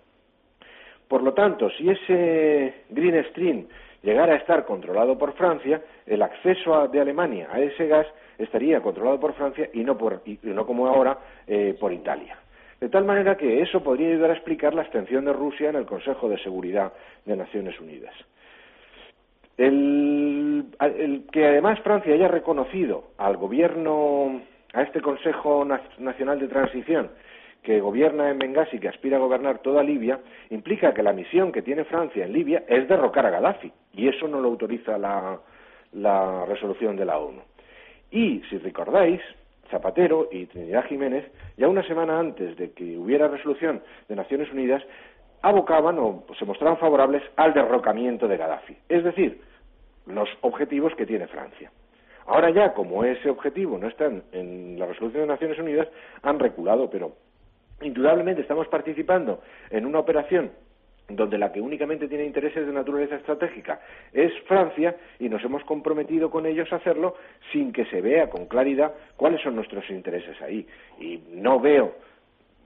Por 1.13 1.23
lo 1.23 1.35
tanto, 1.35 1.69
si 1.69 1.91
ese 1.91 2.85
Green 2.89 3.23
Stream 3.25 3.67
llegara 4.03 4.33
a 4.33 4.37
estar 4.39 4.65
controlado 4.65 5.19
por 5.19 5.35
Francia, 5.35 5.83
el 6.07 6.23
acceso 6.23 6.89
de 6.89 7.03
Alemania 7.03 7.49
a 7.53 7.61
ese 7.61 7.87
gas 7.87 8.07
estaría 8.39 8.81
controlado 8.81 9.21
por 9.21 9.35
Francia 9.35 9.69
y 9.75 9.85
no, 9.85 9.99
por, 9.99 10.23
no 10.43 10.65
como 10.65 10.87
ahora 10.87 11.19
eh, 11.47 11.77
por 11.79 11.93
Italia. 11.93 12.39
De 12.81 12.89
tal 12.89 13.05
manera 13.05 13.37
que 13.37 13.61
eso 13.61 13.83
podría 13.83 14.09
ayudar 14.09 14.31
a 14.31 14.33
explicar 14.37 14.73
la 14.73 14.81
abstención 14.81 15.27
de 15.27 15.35
Rusia 15.35 15.69
en 15.69 15.77
el 15.77 15.85
Consejo 15.85 16.31
de 16.31 16.39
Seguridad 16.39 16.95
de 17.27 17.37
Naciones 17.37 17.79
Unidas. 17.79 18.15
el, 19.59 20.65
que 21.31 21.47
además 21.47 21.79
Francia 21.81 22.15
haya 22.15 22.29
reconocido 22.29 23.09
al 23.19 23.37
gobierno, 23.37 24.41
a 24.73 24.81
este 24.81 25.03
Consejo 25.03 25.67
Nacional 25.99 26.41
de 26.41 26.49
Transición, 26.49 27.11
que 27.63 27.81
gobierna 27.81 28.31
en 28.31 28.39
Benghazi, 28.39 28.79
que 28.79 28.89
aspira 28.89 29.17
a 29.17 29.21
gobernar 29.21 29.59
toda 29.61 29.83
Libia, 29.83 30.19
implica 30.51 30.93
que 30.93 31.03
la 31.03 31.13
misión 31.13 31.53
que 31.53 31.63
tiene 31.63 31.85
Francia 31.85 32.25
en 32.25 32.33
Libia 32.33 32.65
es 32.67 32.89
derrocar 32.89 33.25
a 33.25 33.31
Gaddafi, 33.31 33.73
y 33.93 34.09
eso 34.09 34.27
no 34.27 34.41
lo 34.41 34.49
autoriza 34.49 34.99
la, 34.99 35.39
la 35.93 36.45
resolución 36.47 36.97
de 36.97 37.05
la 37.05 37.19
ONU. 37.19 37.41
Y, 38.11 38.43
si 38.51 38.59
recordáis, 38.59 39.21
Zapatero 39.71 40.29
y 40.31 40.47
Trinidad 40.47 40.85
Jiménez, 40.87 41.25
ya 41.57 41.69
una 41.69 41.87
semana 41.87 42.19
antes 42.19 42.57
de 42.57 42.73
que 42.73 42.99
hubiera 42.99 43.29
resolución 43.29 43.81
de 44.09 44.17
Naciones 44.17 44.53
Unidas, 44.53 44.83
abocaban 45.41 45.99
o 45.99 46.25
se 46.39 46.45
mostraban 46.45 46.79
favorables 46.79 47.23
al 47.37 47.55
derrocamiento 47.55 48.29
de 48.29 48.37
Gaddafi, 48.37 48.77
es 48.89 49.05
decir, 49.05 49.41
los 50.07 50.29
objetivos 50.41 50.95
que 50.97 51.07
tiene 51.07 51.29
Francia. 51.29 51.71
Ahora 52.27 52.51
ya, 52.51 52.75
como 52.75 53.05
ese 53.05 53.31
objetivo 53.31 53.79
no 53.79 53.89
está 53.89 54.07
en 54.07 54.79
la 54.79 54.87
resolución 54.87 55.23
de 55.23 55.29
Naciones 55.29 55.59
Unidas, 55.59 55.89
han 56.23 56.39
reculado, 56.39 56.89
pero 56.89 57.13
indudablemente 57.85 58.43
estamos 58.43 58.68
participando 58.68 59.43
en 59.70 59.87
una 59.87 59.99
operación 59.99 60.51
donde 61.09 61.39
la 61.39 61.53
que 61.53 61.61
únicamente 61.61 62.09
tiene 62.09 62.24
intereses 62.24 62.66
de 62.66 62.72
naturaleza 62.72 63.16
estratégica 63.16 63.80
es 64.12 64.33
Francia 64.47 64.97
y 65.18 65.28
nos 65.28 65.43
hemos 65.45 65.64
comprometido 65.64 66.30
con 66.30 66.47
ellos 66.47 66.72
a 66.72 66.76
hacerlo 66.76 67.16
sin 67.53 67.72
que 67.72 67.85
se 67.87 68.01
vea 68.01 68.30
con 68.30 68.47
claridad 68.47 68.95
cuáles 69.16 69.41
son 69.43 69.57
nuestros 69.57 69.89
intereses 69.91 70.41
ahí. 70.41 70.66
Y 71.01 71.20
no 71.33 71.61
veo 71.61 71.95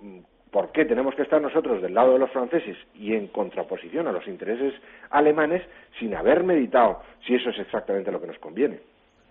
mm, 0.00 0.18
por 0.50 0.70
qué 0.72 0.84
tenemos 0.84 1.14
que 1.14 1.22
estar 1.22 1.40
nosotros 1.40 1.82
del 1.82 1.94
lado 1.94 2.12
de 2.12 2.18
los 2.18 2.30
franceses 2.30 2.76
y 2.94 3.14
en 3.14 3.28
contraposición 3.28 4.06
a 4.06 4.12
los 4.12 4.26
intereses 4.28 4.74
alemanes 5.10 5.62
sin 5.98 6.14
haber 6.14 6.44
meditado 6.44 7.02
si 7.26 7.34
eso 7.34 7.50
es 7.50 7.58
exactamente 7.58 8.12
lo 8.12 8.20
que 8.20 8.28
nos 8.28 8.38
conviene. 8.38 8.78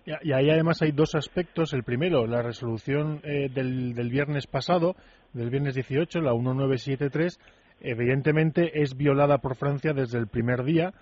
Y 0.06 0.32
ahí 0.32 0.50
además 0.50 0.80
hay 0.82 0.92
dos 0.92 1.16
aspectos. 1.16 1.72
El 1.72 1.82
primero, 1.82 2.26
la 2.26 2.40
resolución 2.40 3.20
eh, 3.24 3.48
del, 3.52 3.92
del, 3.94 4.08
viernes 4.08 4.46
pasado, 4.46 4.94
del 5.32 5.50
viernes 5.50 5.74
18, 5.74 6.20
la 6.20 6.32
1973, 6.32 7.40
evidentemente 7.80 8.82
es 8.82 8.96
violada 8.96 9.38
por 9.38 9.56
Francia 9.56 9.92
desde 9.92 10.18
el 10.18 10.28
primer 10.28 10.62
día 10.62 10.94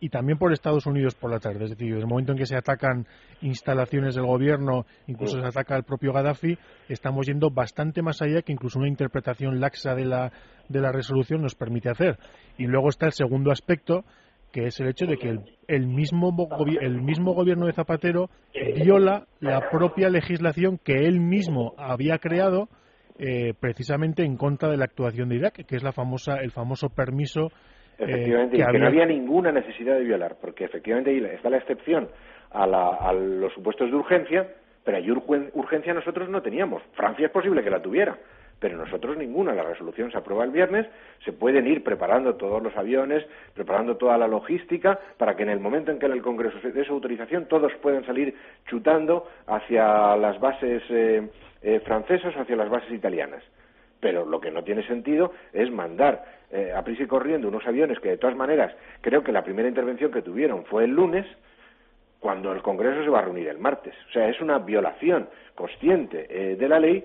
y 0.00 0.08
también 0.08 0.38
por 0.38 0.52
Estados 0.52 0.86
Unidos 0.86 1.14
por 1.14 1.30
la 1.30 1.40
tarde. 1.40 1.64
Es 1.64 1.70
decir, 1.70 1.88
desde 1.88 2.02
el 2.02 2.06
momento 2.06 2.32
en 2.32 2.38
que 2.38 2.46
se 2.46 2.56
atacan 2.56 3.06
instalaciones 3.40 4.14
del 4.14 4.26
gobierno, 4.26 4.86
incluso 5.06 5.40
se 5.40 5.46
ataca 5.46 5.74
al 5.74 5.84
propio 5.84 6.12
Gaddafi, 6.12 6.58
estamos 6.88 7.26
yendo 7.26 7.50
bastante 7.50 8.02
más 8.02 8.22
allá 8.22 8.42
que 8.42 8.52
incluso 8.52 8.78
una 8.78 8.88
interpretación 8.88 9.60
laxa 9.60 9.94
de 9.94 10.04
la, 10.04 10.32
de 10.68 10.80
la 10.80 10.92
resolución 10.92 11.42
nos 11.42 11.54
permite 11.54 11.90
hacer. 11.90 12.18
Y 12.58 12.66
luego 12.66 12.88
está 12.88 13.06
el 13.06 13.12
segundo 13.12 13.50
aspecto, 13.50 14.04
que 14.52 14.66
es 14.66 14.78
el 14.80 14.88
hecho 14.88 15.06
de 15.06 15.16
que 15.16 15.38
el, 15.68 15.86
mismo, 15.86 16.30
el 16.80 17.00
mismo 17.00 17.32
gobierno 17.32 17.66
de 17.66 17.72
Zapatero 17.72 18.28
viola 18.84 19.26
la 19.40 19.70
propia 19.70 20.10
legislación 20.10 20.78
que 20.78 21.06
él 21.06 21.20
mismo 21.20 21.74
había 21.78 22.18
creado 22.18 22.68
eh, 23.18 23.54
precisamente 23.58 24.24
en 24.24 24.36
contra 24.36 24.70
de 24.70 24.76
la 24.76 24.84
actuación 24.84 25.28
de 25.28 25.36
Irak, 25.36 25.66
que 25.66 25.76
es 25.76 25.82
la 25.82 25.92
famosa, 25.92 26.36
el 26.36 26.50
famoso 26.50 26.88
permiso 26.88 27.50
eh, 27.98 28.04
Efectivamente, 28.04 28.56
que, 28.56 28.78
no 28.78 28.86
había 28.86 29.06
ninguna 29.06 29.52
necesidad 29.52 29.96
de 29.96 30.04
violar, 30.04 30.36
porque 30.40 30.64
efectivamente 30.64 31.34
está 31.34 31.50
la 31.50 31.58
excepción 31.58 32.08
a, 32.50 32.64
a 32.64 33.12
los 33.12 33.52
supuestos 33.52 33.90
de 33.90 33.96
urgencia, 33.96 34.48
pero 34.84 34.96
hay 34.96 35.10
urgencia 35.10 35.94
nosotros 35.94 36.28
no 36.28 36.42
teníamos. 36.42 36.82
Francia 36.94 37.26
es 37.26 37.32
posible 37.32 37.62
que 37.62 37.70
la 37.70 37.80
tuviera, 37.80 38.18
pero 38.62 38.76
nosotros 38.76 39.18
ninguna. 39.18 39.52
La 39.52 39.64
resolución 39.64 40.12
se 40.12 40.18
aprueba 40.18 40.44
el 40.44 40.52
viernes, 40.52 40.86
se 41.24 41.32
pueden 41.32 41.66
ir 41.66 41.82
preparando 41.82 42.36
todos 42.36 42.62
los 42.62 42.74
aviones, 42.76 43.26
preparando 43.54 43.96
toda 43.96 44.16
la 44.16 44.28
logística, 44.28 45.00
para 45.18 45.34
que 45.34 45.42
en 45.42 45.50
el 45.50 45.58
momento 45.58 45.90
en 45.90 45.98
que 45.98 46.06
el 46.06 46.22
Congreso 46.22 46.60
se 46.60 46.70
dé 46.70 46.84
su 46.84 46.92
autorización, 46.92 47.46
todos 47.46 47.72
puedan 47.82 48.06
salir 48.06 48.36
chutando 48.66 49.26
hacia 49.48 50.16
las 50.16 50.38
bases 50.38 50.80
eh, 50.90 51.28
eh, 51.60 51.80
francesas 51.80 52.36
o 52.36 52.40
hacia 52.40 52.54
las 52.54 52.70
bases 52.70 52.92
italianas. 52.92 53.42
Pero 53.98 54.24
lo 54.24 54.40
que 54.40 54.52
no 54.52 54.62
tiene 54.62 54.86
sentido 54.86 55.32
es 55.52 55.68
mandar 55.72 56.24
eh, 56.52 56.72
a 56.72 56.84
prisa 56.84 57.02
y 57.02 57.06
corriendo 57.06 57.48
unos 57.48 57.66
aviones 57.66 57.98
que, 57.98 58.10
de 58.10 58.18
todas 58.18 58.36
maneras, 58.36 58.72
creo 59.00 59.24
que 59.24 59.32
la 59.32 59.42
primera 59.42 59.68
intervención 59.68 60.12
que 60.12 60.22
tuvieron 60.22 60.64
fue 60.66 60.84
el 60.84 60.92
lunes, 60.92 61.26
cuando 62.20 62.52
el 62.52 62.62
Congreso 62.62 63.02
se 63.02 63.10
va 63.10 63.18
a 63.18 63.22
reunir 63.22 63.48
el 63.48 63.58
martes. 63.58 63.94
O 64.08 64.12
sea, 64.12 64.28
es 64.28 64.40
una 64.40 64.60
violación 64.60 65.28
consciente 65.56 66.56
de 66.56 66.68
la 66.68 66.78
ley 66.78 67.04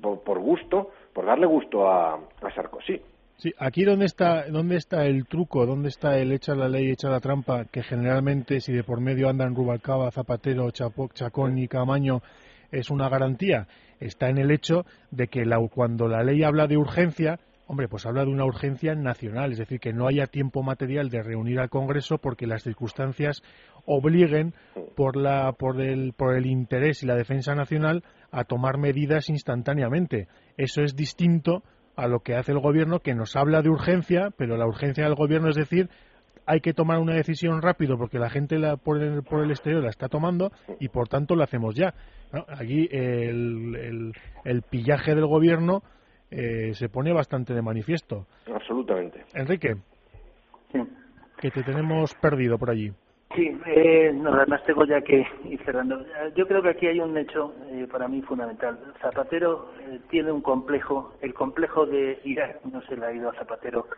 por, 0.00 0.38
gusto, 0.38 0.90
por 1.12 1.26
darle 1.26 1.46
gusto 1.46 1.90
a, 1.90 2.20
Sarkozy. 2.54 3.00
Sí, 3.36 3.52
aquí 3.58 3.84
dónde 3.84 4.06
está, 4.06 4.48
dónde 4.48 4.76
está 4.76 5.06
el 5.06 5.26
truco, 5.26 5.66
dónde 5.66 5.88
está 5.88 6.18
el 6.18 6.32
echa 6.32 6.54
la 6.54 6.68
ley, 6.68 6.90
echa 6.90 7.08
la 7.08 7.20
trampa, 7.20 7.64
que 7.64 7.82
generalmente 7.82 8.60
si 8.60 8.72
de 8.72 8.84
por 8.84 9.00
medio 9.00 9.28
andan 9.28 9.56
Rubalcaba, 9.56 10.10
Zapatero, 10.12 10.70
Chacón 10.70 11.58
y 11.58 11.66
Camaño 11.66 12.22
es 12.70 12.90
una 12.90 13.08
garantía, 13.08 13.66
está 13.98 14.28
en 14.28 14.38
el 14.38 14.50
hecho 14.50 14.84
de 15.10 15.28
que 15.28 15.44
cuando 15.72 16.06
la 16.06 16.22
ley 16.22 16.44
habla 16.44 16.66
de 16.66 16.76
urgencia, 16.76 17.40
Hombre, 17.66 17.88
pues 17.88 18.04
habla 18.04 18.24
de 18.24 18.30
una 18.30 18.44
urgencia 18.44 18.94
nacional, 18.94 19.52
es 19.52 19.58
decir, 19.58 19.80
que 19.80 19.94
no 19.94 20.06
haya 20.06 20.26
tiempo 20.26 20.62
material 20.62 21.08
de 21.08 21.22
reunir 21.22 21.60
al 21.60 21.70
Congreso 21.70 22.18
porque 22.18 22.46
las 22.46 22.62
circunstancias 22.62 23.42
obliguen 23.86 24.54
por, 24.94 25.16
la, 25.16 25.52
por, 25.52 25.80
el, 25.80 26.12
por 26.12 26.34
el 26.34 26.46
interés 26.46 27.02
y 27.02 27.06
la 27.06 27.16
defensa 27.16 27.54
nacional 27.54 28.04
a 28.30 28.44
tomar 28.44 28.76
medidas 28.76 29.30
instantáneamente. 29.30 30.28
Eso 30.58 30.82
es 30.82 30.94
distinto 30.94 31.62
a 31.96 32.06
lo 32.06 32.20
que 32.20 32.34
hace 32.34 32.52
el 32.52 32.60
Gobierno, 32.60 33.00
que 33.00 33.14
nos 33.14 33.34
habla 33.34 33.62
de 33.62 33.70
urgencia, 33.70 34.30
pero 34.36 34.56
la 34.56 34.66
urgencia 34.66 35.04
del 35.04 35.14
Gobierno 35.14 35.48
es 35.48 35.56
decir, 35.56 35.88
hay 36.46 36.60
que 36.60 36.74
tomar 36.74 36.98
una 36.98 37.14
decisión 37.14 37.62
rápido 37.62 37.96
porque 37.96 38.18
la 38.18 38.28
gente 38.28 38.58
la, 38.58 38.76
por, 38.76 39.00
el, 39.02 39.22
por 39.22 39.42
el 39.42 39.50
exterior 39.50 39.82
la 39.82 39.90
está 39.90 40.08
tomando 40.08 40.52
y 40.80 40.88
por 40.88 41.08
tanto 41.08 41.34
lo 41.34 41.44
hacemos 41.44 41.74
ya. 41.74 41.94
Aquí 42.48 42.88
el, 42.90 43.76
el, 43.76 44.12
el 44.44 44.62
pillaje 44.62 45.14
del 45.14 45.26
Gobierno 45.26 45.82
eh, 46.36 46.74
se 46.74 46.88
pone 46.88 47.12
bastante 47.12 47.54
de 47.54 47.62
manifiesto. 47.62 48.26
Absolutamente. 48.52 49.24
Enrique, 49.34 49.76
que 51.40 51.50
te 51.50 51.62
tenemos 51.62 52.14
perdido 52.14 52.58
por 52.58 52.70
allí. 52.70 52.92
Sí, 53.34 53.56
eh, 53.66 54.12
no, 54.14 54.32
además 54.32 54.64
tengo 54.64 54.84
ya 54.84 55.00
que 55.00 55.26
ir 55.44 55.60
cerrando. 55.64 56.04
Yo 56.36 56.46
creo 56.46 56.62
que 56.62 56.68
aquí 56.70 56.86
hay 56.86 57.00
un 57.00 57.16
hecho 57.16 57.52
eh, 57.68 57.86
para 57.90 58.06
mí 58.06 58.22
fundamental. 58.22 58.78
Zapatero 59.00 59.70
eh, 59.80 60.00
tiene 60.08 60.30
un 60.30 60.40
complejo, 60.40 61.14
el 61.20 61.34
complejo 61.34 61.84
de 61.84 62.20
Irak 62.24 62.64
no 62.64 62.80
se 62.82 62.96
le 62.96 63.06
ha 63.06 63.12
ido 63.12 63.30
a 63.30 63.34
Zapatero 63.34 63.88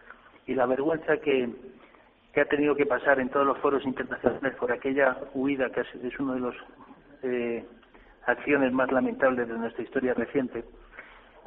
y 0.47 0.55
la 0.55 0.65
vergüenza 0.65 1.19
que, 1.19 1.51
que 2.33 2.41
ha 2.41 2.47
tenido 2.47 2.75
que 2.75 2.87
pasar 2.87 3.21
en 3.21 3.29
todos 3.29 3.47
los 3.47 3.59
foros 3.59 3.85
internacionales 3.85 4.55
por 4.59 4.73
aquella 4.73 5.19
huida 5.35 5.71
que 5.71 5.83
es, 5.83 6.19
uno 6.19 6.35
de 6.35 6.41
los 6.41 6.55
acciones 8.27 8.73
más 8.73 8.91
lamentables 8.91 9.49
de 9.49 9.59
nuestra 9.59 9.83
historia 9.83 10.15
reciente 10.15 10.65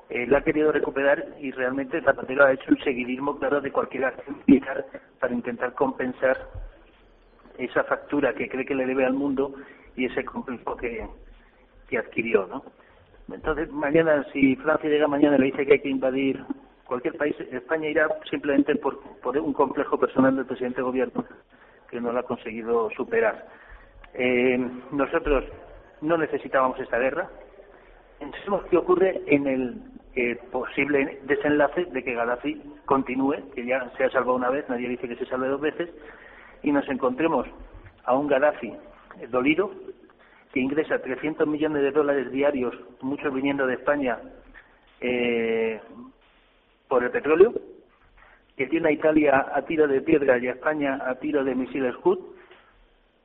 él 0.10 0.34
ha 0.36 0.41
querido 0.41 0.72
recuperar 0.72 1.24
y 1.39 1.51
realmente 1.51 2.01
Zapatero 2.01 2.45
ha 2.45 2.53
hecho 2.53 2.72
un 2.72 2.80
seguidismo 2.80 3.38
claro 3.38 3.62
de 3.62 3.72
cualquier 3.72 4.05
acción 4.05 4.41
militar 4.47 4.86
para 5.20 5.34
intentar 5.34 5.74
compensar 5.74 6.38
esa 7.57 7.84
factura 7.84 8.34
que 8.34 8.49
cree 8.49 8.66
que 8.66 8.74
le 8.74 8.88
debe 8.88 9.05
al 9.05 9.14
mundo 9.14 9.53
y 9.95 10.05
ese 10.05 10.26
complejo 10.26 10.76
que, 10.78 11.07
que 11.88 11.97
adquirió, 11.97 12.47
¿no? 12.47 12.64
Entonces, 13.32 13.72
mañana, 13.72 14.26
si 14.34 14.55
Francia 14.55 14.89
llega 14.89 15.07
mañana 15.07 15.36
y 15.36 15.39
le 15.39 15.45
dice 15.47 15.66
que 15.66 15.74
hay 15.74 15.80
que 15.80 15.89
invadir 15.89 16.43
cualquier 16.86 17.16
país, 17.16 17.36
España 17.51 17.88
irá 17.88 18.07
simplemente 18.30 18.76
por, 18.78 18.99
por 19.22 19.38
un 19.38 19.53
complejo 19.53 19.99
personal 19.99 20.36
del 20.36 20.45
presidente 20.45 20.78
de 20.78 20.84
gobierno 20.84 21.24
que 21.91 22.01
no 22.01 22.12
lo 22.12 22.20
ha 22.20 22.24
conseguido 22.24 22.89
superar. 22.91 23.45
Eh, 24.16 24.57
nosotros 24.91 25.45
no 26.01 26.18
necesitábamos 26.18 26.80
esta 26.80 26.97
guerra. 26.97 27.30
Pensemos 28.20 28.66
qué 28.66 28.78
ocurre 28.78 29.22
en 29.28 29.47
el 29.47 29.76
eh, 30.20 30.38
posible 30.52 31.20
desenlace 31.24 31.86
de 31.86 32.04
que 32.04 32.14
Gaddafi 32.14 32.62
continúe, 32.86 33.38
que 33.56 33.66
ya 33.66 33.90
se 33.96 34.04
ha 34.04 34.10
salvado 34.10 34.36
una 34.36 34.50
vez, 34.50 34.68
nadie 34.68 34.90
dice 34.90 35.08
que 35.08 35.16
se 35.16 35.26
salve 35.26 35.48
dos 35.48 35.62
veces, 35.62 35.90
y 36.62 36.74
nos 36.74 36.88
encontremos 36.90 37.48
a 38.04 38.18
un 38.18 38.28
Gaddafi 38.28 38.74
dolido, 39.30 39.72
que 40.52 40.60
ingresa 40.60 41.00
300 41.00 41.48
millones 41.48 41.84
de 41.84 41.92
dólares 41.92 42.32
diarios, 42.32 42.76
muchos 43.02 43.34
viniendo 43.34 43.66
de 43.66 43.76
España, 43.76 44.20
eh, 45.00 45.80
por 46.90 47.02
el 47.06 47.12
petróleo, 47.12 47.54
que 48.58 48.68
tiene 48.68 48.90
a 48.90 48.92
Italia 48.92 49.46
a 49.54 49.62
tiro 49.62 49.88
de 49.88 50.02
piedra 50.02 50.38
y 50.38 50.48
a 50.48 50.52
España 50.52 51.00
a 51.06 51.16
tiro 51.16 51.46
de 51.46 51.56
misiles 51.56 51.96
Scud, 51.96 52.20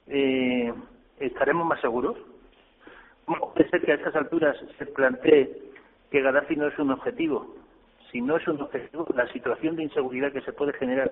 eh, 0.07 0.73
¿estaremos 1.19 1.67
más 1.67 1.81
seguros? 1.81 2.17
puede 3.27 3.69
ser 3.71 3.81
que 3.81 3.93
a 3.93 3.95
esas 3.95 4.15
alturas 4.15 4.55
se 4.79 4.87
plantee 4.87 5.74
que 6.15 6.23
Gaddafi 6.23 6.55
no 6.55 6.69
es 6.69 6.79
un 6.79 6.93
objetivo? 6.93 7.57
Si 8.13 8.21
no 8.21 8.37
es 8.37 8.47
un 8.47 8.61
objetivo, 8.61 9.05
la 9.17 9.27
situación 9.33 9.75
de 9.75 9.83
inseguridad 9.83 10.31
que 10.31 10.43
se 10.43 10.53
puede 10.53 10.73
generar 10.75 11.11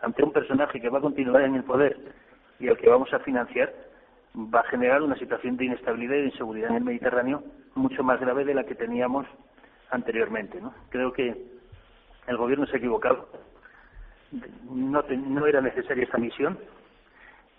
ante 0.00 0.24
un 0.24 0.32
personaje 0.32 0.80
que 0.80 0.88
va 0.88 0.98
a 0.98 1.02
continuar 1.02 1.42
en 1.42 1.54
el 1.54 1.62
poder 1.62 1.96
y 2.58 2.66
al 2.66 2.76
que 2.76 2.88
vamos 2.88 3.14
a 3.14 3.20
financiar, 3.20 3.72
va 4.36 4.58
a 4.58 4.64
generar 4.64 5.02
una 5.02 5.14
situación 5.14 5.56
de 5.56 5.66
inestabilidad 5.66 6.16
y 6.16 6.22
de 6.22 6.26
inseguridad 6.30 6.70
en 6.70 6.78
el 6.78 6.84
Mediterráneo 6.84 7.44
mucho 7.76 8.02
más 8.02 8.18
grave 8.18 8.44
de 8.44 8.54
la 8.54 8.64
que 8.64 8.74
teníamos 8.74 9.24
anteriormente. 9.92 10.60
¿no? 10.60 10.74
Creo 10.88 11.12
que 11.12 11.32
el 12.26 12.36
gobierno 12.36 12.66
se 12.66 12.74
ha 12.74 12.78
equivocado. 12.78 13.28
No, 14.68 15.04
no 15.08 15.46
era 15.46 15.60
necesaria 15.60 16.02
esta 16.02 16.18
misión 16.18 16.58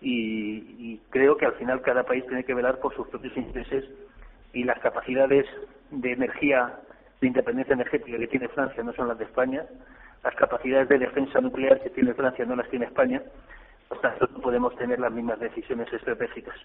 y, 0.01 0.97
creo 1.09 1.37
que 1.37 1.45
al 1.45 1.53
final 1.53 1.81
cada 1.83 2.03
país 2.03 2.25
tiene 2.27 2.43
que 2.43 2.53
velar 2.53 2.79
por 2.79 2.93
sus 2.97 3.07
propios 3.07 3.37
intereses 3.37 3.85
y 4.51 4.65
las 4.65 4.79
capacidades 4.79 5.45
de 5.91 6.13
energía, 6.13 6.79
de 7.19 7.27
independencia 7.27 7.73
energética 7.73 8.17
que 8.17 8.27
tiene 8.27 8.47
Francia 8.49 8.83
no 8.83 8.93
son 8.93 9.07
las 9.07 9.17
de 9.17 9.25
España, 9.25 9.65
las 10.23 10.35
capacidades 10.35 10.89
de 10.89 10.99
defensa 10.99 11.39
nuclear 11.41 11.81
que 11.81 11.89
tiene 11.89 12.13
Francia 12.13 12.45
no 12.45 12.55
las 12.55 12.69
tiene 12.69 12.85
España, 12.85 13.21
por 13.87 13.99
tanto 14.01 14.27
no 14.27 14.39
podemos 14.39 14.75
tener 14.77 14.99
las 14.99 15.11
mismas 15.11 15.39
decisiones 15.39 15.91
estratégicas. 15.91 16.55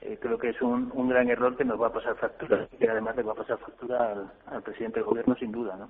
Eh, 0.00 0.18
creo 0.20 0.38
que 0.38 0.50
es 0.50 0.60
un, 0.62 0.90
un, 0.94 1.08
gran 1.08 1.28
error 1.28 1.56
que 1.56 1.64
nos 1.64 1.80
va 1.80 1.88
a 1.88 1.92
pasar 1.92 2.16
factura 2.16 2.68
y 2.72 2.76
que 2.76 2.88
además 2.88 3.16
le 3.16 3.22
va 3.22 3.32
a 3.32 3.36
pasar 3.36 3.58
factura 3.58 4.12
al, 4.12 4.30
al 4.46 4.62
presidente 4.62 5.00
del 5.00 5.08
gobierno 5.08 5.34
sin 5.36 5.50
duda, 5.50 5.76
¿no? 5.76 5.88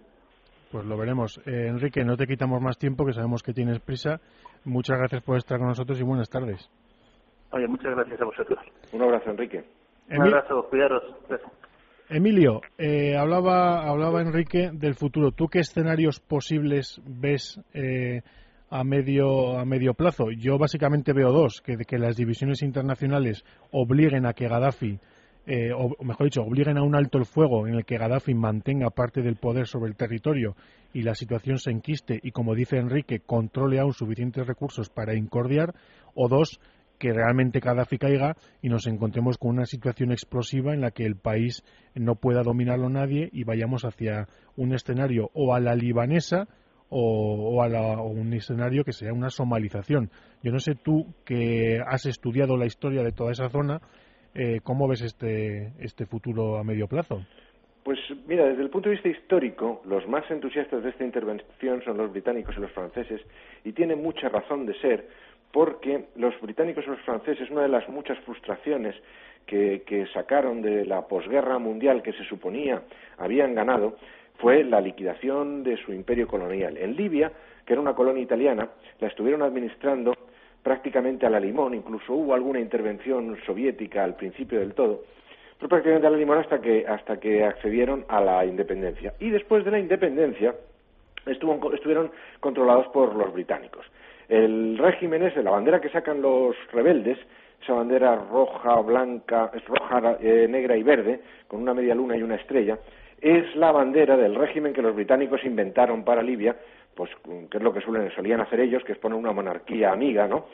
Pues 0.70 0.84
lo 0.84 0.96
veremos. 0.96 1.38
Eh, 1.46 1.68
Enrique, 1.68 2.04
no 2.04 2.16
te 2.16 2.26
quitamos 2.26 2.60
más 2.60 2.78
tiempo, 2.78 3.04
que 3.04 3.12
sabemos 3.12 3.42
que 3.42 3.52
tienes 3.52 3.78
prisa. 3.80 4.20
Muchas 4.64 4.98
gracias 4.98 5.22
por 5.22 5.36
estar 5.36 5.58
con 5.58 5.68
nosotros 5.68 6.00
y 6.00 6.02
buenas 6.02 6.28
tardes. 6.28 6.68
Oye, 7.50 7.68
muchas 7.68 7.94
gracias 7.94 8.20
a 8.20 8.24
vosotros. 8.24 8.58
Un 8.92 9.02
abrazo, 9.02 9.30
Enrique. 9.30 9.64
Un 10.10 10.22
abrazo, 10.22 10.66
cuidaros. 10.68 11.02
Emilio, 12.08 12.60
eh, 12.78 13.16
hablaba, 13.16 13.88
hablaba 13.88 14.22
Enrique 14.22 14.70
del 14.72 14.94
futuro. 14.94 15.32
¿Tú 15.32 15.48
qué 15.48 15.60
escenarios 15.60 16.20
posibles 16.20 17.00
ves 17.04 17.60
eh, 17.74 18.22
a 18.70 18.84
medio 18.84 19.58
a 19.58 19.64
medio 19.64 19.94
plazo? 19.94 20.30
Yo 20.30 20.56
básicamente 20.56 21.12
veo 21.12 21.32
dos, 21.32 21.60
que, 21.60 21.76
que 21.78 21.98
las 21.98 22.16
divisiones 22.16 22.62
internacionales 22.62 23.44
obliguen 23.72 24.24
a 24.26 24.34
que 24.34 24.48
Gaddafi 24.48 25.00
eh, 25.48 25.70
o 25.72 26.02
mejor 26.02 26.26
dicho, 26.26 26.42
obliguen 26.42 26.76
a 26.76 26.82
un 26.82 26.96
alto 26.96 27.18
el 27.18 27.24
fuego 27.24 27.68
en 27.68 27.74
el 27.74 27.84
que 27.84 27.98
Gaddafi 27.98 28.34
mantenga 28.34 28.90
parte 28.90 29.22
del 29.22 29.36
poder 29.36 29.68
sobre 29.68 29.88
el 29.88 29.96
territorio 29.96 30.56
y 30.92 31.02
la 31.02 31.14
situación 31.14 31.58
se 31.58 31.70
enquiste 31.70 32.18
y, 32.20 32.32
como 32.32 32.56
dice 32.56 32.78
Enrique, 32.78 33.20
controle 33.20 33.78
aún 33.78 33.92
suficientes 33.92 34.44
recursos 34.44 34.90
para 34.90 35.14
incordiar, 35.14 35.72
o 36.14 36.28
dos, 36.28 36.58
que 36.98 37.12
realmente 37.12 37.60
Gaddafi 37.60 37.98
caiga 37.98 38.36
y 38.62 38.68
nos 38.68 38.86
encontremos 38.86 39.38
con 39.38 39.50
una 39.50 39.66
situación 39.66 40.12
explosiva 40.12 40.74
en 40.74 40.80
la 40.80 40.90
que 40.90 41.04
el 41.04 41.16
país 41.16 41.62
no 41.94 42.14
pueda 42.14 42.42
dominarlo 42.42 42.88
nadie 42.88 43.28
y 43.32 43.44
vayamos 43.44 43.84
hacia 43.84 44.26
un 44.56 44.72
escenario 44.74 45.30
o 45.34 45.54
a 45.54 45.60
la 45.60 45.74
libanesa 45.74 46.48
o, 46.88 47.62
a 47.62 47.68
o 48.00 48.06
un 48.06 48.32
escenario 48.32 48.84
que 48.84 48.92
sea 48.92 49.12
una 49.12 49.30
somalización. 49.30 50.10
Yo 50.42 50.52
no 50.52 50.60
sé 50.60 50.74
tú 50.74 51.14
que 51.24 51.80
has 51.86 52.06
estudiado 52.06 52.56
la 52.56 52.66
historia 52.66 53.02
de 53.02 53.12
toda 53.12 53.32
esa 53.32 53.48
zona, 53.48 53.80
eh, 54.38 54.60
¿Cómo 54.62 54.86
ves 54.86 55.00
este, 55.00 55.72
este 55.78 56.04
futuro 56.04 56.58
a 56.58 56.64
medio 56.64 56.86
plazo? 56.86 57.24
Pues 57.82 57.98
mira, 58.26 58.44
desde 58.44 58.62
el 58.62 58.68
punto 58.68 58.90
de 58.90 58.96
vista 58.96 59.08
histórico, 59.08 59.80
los 59.86 60.06
más 60.08 60.30
entusiastas 60.30 60.82
de 60.82 60.90
esta 60.90 61.04
intervención 61.04 61.82
son 61.84 61.96
los 61.96 62.12
británicos 62.12 62.54
y 62.54 62.60
los 62.60 62.70
franceses, 62.72 63.22
y 63.64 63.72
tiene 63.72 63.96
mucha 63.96 64.28
razón 64.28 64.66
de 64.66 64.74
ser, 64.80 65.08
porque 65.52 66.06
los 66.16 66.38
británicos 66.40 66.84
y 66.86 66.90
los 66.90 67.00
franceses, 67.00 67.50
una 67.50 67.62
de 67.62 67.68
las 67.68 67.88
muchas 67.88 68.18
frustraciones 68.20 68.94
que, 69.46 70.06
sacaron 70.12 70.60
de 70.60 70.84
la 70.84 71.06
posguerra 71.06 71.58
mundial 71.58 72.02
que 72.02 72.12
se 72.12 72.24
suponía 72.24 72.82
habían 73.18 73.54
ganado, 73.54 73.96
fue 74.38 74.64
la 74.64 74.80
liquidación 74.80 75.62
de 75.62 75.76
su 75.78 75.92
imperio 75.92 76.26
colonial. 76.26 76.76
En 76.76 76.94
Libia, 76.94 77.32
que 77.64 77.72
era 77.72 77.80
una 77.80 77.94
colonia 77.94 78.22
italiana, 78.22 78.68
la 79.00 79.08
estuvieron 79.08 79.42
administrando 79.42 80.14
prácticamente 80.62 81.24
a 81.24 81.30
la 81.30 81.40
limón, 81.40 81.74
incluso 81.74 82.12
hubo 82.12 82.34
alguna 82.34 82.60
intervención 82.60 83.38
soviética 83.46 84.02
al 84.02 84.16
principio 84.16 84.58
del 84.58 84.74
todo, 84.74 85.04
pero 85.56 85.68
prácticamente 85.68 86.08
a 86.08 86.10
la 86.10 86.16
limón 86.16 86.38
hasta 86.38 86.60
que, 86.60 86.84
hasta 86.86 87.18
que 87.18 87.44
accedieron 87.44 88.04
a 88.08 88.20
la 88.20 88.44
independencia. 88.44 89.14
Y 89.20 89.30
después 89.30 89.64
de 89.64 89.70
la 89.70 89.78
independencia 89.78 90.54
estuvo, 91.24 91.72
estuvieron 91.72 92.10
controlados 92.40 92.88
por 92.88 93.14
los 93.14 93.32
británicos. 93.32 93.86
El 94.28 94.78
régimen 94.78 95.22
es 95.22 95.36
la 95.36 95.50
bandera 95.50 95.80
que 95.80 95.88
sacan 95.88 96.20
los 96.20 96.56
rebeldes, 96.72 97.18
esa 97.62 97.74
bandera 97.74 98.16
roja, 98.16 98.80
blanca, 98.80 99.50
es 99.54 99.64
roja, 99.64 100.18
eh, 100.20 100.46
negra 100.48 100.76
y 100.76 100.82
verde, 100.82 101.20
con 101.48 101.62
una 101.62 101.74
media 101.74 101.94
luna 101.94 102.16
y 102.16 102.22
una 102.22 102.36
estrella, 102.36 102.78
es 103.20 103.56
la 103.56 103.72
bandera 103.72 104.16
del 104.16 104.34
régimen 104.34 104.72
que 104.72 104.82
los 104.82 104.94
británicos 104.94 105.44
inventaron 105.44 106.04
para 106.04 106.22
Libia 106.22 106.56
pues 106.96 107.10
que 107.50 107.58
es 107.58 107.62
lo 107.62 107.72
que 107.72 107.82
suelen, 107.82 108.10
solían 108.12 108.40
hacer 108.40 108.58
ellos, 108.58 108.82
que 108.82 108.92
es 108.92 108.98
poner 108.98 109.18
una 109.18 109.32
monarquía 109.32 109.92
amiga, 109.92 110.26
¿no? 110.26 110.46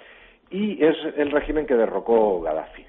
Y 0.50 0.84
es 0.84 0.96
el 1.16 1.30
régimen 1.30 1.66
que 1.66 1.74
derrocó 1.74 2.42
Gaddafi. 2.42 2.84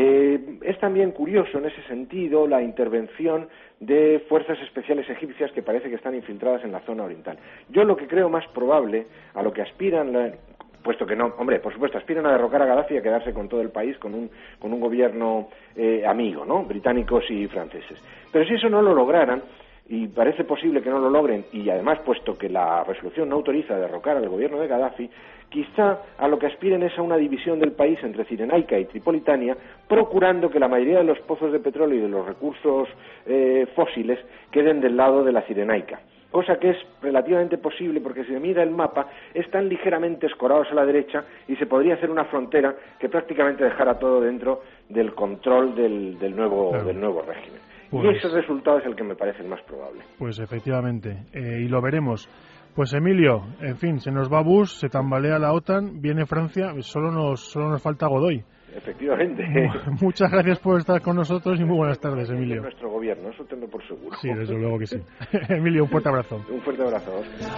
Eh, 0.00 0.60
es 0.62 0.78
también 0.78 1.10
curioso 1.10 1.58
en 1.58 1.64
ese 1.64 1.82
sentido 1.88 2.46
la 2.46 2.62
intervención 2.62 3.48
de 3.80 4.24
fuerzas 4.28 4.56
especiales 4.60 5.10
egipcias 5.10 5.50
que 5.50 5.60
parece 5.60 5.88
que 5.88 5.96
están 5.96 6.14
infiltradas 6.14 6.62
en 6.62 6.70
la 6.70 6.78
zona 6.82 7.02
oriental. 7.02 7.36
Yo 7.68 7.82
lo 7.82 7.96
que 7.96 8.06
creo 8.06 8.28
más 8.28 8.46
probable, 8.54 9.08
a 9.34 9.42
lo 9.42 9.52
que 9.52 9.60
aspiran, 9.60 10.36
puesto 10.84 11.04
que 11.04 11.16
no, 11.16 11.34
hombre, 11.36 11.58
por 11.58 11.72
supuesto, 11.72 11.98
aspiran 11.98 12.26
a 12.26 12.30
derrocar 12.30 12.62
a 12.62 12.66
Gaddafi 12.66 12.94
y 12.94 12.98
a 12.98 13.02
quedarse 13.02 13.32
con 13.32 13.48
todo 13.48 13.60
el 13.60 13.70
país, 13.70 13.98
con 13.98 14.14
un, 14.14 14.30
con 14.60 14.72
un 14.72 14.78
gobierno 14.78 15.48
eh, 15.74 16.06
amigo, 16.06 16.44
¿no? 16.44 16.62
Británicos 16.62 17.28
y 17.28 17.48
franceses. 17.48 18.00
Pero 18.30 18.44
si 18.44 18.54
eso 18.54 18.68
no 18.68 18.80
lo 18.80 18.94
lograran, 18.94 19.42
y 19.88 20.06
parece 20.08 20.44
posible 20.44 20.82
que 20.82 20.90
no 20.90 20.98
lo 20.98 21.08
logren, 21.08 21.46
y 21.52 21.68
además, 21.70 22.00
puesto 22.04 22.36
que 22.36 22.50
la 22.50 22.84
resolución 22.84 23.28
no 23.28 23.36
autoriza 23.36 23.78
derrocar 23.78 24.18
al 24.18 24.28
gobierno 24.28 24.60
de 24.60 24.68
Gaddafi, 24.68 25.08
quizá 25.48 25.98
a 26.18 26.28
lo 26.28 26.38
que 26.38 26.46
aspiren 26.46 26.82
es 26.82 26.96
a 26.98 27.02
una 27.02 27.16
división 27.16 27.58
del 27.58 27.72
país 27.72 27.98
entre 28.02 28.24
Cirenaica 28.26 28.78
y 28.78 28.84
Tripolitania, 28.84 29.56
procurando 29.88 30.50
que 30.50 30.60
la 30.60 30.68
mayoría 30.68 30.98
de 30.98 31.04
los 31.04 31.18
pozos 31.20 31.52
de 31.52 31.60
petróleo 31.60 31.98
y 31.98 32.02
de 32.02 32.08
los 32.08 32.26
recursos 32.26 32.88
eh, 33.26 33.66
fósiles 33.74 34.18
queden 34.50 34.80
del 34.80 34.96
lado 34.96 35.24
de 35.24 35.32
la 35.32 35.42
Cirenaica. 35.42 36.00
Cosa 36.30 36.58
que 36.58 36.70
es 36.70 36.76
relativamente 37.00 37.56
posible 37.56 38.02
porque 38.02 38.24
si 38.24 38.34
se 38.34 38.40
mira 38.40 38.62
el 38.62 38.70
mapa 38.70 39.06
están 39.32 39.66
ligeramente 39.66 40.26
escorados 40.26 40.68
a 40.70 40.74
la 40.74 40.84
derecha 40.84 41.24
y 41.48 41.56
se 41.56 41.64
podría 41.64 41.94
hacer 41.94 42.10
una 42.10 42.26
frontera 42.26 42.74
que 42.98 43.08
prácticamente 43.08 43.64
dejara 43.64 43.98
todo 43.98 44.20
dentro 44.20 44.60
del 44.90 45.14
control 45.14 45.74
del, 45.74 46.36
nuevo, 46.36 46.76
del 46.84 47.00
nuevo 47.00 47.22
régimen. 47.22 47.67
Y 47.88 47.96
pues 47.96 48.18
ese 48.18 48.28
resultado 48.28 48.78
es 48.78 48.86
el 48.86 48.94
que 48.94 49.04
me 49.04 49.16
parece 49.16 49.42
el 49.42 49.48
más 49.48 49.62
probable. 49.62 50.02
Pues 50.18 50.38
efectivamente, 50.38 51.24
eh, 51.32 51.62
y 51.62 51.68
lo 51.68 51.80
veremos. 51.80 52.28
Pues 52.74 52.92
Emilio, 52.92 53.42
en 53.60 53.76
fin, 53.76 53.98
se 53.98 54.12
nos 54.12 54.32
va 54.32 54.42
Bush, 54.42 54.68
se 54.68 54.88
tambalea 54.88 55.38
la 55.38 55.52
OTAN, 55.52 56.00
viene 56.00 56.26
Francia, 56.26 56.72
solo 56.80 57.10
nos, 57.10 57.40
solo 57.40 57.70
nos 57.70 57.82
falta 57.82 58.06
Godoy. 58.06 58.44
Efectivamente. 58.74 59.44
Muchas 60.00 60.30
gracias 60.30 60.58
por 60.60 60.78
estar 60.78 61.00
con 61.02 61.16
nosotros 61.16 61.58
y 61.60 61.64
muy 61.64 61.76
buenas 61.76 61.98
tardes, 62.00 62.30
Emilio. 62.30 62.62
nuestro 62.62 62.90
gobierno, 62.90 63.28
eso 63.30 63.44
tengo 63.44 63.66
por 63.68 63.82
seguro. 63.86 64.16
Sí, 64.20 64.28
desde 64.32 64.54
luego 64.58 64.78
que 64.78 64.86
sí. 64.86 64.96
Emilio, 65.48 65.84
un 65.84 65.90
fuerte 65.90 66.08
abrazo. 66.08 66.36
Un 66.50 66.60
fuerte 66.60 66.82
abrazo. 66.82 67.12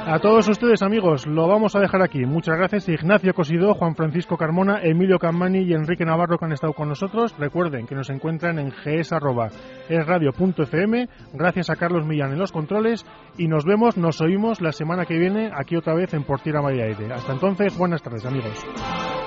A 0.06 0.18
todos 0.18 0.48
ustedes, 0.48 0.82
amigos, 0.82 1.26
lo 1.26 1.46
vamos 1.48 1.76
a 1.76 1.80
dejar 1.80 2.02
aquí. 2.02 2.24
Muchas 2.24 2.56
gracias 2.56 2.88
Ignacio 2.88 3.32
Cosido, 3.34 3.74
Juan 3.74 3.94
Francisco 3.94 4.36
Carmona, 4.36 4.80
Emilio 4.82 5.18
Cammani 5.18 5.60
y 5.62 5.72
Enrique 5.74 6.04
Navarro 6.04 6.38
que 6.38 6.44
han 6.46 6.52
estado 6.52 6.72
con 6.72 6.88
nosotros. 6.88 7.34
Recuerden 7.38 7.86
que 7.86 7.94
nos 7.94 8.10
encuentran 8.10 8.58
en 8.58 8.70
gs.esradio.fm. 8.70 11.08
Gracias 11.34 11.70
a 11.70 11.76
Carlos 11.76 12.06
Millán 12.06 12.32
en 12.32 12.38
los 12.38 12.52
controles 12.52 13.04
y 13.38 13.48
nos 13.48 13.64
vemos, 13.64 13.96
nos 13.96 14.20
oímos 14.20 14.60
la 14.60 14.72
semana 14.72 15.04
que 15.06 15.18
viene 15.18 15.50
aquí 15.54 15.76
otra 15.76 15.94
vez 15.94 16.12
en 16.14 16.24
Portira 16.24 16.60
María 16.62 16.84
Aire. 16.84 17.12
Hasta 17.12 17.32
entonces, 17.32 17.76
buenas 17.76 18.02
tardes, 18.02 18.24
amigos. 18.26 19.19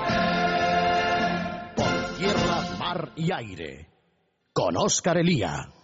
Mar 2.94 3.12
y 3.16 3.32
aire. 3.32 3.88
Con 4.52 4.76
Oscar 4.76 5.18
Elía. 5.18 5.74